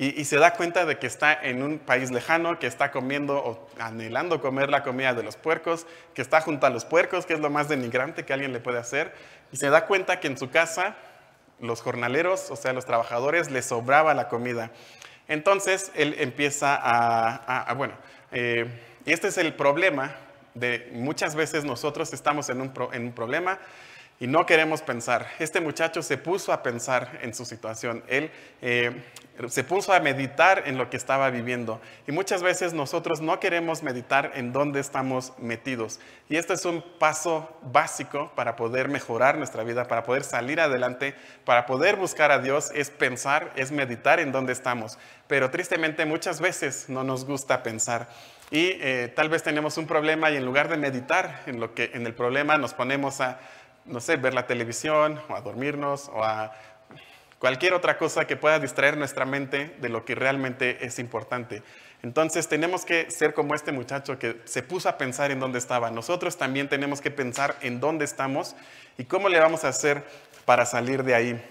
Y, 0.00 0.24
se 0.26 0.36
da 0.36 0.52
cuenta 0.54 0.86
de 0.86 0.96
que 0.96 1.08
está 1.08 1.32
en 1.32 1.60
un 1.60 1.80
país 1.80 2.12
lejano, 2.12 2.60
que 2.60 2.68
está 2.68 2.92
comiendo 2.92 3.36
o 3.36 3.68
anhelando 3.80 4.40
comer 4.40 4.70
la 4.70 4.84
comida 4.84 5.12
de 5.12 5.24
los 5.24 5.36
puercos, 5.36 5.88
que 6.14 6.22
está 6.22 6.40
junto 6.40 6.66
a 6.66 6.70
los 6.70 6.84
puercos, 6.84 7.26
que 7.26 7.34
es 7.34 7.40
lo 7.40 7.50
más 7.50 7.68
denigrante 7.68 8.24
que 8.24 8.32
alguien 8.32 8.52
le 8.52 8.60
puede 8.60 8.78
hacer. 8.78 9.12
Y 9.50 9.56
se 9.56 9.68
da 9.70 9.86
cuenta 9.86 10.20
que 10.20 10.28
en 10.28 10.38
su 10.38 10.50
casa 10.50 10.94
los 11.58 11.82
jornaleros, 11.82 12.48
o 12.52 12.56
sea, 12.56 12.72
los 12.72 12.86
trabajadores, 12.86 13.50
les 13.50 13.66
sobraba 13.66 14.14
la 14.14 14.28
comida. 14.28 14.70
Entonces 15.26 15.90
él 15.96 16.14
empieza 16.18 16.78
a, 16.80 17.74
bueno, 17.74 17.94
eh, 18.30 18.66
y 19.04 19.12
este 19.12 19.28
es 19.28 19.36
el 19.36 19.52
problema 19.52 20.14
de 20.54 20.90
muchas 20.92 21.34
veces 21.34 21.64
nosotros 21.64 22.12
estamos 22.12 22.48
en 22.50 22.60
un, 22.60 22.72
en 22.92 23.06
un 23.06 23.12
problema 23.12 23.58
y 24.20 24.26
no 24.26 24.46
queremos 24.46 24.82
pensar. 24.82 25.28
Este 25.38 25.60
muchacho 25.60 26.02
se 26.02 26.18
puso 26.18 26.52
a 26.52 26.62
pensar 26.62 27.20
en 27.22 27.34
su 27.34 27.44
situación. 27.44 28.02
Él 28.08 28.30
eh, 28.60 28.90
se 29.46 29.62
puso 29.62 29.92
a 29.92 30.00
meditar 30.00 30.64
en 30.66 30.76
lo 30.76 30.90
que 30.90 30.96
estaba 30.96 31.30
viviendo. 31.30 31.80
Y 32.08 32.12
muchas 32.12 32.42
veces 32.42 32.72
nosotros 32.72 33.20
no 33.20 33.38
queremos 33.38 33.84
meditar 33.84 34.32
en 34.34 34.52
dónde 34.52 34.80
estamos 34.80 35.32
metidos. 35.38 36.00
Y 36.28 36.36
este 36.36 36.54
es 36.54 36.64
un 36.64 36.82
paso 36.98 37.56
básico 37.62 38.32
para 38.34 38.56
poder 38.56 38.88
mejorar 38.88 39.38
nuestra 39.38 39.62
vida, 39.62 39.86
para 39.86 40.02
poder 40.02 40.24
salir 40.24 40.60
adelante, 40.60 41.14
para 41.44 41.66
poder 41.66 41.94
buscar 41.94 42.32
a 42.32 42.40
Dios, 42.40 42.72
es 42.74 42.90
pensar, 42.90 43.52
es 43.54 43.70
meditar 43.70 44.18
en 44.18 44.32
dónde 44.32 44.52
estamos. 44.52 44.98
Pero 45.28 45.50
tristemente 45.50 46.04
muchas 46.06 46.40
veces 46.40 46.88
no 46.88 47.04
nos 47.04 47.24
gusta 47.24 47.62
pensar. 47.62 48.08
Y 48.50 48.70
eh, 48.80 49.12
tal 49.14 49.28
vez 49.28 49.42
tenemos 49.42 49.76
un 49.76 49.86
problema 49.86 50.30
y 50.30 50.36
en 50.36 50.44
lugar 50.44 50.68
de 50.68 50.78
meditar 50.78 51.42
en, 51.46 51.60
lo 51.60 51.74
que, 51.74 51.90
en 51.92 52.06
el 52.06 52.14
problema 52.14 52.56
nos 52.56 52.72
ponemos 52.72 53.20
a 53.20 53.38
no 53.88 54.00
sé, 54.00 54.16
ver 54.16 54.34
la 54.34 54.46
televisión 54.46 55.20
o 55.28 55.34
a 55.34 55.40
dormirnos 55.40 56.08
o 56.12 56.22
a 56.22 56.52
cualquier 57.38 57.74
otra 57.74 57.98
cosa 57.98 58.26
que 58.26 58.36
pueda 58.36 58.58
distraer 58.58 58.96
nuestra 58.96 59.24
mente 59.24 59.76
de 59.80 59.88
lo 59.88 60.04
que 60.04 60.14
realmente 60.14 60.84
es 60.84 60.98
importante. 60.98 61.62
Entonces 62.02 62.48
tenemos 62.48 62.84
que 62.84 63.10
ser 63.10 63.34
como 63.34 63.54
este 63.54 63.72
muchacho 63.72 64.18
que 64.18 64.40
se 64.44 64.62
puso 64.62 64.88
a 64.88 64.98
pensar 64.98 65.30
en 65.30 65.40
dónde 65.40 65.58
estaba. 65.58 65.90
Nosotros 65.90 66.36
también 66.36 66.68
tenemos 66.68 67.00
que 67.00 67.10
pensar 67.10 67.56
en 67.60 67.80
dónde 67.80 68.04
estamos 68.04 68.54
y 68.98 69.04
cómo 69.04 69.28
le 69.28 69.40
vamos 69.40 69.64
a 69.64 69.68
hacer 69.68 70.04
para 70.44 70.64
salir 70.64 71.02
de 71.02 71.14
ahí. 71.14 71.42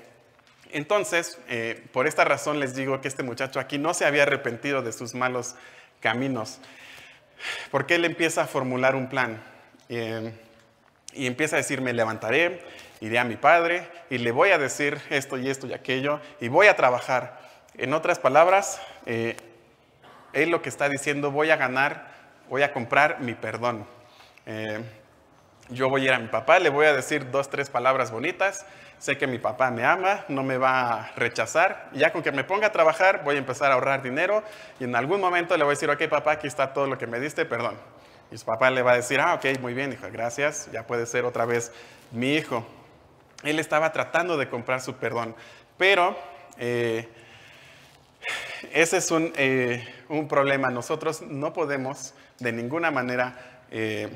Entonces, 0.72 1.38
eh, 1.48 1.86
por 1.92 2.08
esta 2.08 2.24
razón 2.26 2.60
les 2.60 2.76
digo 2.76 3.02
que 3.02 3.08
este 3.08 3.24
muchacho 3.24 3.60
aquí 3.60 3.78
no 3.78 3.94
se 3.94 4.06
había 4.06 4.24
arrepentido 4.24 4.82
de 4.82 4.92
sus 4.92 5.16
malos 5.16 5.56
caminos, 6.00 6.60
porque 7.72 7.96
él 7.96 8.06
empieza 8.06 8.44
a 8.44 8.48
formular 8.48 8.96
un 8.96 9.08
plan. 9.08 9.42
Eh, 9.90 10.32
y 11.18 11.28
empieza 11.28 11.55
a 11.55 11.57
decir, 11.57 11.82
me 11.82 11.93
levantaré, 11.93 12.61
iré 13.01 13.20
a 13.20 13.24
mi 13.24 13.36
padre 13.36 13.88
y 14.09 14.20
le 14.20 14.32
voy 14.32 14.51
a 14.51 14.57
decir 14.57 14.99
esto 15.09 15.38
y 15.38 15.49
esto 15.49 15.68
y 15.68 15.74
aquello 15.74 16.22
y 16.39 16.47
voy 16.47 16.68
a 16.68 16.76
trabajar. 16.76 17.39
En 17.76 17.93
otras 17.93 18.20
palabras, 18.20 18.80
eh, 19.05 19.36
él 20.34 20.49
lo 20.49 20.61
que 20.61 20.70
está 20.70 20.88
diciendo, 20.89 21.32
voy 21.32 21.49
a 21.49 21.57
ganar, 21.57 22.07
voy 22.49 22.61
a 22.61 22.72
comprar 22.72 23.20
mi 23.20 23.34
perdón. 23.34 23.86
Eh, 24.45 24.82
yo 25.70 25.89
voy 25.89 26.03
a 26.03 26.05
ir 26.05 26.13
a 26.13 26.20
mi 26.20 26.28
papá, 26.28 26.59
le 26.59 26.70
voy 26.70 26.86
a 26.86 26.93
decir 26.93 27.30
dos, 27.30 27.49
tres 27.49 27.70
palabras 27.70 28.11
bonitas, 28.11 28.65
sé 28.99 29.18
que 29.18 29.28
mi 29.28 29.38
papá 29.38 29.70
me 29.70 29.84
ama, 29.84 30.24
no 30.30 30.43
me 30.43 30.57
va 30.57 30.93
a 30.93 31.11
rechazar, 31.15 31.89
ya 31.93 32.13
con 32.13 32.24
que 32.24 32.32
me 32.32 32.43
ponga 32.43 32.68
a 32.68 32.72
trabajar 32.72 33.24
voy 33.24 33.36
a 33.36 33.39
empezar 33.39 33.72
a 33.72 33.74
ahorrar 33.74 34.01
dinero 34.01 34.43
y 34.80 34.86
en 34.86 34.95
algún 34.95 35.20
momento 35.20 35.57
le 35.57 35.63
voy 35.63 35.72
a 35.72 35.76
decir, 35.76 35.89
ok 35.89 36.07
papá, 36.09 36.34
aquí 36.34 36.47
está 36.47 36.74
todo 36.74 36.88
lo 36.88 36.97
que 36.97 37.07
me 37.07 37.20
diste, 37.20 37.45
perdón. 37.45 37.76
Y 38.32 38.38
su 38.38 38.45
papá 38.45 38.69
le 38.69 38.82
va 38.82 38.91
a 38.91 38.95
decir, 38.95 39.19
ah, 39.21 39.36
ok, 39.36 39.59
muy 39.61 39.73
bien, 39.73 39.93
hijo, 39.93 40.07
gracias, 40.11 40.69
ya 40.71 40.86
puede 40.86 41.05
ser 41.05 41.23
otra 41.23 41.45
vez 41.45 41.71
mi 42.11 42.34
hijo. 42.34 42.65
Él 43.43 43.59
estaba 43.59 43.91
tratando 43.93 44.38
de 44.38 44.49
comprar 44.49 44.82
su 44.82 44.95
perdón, 44.95 45.36
pero 45.78 46.17
eh, 46.57 47.07
ese 48.73 48.97
es 48.97 49.09
eh, 49.11 49.88
un, 50.09 50.28
problema. 50.28 50.69
Nosotros 50.69 51.21
no 51.21 51.53
podemos 51.53 52.13
de 52.39 52.51
ninguna 52.51 52.91
manera 52.91 53.61
eh, 53.71 54.09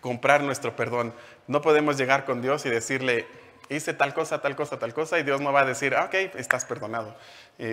comprar 0.00 0.42
nuestro 0.42 0.74
perdón. 0.74 1.12
No 1.46 1.60
podemos 1.60 1.98
llegar 1.98 2.24
con 2.24 2.40
Dios 2.40 2.64
y 2.64 2.70
decirle, 2.70 3.26
hice 3.68 3.92
tal 3.92 4.14
cosa, 4.14 4.40
tal 4.40 4.56
cosa, 4.56 4.78
tal 4.78 4.94
cosa, 4.94 5.18
y 5.18 5.22
Dios 5.22 5.40
no 5.42 5.52
va 5.52 5.62
a 5.62 5.64
decir, 5.66 5.94
ah, 5.94 6.04
ok, 6.04 6.14
estás 6.36 6.64
perdonado. 6.64 7.14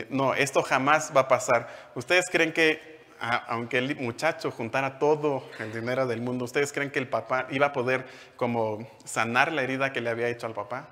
no, 0.10 0.34
esto 0.34 0.64
jamás 0.64 1.14
va 1.16 1.22
a 1.22 1.28
pasar. 1.30 1.70
¿Ustedes 1.94 2.26
creen 2.30 2.52
que 2.52 2.95
aunque 3.20 3.78
el 3.78 3.96
muchacho 3.98 4.52
juntara 4.52 5.00
todo 5.00 5.48
el 5.60 5.74
dinero 5.74 6.08
del 6.08 6.22
mundo, 6.22 6.46
¿ustedes 6.46 6.74
creen 6.74 6.92
que 6.92 7.00
el 7.00 7.08
papá 7.08 7.48
iba 7.50 7.68
a 7.68 7.74
poder 7.74 8.06
como 8.36 8.88
sanar 9.04 9.52
la 9.52 9.64
herida 9.64 9.94
que 9.94 10.02
le 10.02 10.10
había 10.10 10.28
hecho 10.28 10.48
al 10.48 10.54
papá? 10.54 10.90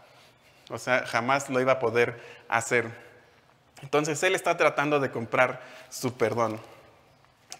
O 0.69 0.77
sea, 0.77 1.05
jamás 1.05 1.49
lo 1.49 1.59
iba 1.59 1.73
a 1.73 1.79
poder 1.79 2.19
hacer. 2.47 2.89
Entonces 3.81 4.21
él 4.23 4.35
está 4.35 4.55
tratando 4.55 4.99
de 4.99 5.11
comprar 5.11 5.61
su 5.89 6.15
perdón. 6.15 6.59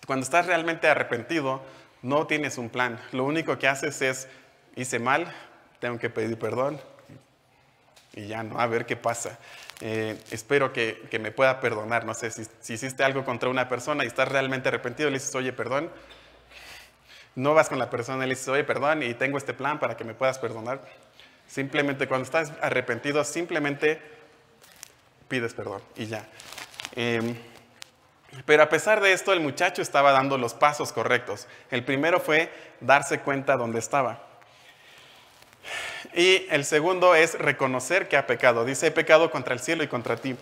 Cuando 0.08 0.24
estás 0.24 0.46
realmente 0.46 0.88
arrepentido, 0.88 1.62
no 2.02 2.28
tienes 2.28 2.58
un 2.58 2.70
plan. 2.70 3.00
Lo 3.12 3.26
único 3.26 3.58
que 3.60 3.68
haces 3.68 4.02
es, 4.02 4.28
hice 4.76 5.00
mal, 5.00 5.34
tengo 5.80 6.00
que 6.00 6.10
pedir 6.10 6.40
perdón 6.40 6.80
y 8.14 8.28
ya 8.28 8.44
no, 8.44 8.60
a 8.60 8.68
ver 8.68 8.86
qué 8.86 8.96
pasa. 8.96 9.38
Eh, 9.86 10.18
espero 10.32 10.72
que, 10.72 11.10
me 11.20 11.32
pueda 11.32 11.60
perdonar. 11.60 12.06
No 12.06 12.14
sé, 12.14 12.32
si, 12.32 12.74
hiciste 12.74 13.04
algo 13.04 13.26
contra 13.26 13.50
una 13.50 13.68
persona 13.68 14.06
y 14.06 14.08
estás 14.08 14.30
realmente 14.30 14.70
arrepentido, 14.70 15.10
le 15.10 15.18
dices, 15.18 15.36
oye, 15.36 15.52
perdón. 15.52 15.92
No 17.36 17.54
vas 17.54 17.68
con 17.68 17.80
la 17.80 17.90
persona 17.90 18.24
y 18.24 18.30
le 18.30 18.36
dices, 18.36 18.48
oye, 18.48 18.64
perdón, 18.64 19.04
y 19.04 19.14
tengo 19.14 19.38
este 19.38 19.54
plan 19.54 19.80
para 19.80 19.98
que 19.98 20.06
me 20.06 20.14
puedas 20.14 20.40
perdonar. 20.40 20.80
Simplemente 21.48 22.08
cuando 22.08 22.24
estás 22.24 22.54
arrepentido, 22.62 23.26
simplemente 23.26 24.00
pides 25.28 25.54
perdón 25.54 25.82
y 25.98 26.06
ya. 26.06 26.28
Em, 26.96 27.36
pero 28.46 28.64
a 28.64 28.70
pesar 28.70 29.02
de 29.02 29.12
esto, 29.12 29.34
el 29.34 29.42
muchacho 29.42 29.82
estaba 29.82 30.14
dando 30.14 30.38
los 30.38 30.54
pasos 30.54 30.94
correctos. 30.94 31.50
El 31.72 31.84
primero 31.84 32.22
fue 32.22 32.50
darse 32.80 33.20
cuenta 33.20 33.58
dónde 33.58 33.80
estaba. 33.80 34.33
Y 36.14 36.46
el 36.50 36.66
segundo 36.66 37.16
es 37.16 37.38
reconocer 37.38 38.08
que 38.08 38.18
ha 38.18 38.28
pecado. 38.28 38.66
Dice, 38.66 38.88
he 38.88 38.92
pecado 38.92 39.32
contra 39.32 39.54
el 39.54 39.60
cielo 39.60 39.84
y 39.84 39.88
contra 39.88 40.18
ti. 40.18 40.36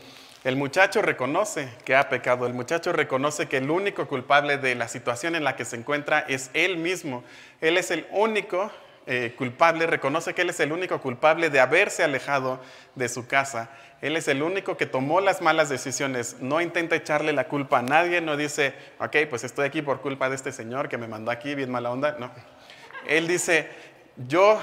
El 0.44 0.56
muchacho 0.56 1.04
reconoce 1.04 1.70
que 1.86 1.96
ha 1.96 2.10
pecado, 2.10 2.48
el 2.48 2.54
muchacho 2.54 2.92
reconoce 2.92 3.48
que 3.48 3.58
el 3.58 3.70
único 3.70 4.08
culpable 4.08 4.58
de 4.58 4.74
la 4.74 4.88
situación 4.88 5.36
en 5.36 5.44
la 5.44 5.56
que 5.56 5.66
se 5.66 5.76
encuentra 5.76 6.26
es 6.28 6.50
él 6.54 6.78
mismo. 6.78 7.24
Él 7.62 7.78
es 7.78 7.92
el 7.92 8.08
único 8.10 8.72
eh, 9.06 9.36
culpable, 9.38 9.86
reconoce 9.86 10.34
que 10.34 10.42
él 10.42 10.50
es 10.50 10.60
el 10.60 10.72
único 10.72 11.00
culpable 11.00 11.52
de 11.52 11.60
haberse 11.60 12.04
alejado 12.04 12.60
de 12.96 13.08
su 13.08 13.28
casa. 13.28 13.70
Él 14.02 14.16
es 14.18 14.28
el 14.28 14.42
único 14.42 14.78
que 14.78 14.88
tomó 14.88 15.22
las 15.22 15.42
malas 15.42 15.70
decisiones, 15.70 16.38
no 16.40 16.60
intenta 16.60 16.96
echarle 16.96 17.34
la 17.34 17.48
culpa 17.48 17.80
a 17.80 17.82
nadie, 17.84 18.20
no 18.20 18.36
dice, 18.36 18.74
ok, 19.00 19.18
pues 19.30 19.44
estoy 19.44 19.68
aquí 19.68 19.84
por 19.84 20.02
culpa 20.02 20.28
de 20.28 20.36
este 20.36 20.52
señor 20.52 20.90
que 20.90 20.98
me 20.98 21.08
mandó 21.08 21.30
aquí, 21.30 21.54
bien 21.54 21.70
mala 21.70 21.92
onda. 21.92 22.16
No. 22.20 22.32
Él 23.08 23.28
dice, 23.28 23.70
yo 24.28 24.60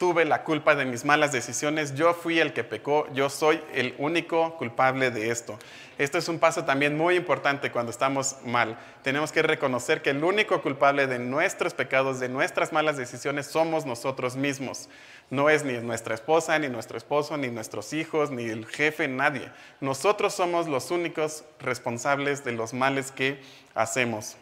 tuve 0.00 0.24
la 0.24 0.44
culpa 0.44 0.74
de 0.74 0.86
mis 0.86 1.04
malas 1.04 1.30
decisiones, 1.30 1.94
yo 1.94 2.14
fui 2.14 2.40
el 2.40 2.54
que 2.54 2.64
pecó, 2.64 3.06
yo 3.12 3.28
soy 3.28 3.62
el 3.74 3.94
único 3.98 4.56
culpable 4.56 5.10
de 5.10 5.30
esto. 5.30 5.58
Esto 5.98 6.16
es 6.16 6.26
un 6.28 6.38
paso 6.38 6.64
también 6.64 6.96
muy 6.96 7.16
importante 7.16 7.70
cuando 7.70 7.90
estamos 7.90 8.36
mal. 8.46 8.78
Tenemos 9.02 9.30
que 9.30 9.42
reconocer 9.42 10.00
que 10.00 10.08
el 10.08 10.24
único 10.24 10.62
culpable 10.62 11.06
de 11.06 11.18
nuestros 11.18 11.74
pecados, 11.74 12.18
de 12.18 12.30
nuestras 12.30 12.72
malas 12.72 12.96
decisiones, 12.96 13.44
somos 13.48 13.84
nosotros 13.84 14.36
mismos. 14.36 14.88
No 15.28 15.50
es 15.50 15.64
ni 15.64 15.74
nuestra 15.74 16.14
esposa, 16.14 16.58
ni 16.58 16.68
nuestro 16.70 16.96
esposo, 16.96 17.36
ni 17.36 17.48
nuestros 17.48 17.92
hijos, 17.92 18.30
ni 18.30 18.44
el 18.44 18.64
jefe, 18.64 19.06
nadie. 19.06 19.50
Nosotros 19.82 20.32
somos 20.32 20.66
los 20.66 20.90
únicos 20.90 21.44
responsables 21.58 22.42
de 22.42 22.52
los 22.52 22.72
males 22.72 23.12
que 23.12 23.38
hacemos. 23.74 24.38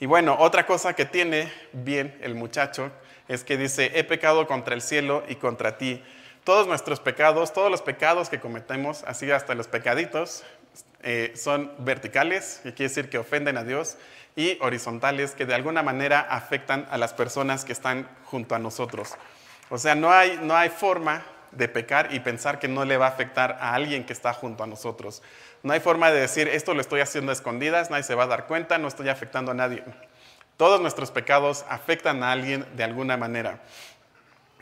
Y 0.00 0.06
bueno, 0.06 0.34
otra 0.38 0.64
cosa 0.64 0.94
que 0.94 1.04
tiene 1.04 1.52
bien 1.74 2.16
el 2.22 2.34
muchacho 2.34 2.90
es 3.30 3.44
que 3.44 3.56
dice, 3.56 3.92
he 3.94 4.02
pecado 4.02 4.48
contra 4.48 4.74
el 4.74 4.82
cielo 4.82 5.22
y 5.28 5.36
contra 5.36 5.78
ti. 5.78 6.02
Todos 6.42 6.66
nuestros 6.66 6.98
pecados, 6.98 7.52
todos 7.52 7.70
los 7.70 7.80
pecados 7.80 8.28
que 8.28 8.40
cometemos, 8.40 9.04
así 9.06 9.30
hasta 9.30 9.54
los 9.54 9.68
pecaditos, 9.68 10.42
eh, 11.04 11.32
son 11.36 11.72
verticales, 11.78 12.58
que 12.64 12.74
quiere 12.74 12.88
decir 12.88 13.08
que 13.08 13.18
ofenden 13.18 13.56
a 13.56 13.62
Dios, 13.62 13.98
y 14.34 14.58
horizontales, 14.60 15.30
que 15.32 15.46
de 15.46 15.54
alguna 15.54 15.84
manera 15.84 16.20
afectan 16.20 16.88
a 16.90 16.98
las 16.98 17.14
personas 17.14 17.64
que 17.64 17.72
están 17.72 18.08
junto 18.24 18.56
a 18.56 18.58
nosotros. 18.58 19.14
O 19.68 19.78
sea, 19.78 19.94
no 19.94 20.10
hay, 20.10 20.40
no 20.42 20.56
hay 20.56 20.68
forma 20.68 21.22
de 21.52 21.68
pecar 21.68 22.12
y 22.12 22.18
pensar 22.18 22.58
que 22.58 22.66
no 22.66 22.84
le 22.84 22.96
va 22.96 23.06
a 23.06 23.10
afectar 23.10 23.58
a 23.60 23.74
alguien 23.74 24.04
que 24.04 24.12
está 24.12 24.32
junto 24.32 24.64
a 24.64 24.66
nosotros. 24.66 25.22
No 25.62 25.72
hay 25.72 25.78
forma 25.78 26.10
de 26.10 26.20
decir, 26.20 26.48
esto 26.48 26.74
lo 26.74 26.80
estoy 26.80 27.00
haciendo 27.00 27.30
a 27.30 27.34
escondidas, 27.34 27.90
nadie 27.90 28.02
se 28.02 28.16
va 28.16 28.24
a 28.24 28.26
dar 28.26 28.48
cuenta, 28.48 28.76
no 28.78 28.88
estoy 28.88 29.08
afectando 29.08 29.52
a 29.52 29.54
nadie. 29.54 29.84
Todos 30.60 30.78
nuestros 30.78 31.10
pecados 31.10 31.64
afectan 31.70 32.22
a 32.22 32.32
alguien 32.32 32.66
de 32.76 32.84
alguna 32.84 33.16
manera. 33.16 33.62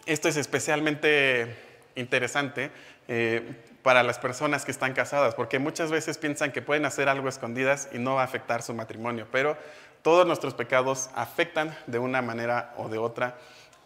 Esto 0.06 0.28
es 0.28 0.36
especialmente 0.36 1.56
interesante 1.96 2.70
eh, 3.08 3.42
para 3.82 4.04
las 4.04 4.20
personas 4.20 4.64
que 4.64 4.70
están 4.70 4.92
casadas, 4.92 5.34
porque 5.34 5.58
muchas 5.58 5.90
veces 5.90 6.16
piensan 6.16 6.52
que 6.52 6.62
pueden 6.62 6.84
hacer 6.84 7.08
algo 7.08 7.28
escondidas 7.28 7.88
y 7.92 7.98
no 7.98 8.14
va 8.14 8.20
a 8.20 8.26
afectar 8.26 8.62
su 8.62 8.74
matrimonio, 8.74 9.26
pero 9.32 9.58
todos 10.02 10.24
nuestros 10.24 10.54
pecados 10.54 11.10
afectan 11.16 11.76
de 11.88 11.98
una 11.98 12.22
manera 12.22 12.74
o 12.76 12.88
de 12.88 12.98
otra 12.98 13.36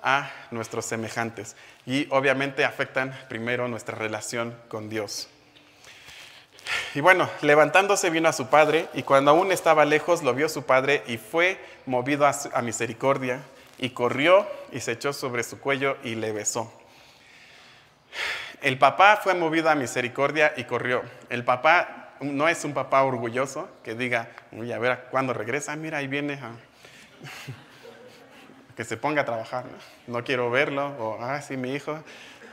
a 0.03 0.31
nuestros 0.51 0.85
semejantes 0.85 1.57
y 1.87 2.09
obviamente 2.11 2.67
afectan 2.67 3.19
primero 3.31 3.69
nuestra 3.69 3.97
relación 3.97 4.55
con 4.69 4.91
Dios. 4.91 5.31
Y 6.95 7.01
bueno, 7.01 7.29
levantándose 7.41 8.11
vino 8.11 8.29
a 8.29 8.33
su 8.33 8.49
padre, 8.49 8.89
y 8.95 9.03
cuando 9.03 9.31
aún 9.31 9.53
estaba 9.53 9.85
lejos 9.85 10.23
lo 10.23 10.35
vio 10.35 10.49
su 10.49 10.65
padre, 10.65 11.03
y 11.07 11.17
fue 11.17 11.59
movido 11.87 12.27
a, 12.27 12.63
misericordia, 12.63 13.41
y 13.79 13.91
corrió 13.91 14.47
y 14.71 14.81
se 14.81 14.93
echó 14.93 15.13
sobre 15.13 15.43
su 15.43 15.59
cuello 15.59 15.97
y 16.05 16.15
le 16.15 16.33
besó. 16.33 16.73
El 18.61 18.79
papá 18.79 19.19
fue 19.23 19.35
movido 19.35 19.71
a 19.71 19.75
misericordia 19.75 20.53
y 20.57 20.65
corrió. 20.65 21.03
El 21.31 21.45
papá 21.45 22.11
no 22.21 22.49
es 22.49 22.65
un 22.65 22.75
papá 22.75 23.03
orgulloso 23.03 23.69
que 23.83 23.95
diga, 23.95 24.29
uy, 24.53 24.73
a 24.73 24.79
ver 24.79 25.07
cuándo 25.11 25.33
regresa, 25.33 25.75
mira, 25.75 25.99
ahí 25.99 26.07
viene. 26.07 26.39
que 28.77 28.85
se 28.85 28.97
ponga 28.97 29.23
a 29.23 29.25
trabajar. 29.25 29.65
¿no? 29.65 30.19
no 30.19 30.25
quiero 30.25 30.51
verlo, 30.51 30.87
o, 30.99 31.19
ah, 31.21 31.41
sí, 31.43 31.57
mi 31.57 31.75
hijo. 31.75 32.03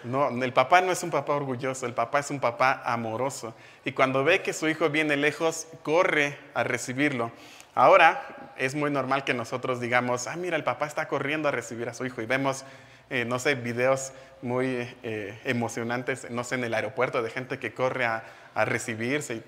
No, 0.04 0.30
el 0.30 0.54
papá 0.54 0.82
no 0.82 0.91
es 0.91 1.04
un 1.04 1.10
papá 1.10 1.34
orgulloso, 1.34 1.86
el 1.86 1.93
papá 1.93 2.20
es 2.20 2.30
un 2.30 2.39
papá 2.39 2.82
amoroso. 2.86 3.54
Y 3.86 3.91
cuando 3.91 4.24
ve 4.24 4.41
que 4.41 4.54
su 4.54 4.68
hijo 4.68 4.89
viene 4.89 5.18
lejos, 5.18 5.68
corre 5.84 6.38
a 6.54 6.64
recibirlo. 6.64 7.32
Ahora 7.76 8.54
es 8.58 8.76
muy 8.76 8.91
normal 8.91 9.24
que 9.24 9.34
nosotros 9.34 9.80
digamos, 9.80 10.28
ah, 10.28 10.36
mira, 10.36 10.58
el 10.58 10.64
papá 10.64 10.86
está 10.86 11.08
corriendo 11.08 11.47
a 11.47 11.52
recibir 11.52 11.88
a 11.89 11.93
su 11.93 12.06
hijo. 12.06 12.22
Y 12.22 12.26
vemos, 12.26 12.66
eh, 13.10 13.26
no 13.26 13.39
sé, 13.39 13.56
videos 13.56 14.12
muy 14.41 14.88
eh, 15.04 15.39
emocionantes, 15.45 16.30
no 16.30 16.43
sé, 16.43 16.56
en 16.56 16.64
el 16.64 16.74
aeropuerto 16.74 17.22
de 17.22 17.30
gente 17.30 17.60
que 17.60 17.74
corre 17.74 18.06
a, 18.06 18.24
recibirse. 18.66 19.41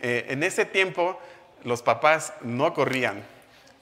Eh, 0.00 0.26
en 0.28 0.44
ese 0.44 0.64
tiempo 0.64 1.18
los 1.64 1.82
papás 1.82 2.32
no 2.42 2.72
corrían, 2.72 3.24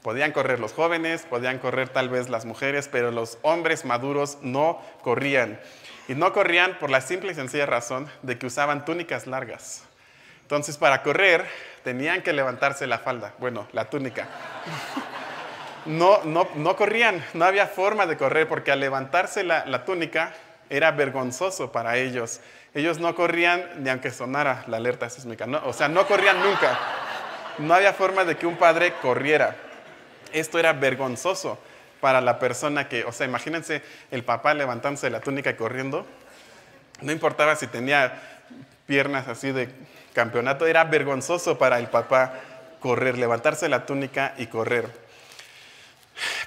Podían 0.03 0.33
correr 0.33 0.61
los 0.61 0.73
jóvenes, 0.73 1.27
podían 1.29 1.59
correr 1.59 1.91
tal 1.91 2.09
vez 2.09 2.31
las 2.31 2.47
mujeres, 2.47 2.89
pero 2.91 3.11
los 3.11 3.39
hombres 3.43 3.85
maduros 3.85 4.39
no 4.41 4.81
corrían. 5.03 5.61
Y 6.09 6.15
no 6.15 6.33
corrían 6.33 6.79
por 6.79 6.91
la 6.91 7.03
simple 7.03 7.33
y 7.33 7.35
sencilla 7.35 7.67
razón 7.67 8.09
de 8.23 8.39
que 8.39 8.47
usaban 8.47 8.85
túnicas 8.85 9.27
largas. 9.27 9.85
Entonces, 10.43 10.79
para 10.79 11.03
correr, 11.03 11.47
tenían 11.85 12.23
que 12.23 12.33
levantarse 12.33 12.87
la 12.87 12.99
falda, 12.99 13.35
bueno, 13.39 13.69
la 13.73 13.85
túnica. 13.91 14.27
No, 15.87 16.25
no, 16.25 16.49
no 16.57 16.77
corrían, 16.77 17.25
no 17.35 17.45
había 17.45 17.67
forma 17.67 18.07
de 18.07 18.17
correr 18.17 18.49
porque 18.49 18.73
al 18.73 18.81
levantarse 18.81 19.45
la, 19.45 19.85
túnica 19.85 20.35
era 20.69 20.91
vergonzoso 20.91 21.73
para 21.73 21.97
ellos. 21.97 22.41
Ellos 22.75 22.99
no 22.99 23.15
corrían 23.15 23.83
ni 23.83 23.91
aunque 23.91 24.11
sonara 24.11 24.65
la 24.67 24.79
alerta 24.79 25.09
sísmica, 25.09 25.47
o 25.65 25.73
sea, 25.73 25.89
no 25.89 26.07
corrían 26.07 26.43
nunca. 26.43 26.79
No 27.59 27.75
había 27.75 27.93
forma 27.93 28.25
de 28.25 28.37
que 28.37 28.47
un 28.47 28.57
padre 28.57 28.95
corriera. 29.01 29.57
Esto 30.33 30.59
era 30.59 30.73
vergonzoso 30.73 31.59
para 32.01 32.21
la 32.21 32.39
persona 32.39 32.89
que, 32.89 33.05
o 33.05 33.13
sea, 33.13 33.27
imagínense 33.27 33.83
el 34.11 34.25
papá 34.25 34.55
levantándose 34.55 35.11
la 35.11 35.21
túnica 35.21 35.51
y 35.51 35.55
corriendo. 35.55 36.07
No 37.03 37.13
importaba 37.13 37.57
si 37.57 37.67
tenía 37.67 38.21
piernas 38.87 39.29
así 39.29 39.53
de 39.53 39.69
campeonato, 40.13 40.67
era 40.67 40.85
vergonzoso 40.85 41.59
para 41.59 41.79
el 41.79 41.89
papá 41.89 42.35
correr, 42.81 43.19
levantarse 43.19 43.69
la 43.69 43.87
túnica 43.87 44.35
y 44.37 44.47
correr. 44.47 44.91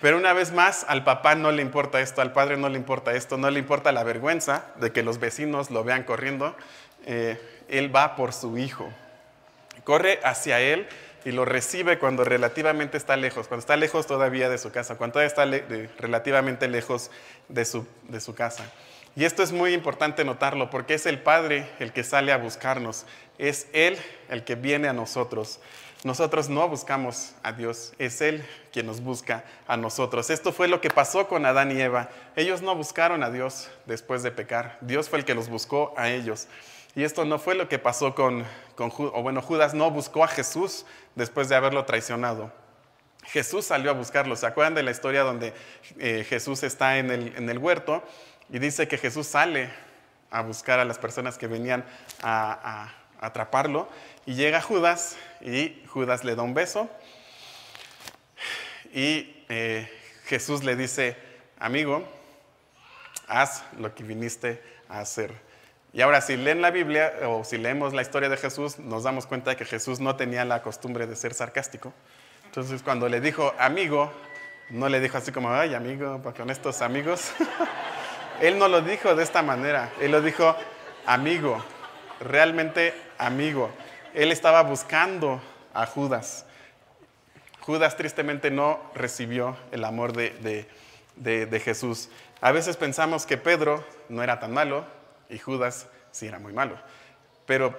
Pero 0.01 0.17
una 0.17 0.33
vez 0.33 0.51
más, 0.51 0.85
al 0.87 1.03
papá 1.03 1.35
no 1.35 1.51
le 1.51 1.61
importa 1.61 2.01
esto, 2.01 2.21
al 2.21 2.33
padre 2.33 2.57
no 2.57 2.69
le 2.69 2.77
importa 2.77 3.13
esto, 3.13 3.37
no 3.37 3.49
le 3.49 3.59
importa 3.59 3.91
la 3.91 4.03
vergüenza 4.03 4.65
de 4.75 4.91
que 4.91 5.03
los 5.03 5.19
vecinos 5.19 5.71
lo 5.71 5.83
vean 5.83 6.03
corriendo. 6.03 6.55
Eh, 7.05 7.39
él 7.69 7.95
va 7.95 8.15
por 8.15 8.33
su 8.33 8.57
hijo. 8.57 8.91
Corre 9.83 10.19
hacia 10.23 10.59
él 10.59 10.87
y 11.25 11.31
lo 11.31 11.45
recibe 11.45 11.99
cuando 11.99 12.23
relativamente 12.23 12.97
está 12.97 13.15
lejos, 13.15 13.47
cuando 13.47 13.61
está 13.61 13.77
lejos 13.77 14.07
todavía 14.07 14.49
de 14.49 14.57
su 14.57 14.71
casa, 14.71 14.95
cuando 14.95 15.13
todavía 15.13 15.27
está 15.27 15.45
relativamente 15.97 16.67
lejos 16.67 17.11
de 17.49 17.65
su, 17.65 17.87
de 18.09 18.19
su 18.19 18.35
casa. 18.35 18.65
Y 19.15 19.25
esto 19.25 19.43
es 19.43 19.51
muy 19.51 19.73
importante 19.73 20.25
notarlo 20.25 20.69
porque 20.69 20.95
es 20.95 21.05
el 21.05 21.21
Padre 21.21 21.69
el 21.79 21.93
que 21.93 22.03
sale 22.03 22.31
a 22.31 22.37
buscarnos, 22.37 23.05
es 23.37 23.67
Él 23.73 23.97
el 24.29 24.43
que 24.43 24.55
viene 24.55 24.87
a 24.87 24.93
nosotros. 24.93 25.59
Nosotros 26.03 26.49
no 26.49 26.67
buscamos 26.67 27.33
a 27.43 27.53
Dios, 27.53 27.93
es 27.97 28.19
Él 28.21 28.43
quien 28.73 28.87
nos 28.87 28.99
busca 28.99 29.45
a 29.67 29.77
nosotros. 29.77 30.29
Esto 30.29 30.51
fue 30.51 30.67
lo 30.67 30.81
que 30.81 30.89
pasó 30.89 31.27
con 31.29 31.45
Adán 31.45 31.71
y 31.71 31.79
Eva. 31.79 32.09
Ellos 32.35 32.61
no 32.61 32.75
buscaron 32.75 33.23
a 33.23 33.29
Dios 33.29 33.69
después 33.85 34.23
de 34.23 34.31
pecar, 34.31 34.77
Dios 34.81 35.09
fue 35.09 35.19
el 35.19 35.25
que 35.25 35.35
los 35.35 35.47
buscó 35.47 35.93
a 35.95 36.09
ellos. 36.09 36.47
Y 36.95 37.03
esto 37.03 37.25
no 37.25 37.39
fue 37.39 37.55
lo 37.55 37.67
que 37.67 37.79
pasó 37.79 38.13
con, 38.13 38.45
con 38.75 38.91
o 38.97 39.21
bueno, 39.23 39.41
Judas 39.41 39.73
no 39.73 39.89
buscó 39.89 40.23
a 40.23 40.27
Jesús 40.27 40.85
después 41.15 41.49
de 41.49 41.55
haberlo 41.55 41.85
traicionado. 41.85 42.51
Jesús 43.25 43.65
salió 43.65 43.89
a 43.91 43.93
buscarlo. 43.93 44.35
¿Se 44.35 44.45
acuerdan 44.45 44.75
de 44.75 44.83
la 44.83 44.91
historia 44.91 45.23
donde 45.23 45.53
eh, 45.97 46.25
Jesús 46.27 46.61
está 46.63 46.97
en 46.97 47.09
el, 47.09 47.35
en 47.35 47.49
el, 47.49 47.57
huerto 47.57 48.03
y 48.49 48.59
dice 48.59 48.87
que 48.87 48.97
Jesús 48.97 49.27
sale 49.27 49.71
a 50.29 50.41
buscar 50.41 50.79
a 50.79 50.85
las 50.85 50.99
personas 50.99 51.37
que 51.37 51.47
venían 51.47 51.85
a, 52.21 52.93
atraparlo? 53.19 53.87
Y 54.25 54.35
llega 54.35 54.61
Judas 54.61 55.15
y 55.41 55.81
Judas 55.87 56.23
le 56.23 56.35
da 56.35 56.43
un 56.43 56.53
beso 56.53 56.89
y 58.93 59.43
eh, 59.49 59.89
Jesús 60.25 60.63
le 60.63 60.75
dice, 60.75 61.17
amigo, 61.57 62.07
haz 63.27 63.63
lo 63.79 63.95
que 63.95 64.03
viniste 64.03 64.61
a 64.89 64.99
hacer. 64.99 65.52
Y 65.95 66.01
ahora, 66.01 66.21
si 66.21 66.35
leen 66.35 66.59
la 66.59 66.71
Biblia 66.71 67.13
o 67.27 67.43
si 67.43 67.59
leemos 67.59 67.93
la 67.93 68.01
historia 68.01 68.27
de 68.27 68.35
Jesús, 68.35 68.79
nos 68.79 69.03
damos 69.03 69.27
cuenta 69.27 69.51
de 69.51 69.57
que 69.57 69.63
Jesús 69.63 69.99
no 69.99 70.15
tenía 70.15 70.43
la 70.43 70.63
costumbre 70.63 71.05
de 71.05 71.15
ser 71.15 71.35
sarcástico. 71.35 71.93
Entonces, 72.45 72.81
cuando 72.81 73.07
le 73.07 73.21
dijo 73.21 73.53
amigo, 73.59 74.11
no 74.71 74.89
le 74.89 74.99
dijo 74.99 75.19
así 75.19 75.31
como, 75.31 75.53
ay, 75.53 75.75
amigo, 75.75 76.19
con 76.35 76.49
estos 76.49 76.81
amigos. 76.81 77.31
él 78.41 78.57
no 78.57 78.67
lo 78.69 78.81
dijo 78.81 79.13
de 79.13 79.21
esta 79.21 79.43
manera. 79.43 79.91
Él 80.01 80.11
lo 80.11 80.23
dijo 80.23 80.55
amigo, 81.05 81.63
realmente 82.19 82.95
amigo. 83.19 83.69
Él 84.15 84.31
estaba 84.31 84.63
buscando 84.63 85.39
a 85.75 85.85
Judas. 85.85 86.47
Judas 87.59 87.95
tristemente 87.95 88.49
no 88.49 88.79
recibió 88.95 89.57
el 89.71 89.83
amor 89.83 90.13
de, 90.13 90.65
de, 91.17 91.45
de 91.45 91.59
Jesús. 91.59 92.09
A 92.41 92.51
veces 92.51 92.77
pensamos 92.77 93.27
que 93.27 93.37
Pedro 93.37 93.85
no 94.09 94.23
era 94.23 94.39
tan 94.39 94.53
malo 94.53 95.02
y 95.33 95.39
Judas 95.39 95.87
sí 96.11 96.27
era 96.27 96.39
muy 96.39 96.53
malo. 96.53 96.77
Pero 97.45 97.75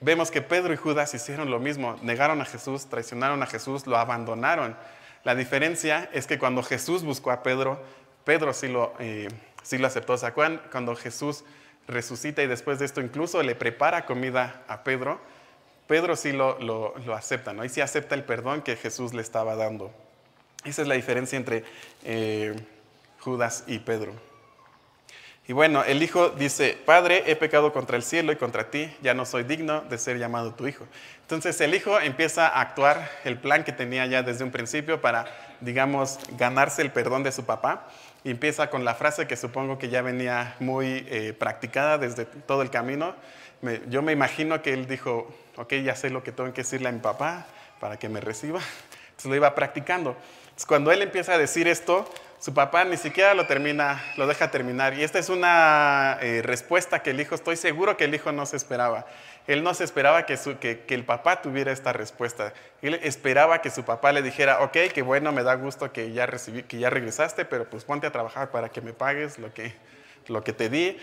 vemos 0.00 0.30
que 0.30 0.42
Pedro 0.42 0.72
y 0.72 0.76
Judas 0.76 1.14
hicieron 1.14 1.50
lo 1.50 1.58
mismo, 1.58 1.96
negaron 2.02 2.40
a 2.40 2.44
Jesús, 2.44 2.86
traicionaron 2.86 3.42
a 3.42 3.46
Jesús, 3.46 3.86
lo 3.86 3.96
abandonaron. 3.96 4.76
La 5.24 5.34
diferencia 5.34 6.08
es 6.12 6.26
que 6.26 6.38
cuando 6.38 6.62
Jesús 6.62 7.04
buscó 7.04 7.30
a 7.30 7.42
Pedro, 7.42 7.82
Pedro 8.24 8.52
sí 8.52 8.68
lo, 8.68 8.94
eh, 8.98 9.28
sí 9.62 9.78
lo 9.78 9.86
aceptó. 9.86 10.16
¿Se 10.18 10.26
acuerdan? 10.26 10.60
Cuando 10.70 10.94
Jesús 10.94 11.44
resucita 11.86 12.42
y 12.42 12.46
después 12.46 12.78
de 12.78 12.84
esto 12.84 13.00
incluso 13.00 13.42
le 13.42 13.54
prepara 13.54 14.04
comida 14.04 14.62
a 14.68 14.84
Pedro, 14.84 15.20
Pedro 15.86 16.16
sí 16.16 16.32
lo, 16.32 16.58
lo, 16.58 17.14
acepta, 17.14 17.54
¿no? 17.54 17.64
Y 17.64 17.70
sí 17.70 17.80
acepta 17.80 18.14
el 18.14 18.24
perdón 18.24 18.60
que 18.60 18.76
Jesús 18.76 19.14
le 19.14 19.22
estaba 19.22 19.56
dando. 19.56 19.90
Esa 20.64 20.82
es 20.82 20.88
la 20.88 20.94
diferencia 20.94 21.38
entre 21.38 21.64
eh, 22.04 22.54
Judas 23.20 23.64
y 23.66 23.78
Pedro. 23.78 24.12
Y 25.48 25.54
bueno, 25.54 25.82
el 25.82 26.02
hijo 26.02 26.28
dice, 26.28 26.76
Padre, 26.84 27.22
he 27.26 27.34
pecado 27.34 27.72
contra 27.72 27.96
el 27.96 28.02
cielo 28.02 28.32
y 28.32 28.36
contra 28.36 28.70
ti, 28.70 28.94
ya 29.00 29.14
no 29.14 29.24
soy 29.24 29.44
digno 29.44 29.80
de 29.80 29.96
ser 29.96 30.18
llamado 30.18 30.52
tu 30.52 30.68
hijo. 30.68 30.86
Entonces 31.22 31.58
el 31.62 31.74
hijo 31.74 31.98
empieza 31.98 32.48
a 32.48 32.60
actuar 32.60 33.10
el 33.24 33.38
plan 33.38 33.64
que 33.64 33.72
tenía 33.72 34.04
ya 34.04 34.22
desde 34.22 34.44
un 34.44 34.50
principio 34.50 35.00
para, 35.00 35.24
digamos, 35.62 36.18
ganarse 36.36 36.82
el 36.82 36.90
perdón 36.90 37.22
de 37.22 37.32
su 37.32 37.46
papá. 37.46 37.88
Y 38.24 38.30
empieza 38.30 38.68
con 38.68 38.84
la 38.84 38.94
frase 38.94 39.26
que 39.26 39.36
supongo 39.36 39.78
que 39.78 39.88
ya 39.88 40.02
venía 40.02 40.54
muy 40.60 41.06
eh, 41.08 41.32
practicada 41.32 41.96
desde 41.96 42.26
todo 42.26 42.60
el 42.60 42.68
camino. 42.68 43.14
yo 43.88 44.02
me 44.02 44.12
imagino 44.12 44.60
que 44.60 44.74
él 44.74 44.86
dijo, 44.86 45.34
ok, 45.56 45.76
ya 45.76 45.96
sé 45.96 46.10
lo 46.10 46.22
que 46.22 46.30
tengo 46.30 46.52
que 46.52 46.60
decirle 46.60 46.90
a 46.90 46.92
mi 46.92 47.00
papá 47.00 47.46
para 47.80 47.98
que 47.98 48.10
me 48.10 48.20
reciba. 48.20 48.60
Entonces 49.08 49.30
lo 49.30 49.34
iba 49.34 49.54
practicando. 49.54 50.10
Entonces 50.42 50.66
cuando 50.66 50.92
él 50.92 51.00
empieza 51.00 51.32
a 51.32 51.38
decir 51.38 51.68
esto, 51.68 52.06
su 52.40 52.54
papá 52.54 52.84
ni 52.84 52.96
siquiera 52.96 53.34
lo 53.34 53.46
termina, 53.46 54.02
lo 54.16 54.26
deja 54.26 54.50
terminar. 54.50 54.94
Y 54.94 55.02
esta 55.02 55.18
es 55.18 55.28
una 55.28 56.18
eh, 56.20 56.40
respuesta 56.42 57.02
que 57.02 57.10
el 57.10 57.20
hijo, 57.20 57.34
estoy 57.34 57.56
seguro 57.56 57.96
que 57.96 58.04
el 58.04 58.14
hijo 58.14 58.30
no 58.30 58.46
se 58.46 58.56
esperaba. 58.56 59.06
Él 59.48 59.64
no 59.64 59.74
se 59.74 59.82
esperaba 59.82 60.24
que, 60.24 60.36
que, 60.60 60.94
el 60.94 61.04
papá 61.04 61.42
tuviera 61.42 61.72
esta 61.72 61.92
respuesta. 61.92 62.52
Él 62.82 63.00
esperaba 63.02 63.60
que 63.60 63.70
su 63.70 63.82
papá 63.82 64.12
le 64.12 64.22
dijera, 64.22 64.60
ok, 64.60 64.76
qué 64.94 65.02
bueno, 65.02 65.32
me 65.32 65.42
da 65.42 65.54
gusto 65.54 65.90
que 65.90 66.12
ya, 66.12 66.26
recibí, 66.26 66.62
que 66.62 66.78
ya 66.78 66.90
regresaste, 66.90 67.44
pero 67.44 67.68
pues 67.68 67.84
ponte 67.84 68.06
a 68.06 68.12
trabajar 68.12 68.50
para 68.50 68.68
que 68.68 68.82
me 68.82 68.92
pagues 68.92 69.38
lo 69.38 69.52
que, 69.52 69.74
lo 70.28 70.44
que 70.44 70.52
te 70.52 70.68
di. 70.68 70.98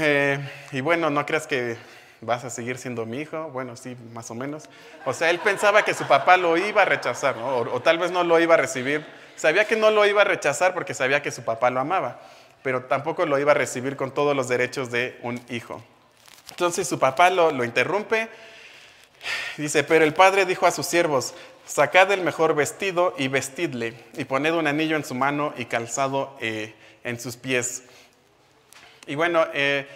Eh, 0.00 0.38
y 0.70 0.80
bueno, 0.80 1.10
no 1.10 1.26
creas 1.26 1.46
que 1.46 1.76
vas 2.20 2.44
a 2.44 2.50
seguir 2.50 2.78
siendo 2.78 3.04
mi 3.04 3.20
hijo. 3.20 3.50
Bueno, 3.50 3.74
sí, 3.74 3.96
más 4.12 4.30
o 4.30 4.34
menos. 4.34 4.68
O 5.06 5.12
sea, 5.12 5.30
él 5.30 5.40
pensaba 5.40 5.82
que 5.82 5.94
su 5.94 6.06
papá 6.06 6.36
lo 6.36 6.56
iba 6.56 6.82
a 6.82 6.84
rechazar, 6.84 7.36
o 7.38 7.80
tal 7.80 7.98
vez 7.98 8.12
no 8.12 8.22
lo 8.22 8.38
iba 8.38 8.54
a 8.54 8.58
recibir 8.58 9.04
Sabía 9.36 9.66
que 9.66 9.76
no 9.76 9.90
lo 9.90 10.06
iba 10.06 10.22
a 10.22 10.24
rechazar 10.24 10.74
porque 10.74 10.94
sabía 10.94 11.22
que 11.22 11.30
su 11.30 11.44
papá 11.44 11.70
lo 11.70 11.80
amaba, 11.80 12.20
pero 12.62 12.84
tampoco 12.84 13.26
lo 13.26 13.38
iba 13.38 13.52
a 13.52 13.54
recibir 13.54 13.96
con 13.96 14.12
todos 14.12 14.34
los 14.34 14.48
derechos 14.48 14.90
de 14.90 15.18
un 15.22 15.40
hijo. 15.50 15.82
Entonces 16.50 16.88
su 16.88 16.98
papá 16.98 17.30
lo, 17.30 17.64
interrumpe. 17.64 18.28
Dice, 19.56 19.84
pero 19.84 20.04
el 20.04 20.14
padre 20.14 20.46
dijo 20.46 20.66
a 20.66 20.70
sus 20.70 20.86
siervos, 20.86 21.34
sacad 21.66 22.10
el 22.12 22.22
mejor 22.22 22.54
vestido 22.54 23.14
y 23.18 23.28
vestidle, 23.28 23.94
y 24.14 24.24
poned 24.24 24.52
un 24.52 24.66
anillo 24.66 24.96
en 24.96 25.04
su 25.04 25.14
mano 25.14 25.52
y 25.56 25.66
calzado 25.66 26.36
eh, 26.40 26.74
en 27.04 27.18
sus 27.20 27.36
pies. 27.36 27.82
Y 29.06 29.14
bueno, 29.14 29.46
eh, 29.52 29.86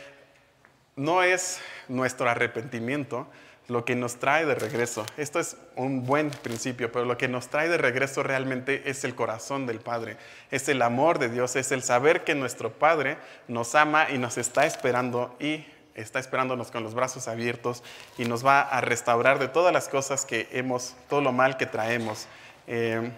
no 0.97 1.23
es 1.23 1.61
nuestro 1.89 2.29
arrepentimiento 2.29 3.27
lo 3.71 3.85
que 3.85 3.95
nos 3.95 4.17
trae 4.17 4.45
de 4.47 4.57
regreso. 4.57 5.07
Esto 5.17 5.39
es 5.39 5.57
un 5.77 6.05
buen 6.05 6.31
principio, 6.31 6.91
pero 6.91 7.05
lo 7.05 7.17
que 7.17 7.29
nos 7.29 7.49
trae 7.49 7.69
de 7.69 7.79
regreso 7.79 8.25
realmente 8.25 8.91
es 8.91 9.05
el 9.05 9.15
corazón 9.15 9.65
del 9.65 9.79
Padre, 9.79 10.17
es 10.51 10.69
el 10.69 10.83
amor 10.83 11.21
de 11.21 11.29
Dios, 11.29 11.55
es 11.55 11.71
el 11.71 11.85
saber 11.85 12.25
que 12.25 12.35
nuestro 12.35 12.73
Padre 12.73 13.17
nos 13.47 13.77
ama 13.77 14.11
y 14.11 14.19
nos 14.19 14.39
está 14.39 14.67
esperando 14.67 15.37
y 15.39 15.65
está 15.95 16.19
esperándonos 16.19 16.73
con 16.73 16.83
los 16.83 16.95
brazos 16.95 17.29
abiertos 17.29 17.85
y 18.19 18.25
nos 18.25 18.45
va 18.45 18.61
a 18.61 18.81
restaurar 18.81 19.39
de 19.39 19.47
todas 19.47 19.73
las 19.73 19.89
cosas 19.89 20.27
que 20.27 20.49
hemos, 20.51 20.97
todo 21.09 21.21
lo 21.21 21.31
mal 21.31 21.57
que 21.57 21.67
traemos. 21.67 22.27
Eh, 22.67 23.13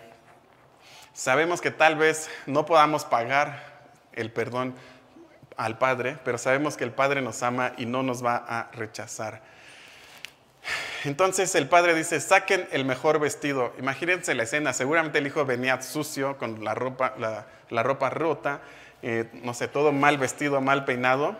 sabemos 1.15 1.63
que 1.63 1.71
tal 1.71 1.97
vez 1.97 2.29
no 2.47 2.67
podamos 2.67 3.07
pagar 3.07 3.89
el 4.13 4.31
perdón 4.31 4.75
al 5.57 5.79
Padre, 5.79 6.19
pero 6.25 6.37
sabemos 6.37 6.77
que 6.77 6.85
el 6.85 6.93
Padre 6.93 7.23
nos 7.23 7.43
ama 7.43 7.73
y 7.79 7.87
no 7.87 8.03
nos 8.03 8.23
va 8.23 8.37
a 8.37 8.71
rechazar. 8.73 9.51
Entonces 11.05 11.55
el 11.57 11.69
padre 11.69 11.95
dice, 11.95 12.21
saquen 12.21 12.69
el 12.71 12.85
mejor 12.85 13.19
vestido. 13.19 13.73
Imagínense 13.79 14.35
la 14.35 14.45
escena, 14.45 14.73
seguramente 14.73 15.19
el 15.19 15.27
hijo 15.27 15.45
venía 15.45 15.81
sucio, 15.83 16.39
con 16.39 16.63
la 16.63 16.75
ropa, 16.75 17.15
la, 17.19 17.83
ropa 17.83 18.09
rota, 18.09 18.61
eh, 19.03 19.29
no 19.43 19.53
sé, 19.53 19.67
todo 19.67 19.91
mal 19.91 20.19
vestido, 20.19 20.61
mal 20.61 20.85
peinado. 20.85 21.37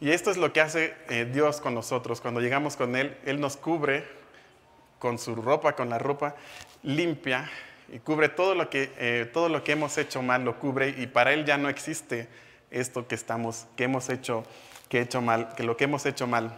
Y 0.00 0.10
esto 0.10 0.30
es 0.30 0.38
lo 0.38 0.52
que 0.52 0.62
hace 0.62 0.94
eh, 1.10 1.28
Dios 1.30 1.60
con 1.60 1.74
nosotros. 1.74 2.22
Cuando 2.22 2.40
llegamos 2.40 2.76
con 2.76 2.96
Él, 2.96 3.16
Él 3.26 3.38
nos 3.38 3.56
cubre 3.56 4.04
con 4.98 5.18
su 5.18 5.34
ropa, 5.34 5.74
con 5.74 5.90
la 5.90 5.98
ropa 5.98 6.34
limpia, 6.82 7.50
y 7.92 7.98
cubre 7.98 8.30
todo 8.30 8.54
lo 8.54 8.70
que, 8.70 8.90
eh, 8.96 9.28
todo 9.30 9.50
lo 9.50 9.62
que 9.62 9.72
hemos 9.72 9.98
hecho 9.98 10.22
mal, 10.22 10.44
lo 10.44 10.58
cubre, 10.58 10.88
y 10.88 11.06
para 11.06 11.34
Él 11.34 11.44
ya 11.44 11.58
no 11.58 11.68
existe 11.68 12.28
esto 12.70 13.06
que, 13.06 13.14
estamos, 13.14 13.66
que 13.76 13.84
hemos 13.84 14.08
hecho, 14.08 14.44
que 14.88 15.00
hecho 15.02 15.20
mal, 15.20 15.54
que 15.54 15.64
lo 15.64 15.76
que 15.76 15.84
hemos 15.84 16.06
hecho 16.06 16.26
mal. 16.26 16.56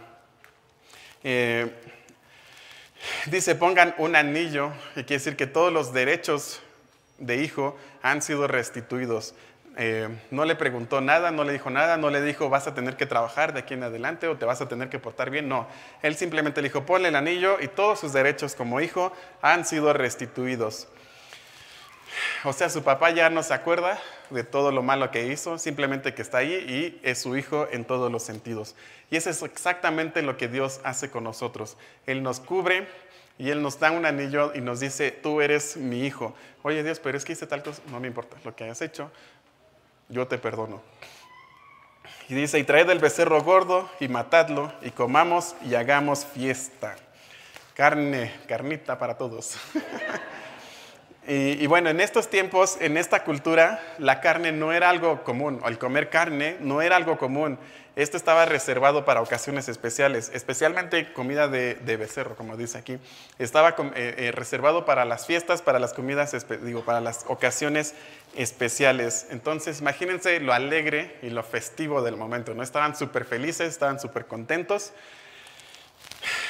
Dice, 3.27 3.55
pongan 3.55 3.93
un 3.97 4.15
anillo, 4.15 4.71
y 4.91 5.03
quiere 5.03 5.15
decir 5.15 5.35
que 5.35 5.47
todos 5.47 5.71
los 5.71 5.93
derechos 5.93 6.61
de 7.17 7.37
hijo 7.37 7.77
han 8.01 8.21
sido 8.21 8.47
restituidos. 8.47 9.35
Eh, 9.77 10.07
no 10.31 10.45
le 10.45 10.55
preguntó 10.55 11.01
nada, 11.01 11.31
no 11.31 11.43
le 11.43 11.51
dijo 11.51 11.69
nada, 11.69 11.97
no 11.97 12.09
le 12.09 12.21
dijo 12.21 12.49
vas 12.49 12.65
a 12.65 12.73
tener 12.73 12.95
que 12.95 13.05
trabajar 13.05 13.51
de 13.51 13.59
aquí 13.59 13.73
en 13.73 13.83
adelante 13.83 14.27
o 14.27 14.37
te 14.37 14.45
vas 14.45 14.61
a 14.61 14.69
tener 14.69 14.89
que 14.89 14.99
portar 14.99 15.29
bien. 15.29 15.49
No, 15.49 15.67
él 16.01 16.15
simplemente 16.15 16.61
le 16.61 16.69
dijo 16.69 16.85
ponle 16.85 17.09
el 17.09 17.15
anillo 17.15 17.57
y 17.59 17.67
todos 17.67 17.99
sus 17.99 18.13
derechos 18.13 18.55
como 18.55 18.79
hijo 18.79 19.11
han 19.41 19.65
sido 19.65 19.91
restituidos. 19.91 20.87
O 22.43 22.53
sea, 22.53 22.69
su 22.69 22.83
papá 22.83 23.11
ya 23.11 23.29
no 23.29 23.43
se 23.43 23.53
acuerda 23.53 23.99
de 24.29 24.43
todo 24.43 24.71
lo 24.71 24.83
malo 24.83 25.11
que 25.11 25.27
hizo, 25.27 25.57
simplemente 25.57 26.13
que 26.13 26.21
está 26.21 26.39
ahí 26.39 26.53
y 26.53 26.99
es 27.07 27.21
su 27.21 27.35
hijo 27.37 27.67
en 27.71 27.85
todos 27.85 28.11
los 28.11 28.23
sentidos. 28.23 28.75
Y 29.09 29.17
eso 29.17 29.29
es 29.29 29.41
exactamente 29.43 30.21
lo 30.21 30.37
que 30.37 30.47
Dios 30.47 30.79
hace 30.83 31.09
con 31.09 31.23
nosotros. 31.23 31.77
Él 32.05 32.23
nos 32.23 32.39
cubre 32.39 32.87
y 33.37 33.49
Él 33.49 33.61
nos 33.61 33.79
da 33.79 33.91
un 33.91 34.05
anillo 34.05 34.53
y 34.55 34.61
nos 34.61 34.79
dice, 34.79 35.11
tú 35.11 35.41
eres 35.41 35.77
mi 35.77 36.05
hijo. 36.05 36.35
Oye 36.63 36.83
Dios, 36.83 36.99
pero 36.99 37.17
es 37.17 37.25
que 37.25 37.33
hice 37.33 37.47
tal 37.47 37.63
cosa, 37.63 37.81
no 37.91 37.99
me 37.99 38.07
importa 38.07 38.37
lo 38.43 38.55
que 38.55 38.63
hayas 38.63 38.81
hecho, 38.81 39.11
yo 40.09 40.27
te 40.27 40.37
perdono. 40.37 40.81
Y 42.27 42.33
dice, 42.33 42.57
y 42.57 42.63
traed 42.63 42.89
el 42.89 42.99
becerro 42.99 43.41
gordo 43.43 43.89
y 43.99 44.07
matadlo 44.07 44.73
y 44.81 44.91
comamos 44.91 45.55
y 45.63 45.75
hagamos 45.75 46.25
fiesta. 46.25 46.95
Carne, 47.75 48.33
carnita 48.47 48.97
para 48.97 49.17
todos. 49.17 49.57
Y, 51.27 51.65
bueno, 51.65 51.89
en 51.89 52.01
estos 52.01 52.29
tiempos, 52.29 52.77
en 52.79 52.97
esta 52.97 53.23
cultura, 53.23 53.81
la 53.97 54.21
carne 54.21 54.51
no 54.51 54.71
era 54.71 54.89
algo 54.89 55.23
común, 55.23 55.59
el 55.65 55.79
comer 55.79 56.09
carne 56.09 56.57
no 56.59 56.83
era 56.83 56.97
algo 56.97 57.17
común. 57.17 57.57
Esto 57.95 58.17
estaba 58.17 58.45
reservado 58.45 59.05
para 59.05 59.21
ocasiones 59.21 59.67
especiales, 59.69 60.29
especialmente 60.33 61.13
comida 61.13 61.47
de, 61.47 61.97
becerro, 61.97 62.35
como 62.35 62.57
dice 62.57 62.77
aquí. 62.77 62.99
Estaba 63.39 63.69
eh, 63.95 64.15
eh, 64.17 64.31
reservado 64.33 64.85
para 64.85 65.03
las 65.05 65.25
fiestas, 65.25 65.61
para 65.61 65.79
las 65.79 65.93
comidas, 65.93 66.35
digo, 66.63 66.83
para 66.83 67.01
las 67.01 67.23
ocasiones 67.27 67.95
especiales. 68.35 69.27
Entonces, 69.31 69.79
imagínense 69.79 70.39
lo 70.41 70.53
alegre 70.53 71.17
y 71.23 71.29
lo 71.29 71.41
festivo 71.41 72.03
del 72.03 72.17
momento, 72.17 72.53
¿no? 72.53 72.61
Estaban 72.61 72.95
súper 72.95 73.25
felices, 73.25 73.69
estaban 73.69 73.99
súper 73.99 74.25
contentos. 74.25 74.91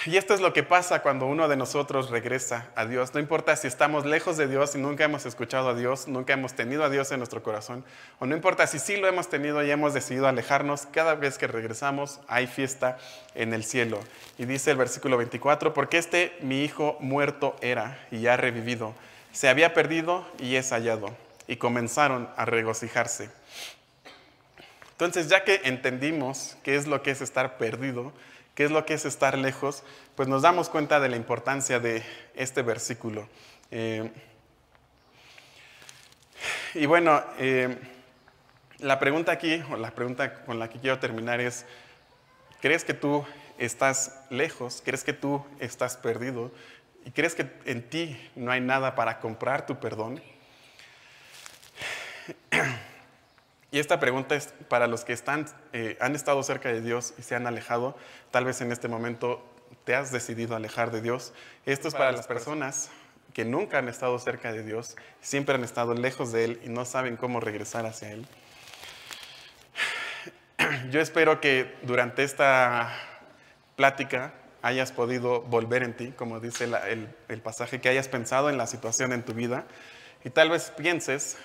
Y 0.05 0.17
esto 0.17 0.34
es 0.34 0.41
lo 0.41 0.53
que 0.53 0.63
pasa 0.63 1.01
cuando 1.01 1.26
uno 1.26 1.47
de 1.47 1.55
nosotros 1.55 2.09
regresa 2.09 2.69
a 2.76 2.86
Dios. 2.86 3.13
No 3.13 3.19
importa 3.19 3.55
si 3.55 3.67
estamos 3.67 4.05
lejos 4.05 4.38
de 4.38 4.47
Dios 4.47 4.76
y 4.76 4.78
nunca 4.78 5.03
hemos 5.03 5.26
escuchado 5.26 5.69
a 5.69 5.76
Dios, 5.76 6.07
nunca 6.07 6.34
hemos 6.34 6.53
tenido 6.53 6.84
a 6.84 6.89
Dios 6.89 7.11
en 7.11 7.19
nuestro 7.19 7.41
corazón, 7.43 7.84
o 8.19 8.26
no 8.26 8.36
importa 8.36 8.67
si 8.67 8.80
sí 8.80 8.97
lo 8.97 9.07
hemos 9.07 9.30
tenido 9.30 9.63
y 9.63 9.71
hemos 9.71 9.93
decidido 9.93 10.28
alejarnos, 10.28 10.86
cada 10.91 11.15
vez 11.15 11.38
que 11.38 11.47
regresamos 11.47 12.19
hay 12.28 12.47
fiesta 12.47 12.97
en 13.34 13.53
el 13.53 13.63
cielo. 13.63 13.99
Y 14.38 14.45
dice 14.45 14.71
el 14.71 14.78
versículo 14.78 15.17
24, 15.17 15.73
porque 15.73 15.97
este 15.97 16.38
mi 16.41 16.63
hijo 16.63 16.97
muerto 16.99 17.55
era 17.61 17.99
y 18.11 18.28
ha 18.28 18.38
revivido, 18.38 18.93
se 19.32 19.49
había 19.49 19.73
perdido 19.73 20.26
y 20.39 20.55
es 20.55 20.71
hallado. 20.71 21.15
Y 21.47 21.57
comenzaron 21.57 22.28
a 22.38 22.45
regocijarse. 22.45 23.30
Entonces, 24.93 25.28
ya 25.28 25.43
que 25.43 25.61
entendimos 25.65 26.57
qué 26.63 26.76
es 26.76 26.88
lo 26.88 27.03
que 27.03 27.11
es 27.11 27.21
estar 27.21 27.57
perdido, 27.57 28.13
qué 28.56 28.64
es 28.64 28.72
lo 28.72 28.86
que 28.86 28.95
es 28.95 29.06
estar 29.06 29.38
lejos, 29.38 29.84
pues 30.16 30.28
nos 30.28 30.41
damos 30.41 30.70
cuenta 30.70 30.99
de 30.99 31.10
la 31.10 31.18
importancia 31.18 31.80
de 31.80 32.03
este 32.34 32.62
versículo. 32.62 33.28
Eh, 33.70 34.12
y 36.74 36.86
bueno, 36.86 37.22
eh, 37.38 37.78
la 38.80 38.99
pregunta 38.99 39.32
aquí, 39.32 39.62
o 39.70 39.78
la 39.78 39.91
pregunta 39.91 40.45
con 40.45 40.58
la 40.58 40.70
que 40.70 40.80
quiero 40.80 40.99
terminar 40.99 41.39
es, 41.41 41.66
¿crees 42.62 42.84
que 42.84 42.93
tú 42.93 43.26
estás 43.58 44.22
lejos? 44.30 44.82
¿Crees 44.84 45.03
que 45.03 45.14
tú 45.14 45.45
estás 45.60 45.97
perdido? 45.97 46.51
¿Y 47.06 47.12
crees 47.12 47.36
que 47.36 47.49
en 47.66 47.88
ti 47.88 48.32
no 48.36 48.51
hay 48.51 48.62
nada 48.62 48.95
para 48.95 49.20
comprar 49.20 49.66
tu 49.66 49.80
perdón? 49.80 50.22
Y 53.76 53.80
esta 53.80 53.99
pregunta 53.99 54.36
es 54.36 54.53
para 54.69 54.88
los 54.88 55.03
que 55.03 55.11
están, 55.11 55.47
eh, 55.73 55.97
han 55.99 56.15
estado 56.15 56.41
cerca 56.43 56.69
de 56.69 56.80
Dios 56.80 57.13
y 57.17 57.23
se 57.23 57.36
han 57.36 57.45
alejado, 57.45 57.97
tal 58.32 58.45
vez 58.45 58.61
en 58.61 58.71
este 58.71 58.88
momento 58.88 59.43
te 59.84 59.95
has 59.95 60.13
decidido 60.13 60.55
alejar 60.55 60.91
de 60.91 61.01
Dios. 61.01 61.34
Esto 61.65 61.89
es 61.89 61.93
para, 61.93 62.13
las 62.13 62.26
personas 62.26 62.89
que 63.34 63.43
nunca 63.43 63.80
han 63.80 63.89
estado 63.89 64.17
cerca 64.17 64.53
de 64.53 64.63
Dios, 64.63 64.95
siempre 65.19 65.55
han 65.55 65.65
estado 65.65 65.93
lejos 65.93 66.32
de 66.32 66.45
Él 66.45 66.61
y 66.63 66.69
no 66.69 66.86
saben 66.86 67.17
cómo 67.17 67.41
regresar 67.41 67.86
hacia 67.86 68.13
Él. 68.13 68.26
Yo 70.89 71.01
espero 71.01 71.41
que 71.41 71.76
durante 71.82 72.23
esta 72.23 72.93
plática 73.76 74.36
hayas 74.61 74.93
podido 74.93 75.41
volver 75.41 75.84
en 75.84 75.97
ti, 75.97 76.13
como 76.15 76.39
dice 76.39 76.63
el, 76.63 77.09
el 77.28 77.41
pasaje, 77.41 77.82
que 77.82 77.89
hayas 77.89 78.07
pensado 78.07 78.49
en 78.49 78.57
la 78.57 78.67
situación 78.67 79.11
en 79.11 79.23
tu 79.23 79.34
vida 79.34 79.65
y 80.23 80.30
tal 80.30 80.49
vez 80.49 80.71
pienses 80.78 81.38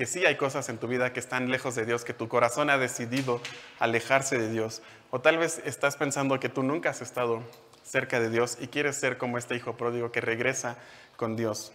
que 0.00 0.06
sí 0.06 0.24
hay 0.24 0.36
cosas 0.36 0.70
en 0.70 0.78
tu 0.78 0.88
vida 0.88 1.12
que 1.12 1.20
están 1.20 1.50
lejos 1.50 1.74
de 1.74 1.84
Dios, 1.84 2.06
que 2.06 2.14
tu 2.14 2.26
corazón 2.26 2.70
ha 2.70 2.78
decidido 2.78 3.42
alejarse 3.78 4.38
de 4.38 4.48
Dios. 4.48 4.80
O 5.10 5.20
tal 5.20 5.36
vez 5.36 5.60
estás 5.66 5.98
pensando 5.98 6.40
que 6.40 6.48
tú 6.48 6.62
nunca 6.62 6.88
has 6.88 7.02
estado 7.02 7.42
cerca 7.84 8.18
de 8.18 8.30
Dios 8.30 8.56
y 8.62 8.68
quieres 8.68 8.96
ser 8.96 9.18
como 9.18 9.36
este 9.36 9.56
hijo 9.56 9.76
pródigo 9.76 10.10
que 10.10 10.22
regresa 10.22 10.78
con 11.18 11.36
Dios. 11.36 11.72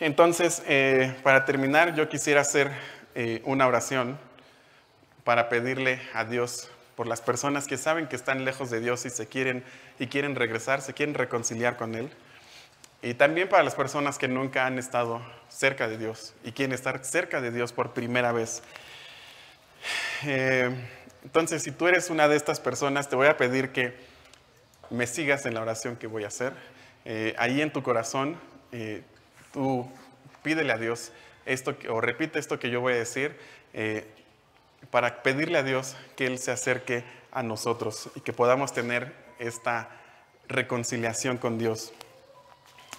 Entonces, 0.00 0.64
eh, 0.66 1.14
para 1.22 1.44
terminar, 1.44 1.94
yo 1.94 2.08
quisiera 2.08 2.40
hacer 2.40 2.72
eh, 3.14 3.40
una 3.44 3.68
oración 3.68 4.18
para 5.22 5.48
pedirle 5.48 6.00
a 6.14 6.24
Dios 6.24 6.68
por 6.96 7.06
las 7.06 7.20
personas 7.20 7.68
que 7.68 7.78
saben 7.78 8.08
que 8.08 8.16
están 8.16 8.44
lejos 8.44 8.70
de 8.70 8.80
Dios 8.80 9.06
y 9.06 9.10
se 9.10 9.28
quieren 9.28 9.62
y 10.00 10.08
quieren 10.08 10.34
regresar, 10.34 10.82
se 10.82 10.94
quieren 10.94 11.14
reconciliar 11.14 11.76
con 11.76 11.94
Él. 11.94 12.10
Y 13.02 13.14
también 13.14 13.48
para 13.48 13.64
las 13.64 13.74
personas 13.74 14.16
que 14.16 14.28
nunca 14.28 14.64
han 14.64 14.78
estado 14.78 15.20
cerca 15.48 15.88
de 15.88 15.98
Dios 15.98 16.34
y 16.44 16.52
quieren 16.52 16.72
estar 16.72 17.04
cerca 17.04 17.40
de 17.40 17.50
Dios 17.50 17.72
por 17.72 17.92
primera 17.92 18.30
vez. 18.30 18.62
Eh, 20.24 20.70
entonces, 21.24 21.64
si 21.64 21.72
tú 21.72 21.88
eres 21.88 22.10
una 22.10 22.28
de 22.28 22.36
estas 22.36 22.60
personas, 22.60 23.08
te 23.08 23.16
voy 23.16 23.26
a 23.26 23.36
pedir 23.36 23.72
que 23.72 23.92
me 24.90 25.08
sigas 25.08 25.46
en 25.46 25.54
la 25.54 25.62
oración 25.62 25.96
que 25.96 26.06
voy 26.06 26.22
a 26.22 26.28
hacer. 26.28 26.52
Eh, 27.04 27.34
ahí 27.38 27.60
en 27.60 27.72
tu 27.72 27.82
corazón, 27.82 28.36
eh, 28.70 29.02
tú 29.52 29.90
pídele 30.44 30.72
a 30.72 30.78
Dios 30.78 31.10
esto, 31.44 31.76
o 31.88 32.00
repite 32.00 32.38
esto 32.38 32.60
que 32.60 32.70
yo 32.70 32.80
voy 32.80 32.92
a 32.92 32.96
decir, 32.96 33.36
para 34.90 35.22
pedirle 35.24 35.58
a 35.58 35.64
Dios 35.64 35.96
que 36.14 36.26
Él 36.26 36.38
se 36.38 36.52
acerque 36.52 37.02
a 37.32 37.42
nosotros 37.42 38.10
y 38.14 38.20
que 38.20 38.32
podamos 38.32 38.72
tener 38.72 39.12
esta 39.40 39.88
reconciliación 40.46 41.38
con 41.38 41.58
Dios. 41.58 41.92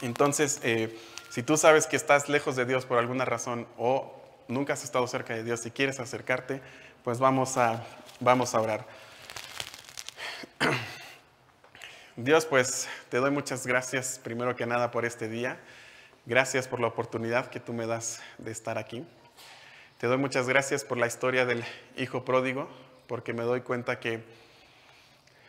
Entonces, 0.01 0.59
si 1.29 1.43
tú 1.43 1.57
sabes 1.57 1.87
que 1.87 1.95
estás 1.95 2.29
lejos 2.29 2.55
de 2.55 2.65
Dios 2.65 2.85
por 2.85 2.97
alguna 2.97 3.25
razón 3.25 3.67
o 3.77 4.21
nunca 4.47 4.73
has 4.73 4.83
estado 4.83 5.07
cerca 5.07 5.33
de 5.33 5.43
Dios 5.43 5.65
y 5.65 5.71
quieres 5.71 5.99
acercarte, 5.99 6.61
pues 7.03 7.19
vamos 7.19 7.57
a, 7.57 7.85
vamos 8.19 8.53
a 8.53 8.61
orar. 8.61 8.85
Dios, 12.15 12.45
pues 12.45 12.87
te 13.09 13.17
doy 13.17 13.31
muchas 13.31 13.65
gracias 13.65 14.19
primero 14.23 14.55
que 14.55 14.65
nada 14.65 14.91
por 14.91 15.05
este 15.05 15.27
día. 15.27 15.59
Gracias 16.25 16.67
por 16.67 16.79
la 16.79 16.87
oportunidad 16.87 17.49
que 17.49 17.59
tú 17.59 17.73
me 17.73 17.87
das 17.87 18.21
de 18.37 18.51
estar 18.51 18.77
aquí. 18.77 19.05
Te 19.97 20.07
doy 20.07 20.17
muchas 20.17 20.47
gracias 20.47 20.83
por 20.83 20.97
la 20.97 21.07
historia 21.07 21.45
del 21.45 21.63
hijo 21.97 22.23
pródigo, 22.23 22.69
porque 23.07 23.33
me 23.33 23.43
doy 23.43 23.61
cuenta 23.61 23.99
que 23.99 24.23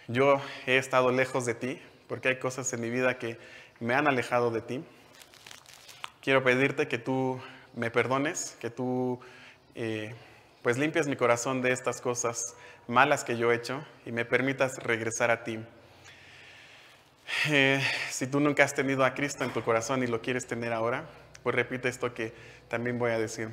yo 0.09 0.41
he 0.67 0.77
estado 0.79 1.13
lejos 1.13 1.45
de 1.47 1.55
ti, 1.55 1.81
porque 2.09 2.29
hay 2.29 2.39
cosas 2.39 2.73
en 2.73 2.81
mi 2.81 2.91
vida 2.91 3.19
que 3.19 3.39
me 3.81 3.95
han 3.95 4.07
alejado 4.07 4.51
de 4.51 4.61
ti. 4.61 4.85
Quiero 6.21 6.43
pedirte 6.43 6.89
que 6.89 6.99
tú 6.99 7.41
me 7.75 7.91
perdones, 7.91 8.57
que 8.61 8.71
tú 8.71 9.21
eh, 9.75 10.15
pues 10.63 10.79
limpies 10.79 11.07
mi 11.07 11.17
corazón 11.17 11.61
de 11.61 11.73
estas 11.73 12.01
cosas 12.01 12.55
malas 12.87 13.25
que 13.25 13.37
yo 13.37 13.53
he 13.53 13.57
hecho 13.57 13.85
y 14.07 14.13
me 14.13 14.25
permitas 14.25 14.79
regresar 14.79 15.31
a 15.31 15.45
ti. 15.45 15.59
Eh, 17.49 17.83
si 18.11 18.27
tú 18.27 18.41
nunca 18.41 18.65
has 18.65 18.75
tenido 18.75 19.05
a 19.05 19.15
Cristo 19.15 19.45
en 19.45 19.51
tu 19.51 19.63
corazón 19.63 20.03
y 20.03 20.07
lo 20.07 20.21
quieres 20.21 20.47
tener 20.47 20.73
ahora, 20.73 21.05
pues 21.43 21.55
repite 21.55 21.89
esto 21.89 22.15
que 22.15 22.33
también 22.69 22.99
voy 22.99 23.11
a 23.11 23.19
decir. 23.19 23.51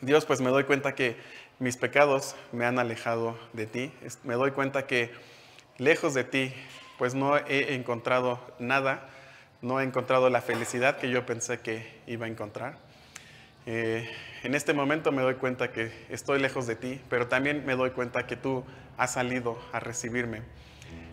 Dios, 0.00 0.26
pues 0.26 0.40
me 0.40 0.50
doy 0.50 0.64
cuenta 0.64 0.94
que 0.94 1.16
mis 1.58 1.76
pecados 1.76 2.34
me 2.50 2.64
han 2.64 2.78
alejado 2.78 3.38
de 3.52 3.66
ti. 3.66 3.92
Me 4.24 4.34
doy 4.34 4.50
cuenta 4.50 4.86
que 4.86 5.12
lejos 5.78 6.12
de 6.12 6.24
ti, 6.24 6.52
pues 6.98 7.14
no 7.14 7.36
he 7.36 7.74
encontrado 7.74 8.40
nada, 8.58 9.08
no 9.60 9.80
he 9.80 9.84
encontrado 9.84 10.30
la 10.30 10.40
felicidad 10.40 10.98
que 10.98 11.10
yo 11.10 11.24
pensé 11.26 11.60
que 11.60 12.00
iba 12.06 12.26
a 12.26 12.28
encontrar. 12.28 12.76
Eh, 13.64 14.10
en 14.42 14.54
este 14.54 14.72
momento 14.72 15.12
me 15.12 15.22
doy 15.22 15.34
cuenta 15.34 15.70
que 15.70 15.92
estoy 16.08 16.40
lejos 16.40 16.66
de 16.66 16.74
ti, 16.74 17.00
pero 17.08 17.28
también 17.28 17.64
me 17.64 17.76
doy 17.76 17.90
cuenta 17.90 18.26
que 18.26 18.36
tú 18.36 18.64
has 18.96 19.12
salido 19.12 19.58
a 19.72 19.80
recibirme. 19.80 20.42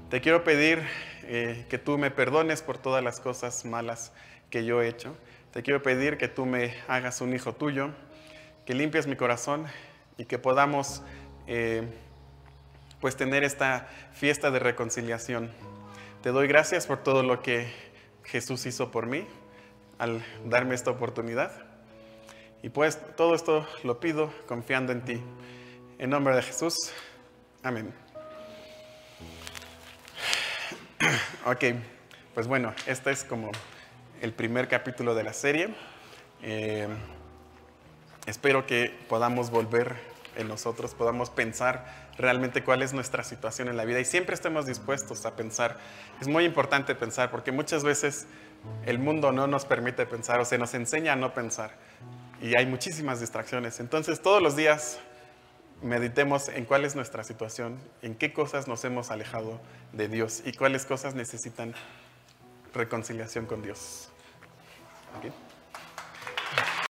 Te 0.10 0.22
quiero 0.22 0.44
pedir 0.44 0.82
eh, 1.24 1.66
que 1.70 1.78
tú 1.78 2.00
me 2.00 2.10
perdones 2.10 2.64
por 2.64 2.80
todas 2.80 3.04
las 3.04 3.20
cosas 3.20 3.66
malas 3.66 4.12
que 4.50 4.66
yo 4.66 4.82
he 4.82 4.88
hecho. 4.88 5.16
Te 5.54 5.62
quiero 5.62 5.84
pedir 5.84 6.18
que 6.18 6.28
tú 6.28 6.48
me 6.48 6.74
hagas 6.88 7.22
un 7.22 7.36
hijo 7.36 7.54
tuyo, 7.54 7.92
que 8.66 8.74
limpies 8.74 9.06
mi 9.06 9.16
corazón 9.16 9.68
y 10.18 10.26
que 10.26 10.40
podamos 10.40 11.04
eh, 11.46 11.84
pues 13.00 13.16
tener 13.16 13.44
esta 13.44 13.88
fiesta 14.14 14.52
de 14.52 14.60
reconciliación. 14.60 15.52
Te 16.22 16.30
doy 16.30 16.48
gracias 16.48 16.86
por 16.86 17.02
todo 17.04 17.24
lo 17.24 17.42
que 17.42 17.72
Jesús 18.24 18.66
hizo 18.66 18.92
por 18.92 19.06
mí 19.06 19.26
al 19.98 20.24
darme 20.46 20.76
esta 20.76 20.92
oportunidad. 20.92 21.52
Y 22.62 22.70
pues 22.70 23.00
todo 23.16 23.36
esto 23.36 23.66
lo 23.84 24.00
pido 24.00 24.34
confiando 24.48 24.92
en 24.92 25.02
ti. 25.02 25.24
En 25.98 26.10
nombre 26.10 26.36
de 26.36 26.42
Jesús. 26.42 26.76
Amén. 27.64 27.94
Ok, 31.46 31.64
pues 32.34 32.48
bueno, 32.48 32.74
este 32.86 33.12
es 33.12 33.24
como 33.24 33.52
el 34.22 34.34
primer 34.34 34.68
capítulo 34.68 35.16
de 35.16 35.24
la 35.24 35.32
serie. 35.32 35.74
Eh, 36.44 36.88
espero 38.26 38.68
que 38.68 38.94
podamos 39.08 39.50
volver 39.50 39.96
en 40.36 40.50
nosotros, 40.50 40.94
podamos 40.94 41.30
pensar 41.30 42.09
realmente 42.20 42.64
cuál 42.64 42.84
es 42.84 42.94
nuestra 42.94 43.24
situación 43.24 43.70
en 43.70 43.78
la 43.78 43.86
vida 43.86 44.00
y 44.00 44.06
siempre 44.06 44.36
estemos 44.36 44.66
dispuestos 44.66 45.26
a 45.26 45.36
pensar. 45.36 45.78
Es 46.22 46.28
muy 46.28 46.44
importante 46.44 46.94
pensar 46.94 47.32
porque 47.32 47.52
muchas 47.52 47.84
veces 47.84 48.28
el 48.86 49.00
mundo 49.00 49.32
no 49.32 49.48
nos 49.48 49.66
permite 49.66 50.06
pensar 50.06 50.40
o 50.40 50.46
se 50.46 50.58
nos 50.58 50.74
enseña 50.74 51.14
a 51.14 51.16
no 51.16 51.34
pensar 51.34 51.72
y 52.42 52.56
hay 52.56 52.66
muchísimas 52.66 53.22
distracciones. 53.22 53.80
Entonces 53.80 54.22
todos 54.22 54.42
los 54.42 54.56
días 54.56 55.00
meditemos 55.82 56.50
en 56.50 56.66
cuál 56.66 56.84
es 56.84 56.96
nuestra 56.96 57.24
situación, 57.24 57.80
en 58.02 58.16
qué 58.16 58.34
cosas 58.34 58.68
nos 58.68 58.84
hemos 58.84 59.12
alejado 59.12 59.62
de 59.94 60.10
Dios 60.10 60.44
y 60.46 60.52
cuáles 60.52 60.86
cosas 60.86 61.16
necesitan 61.16 61.74
reconciliación 62.74 63.46
con 63.46 63.62
Dios. 63.62 64.10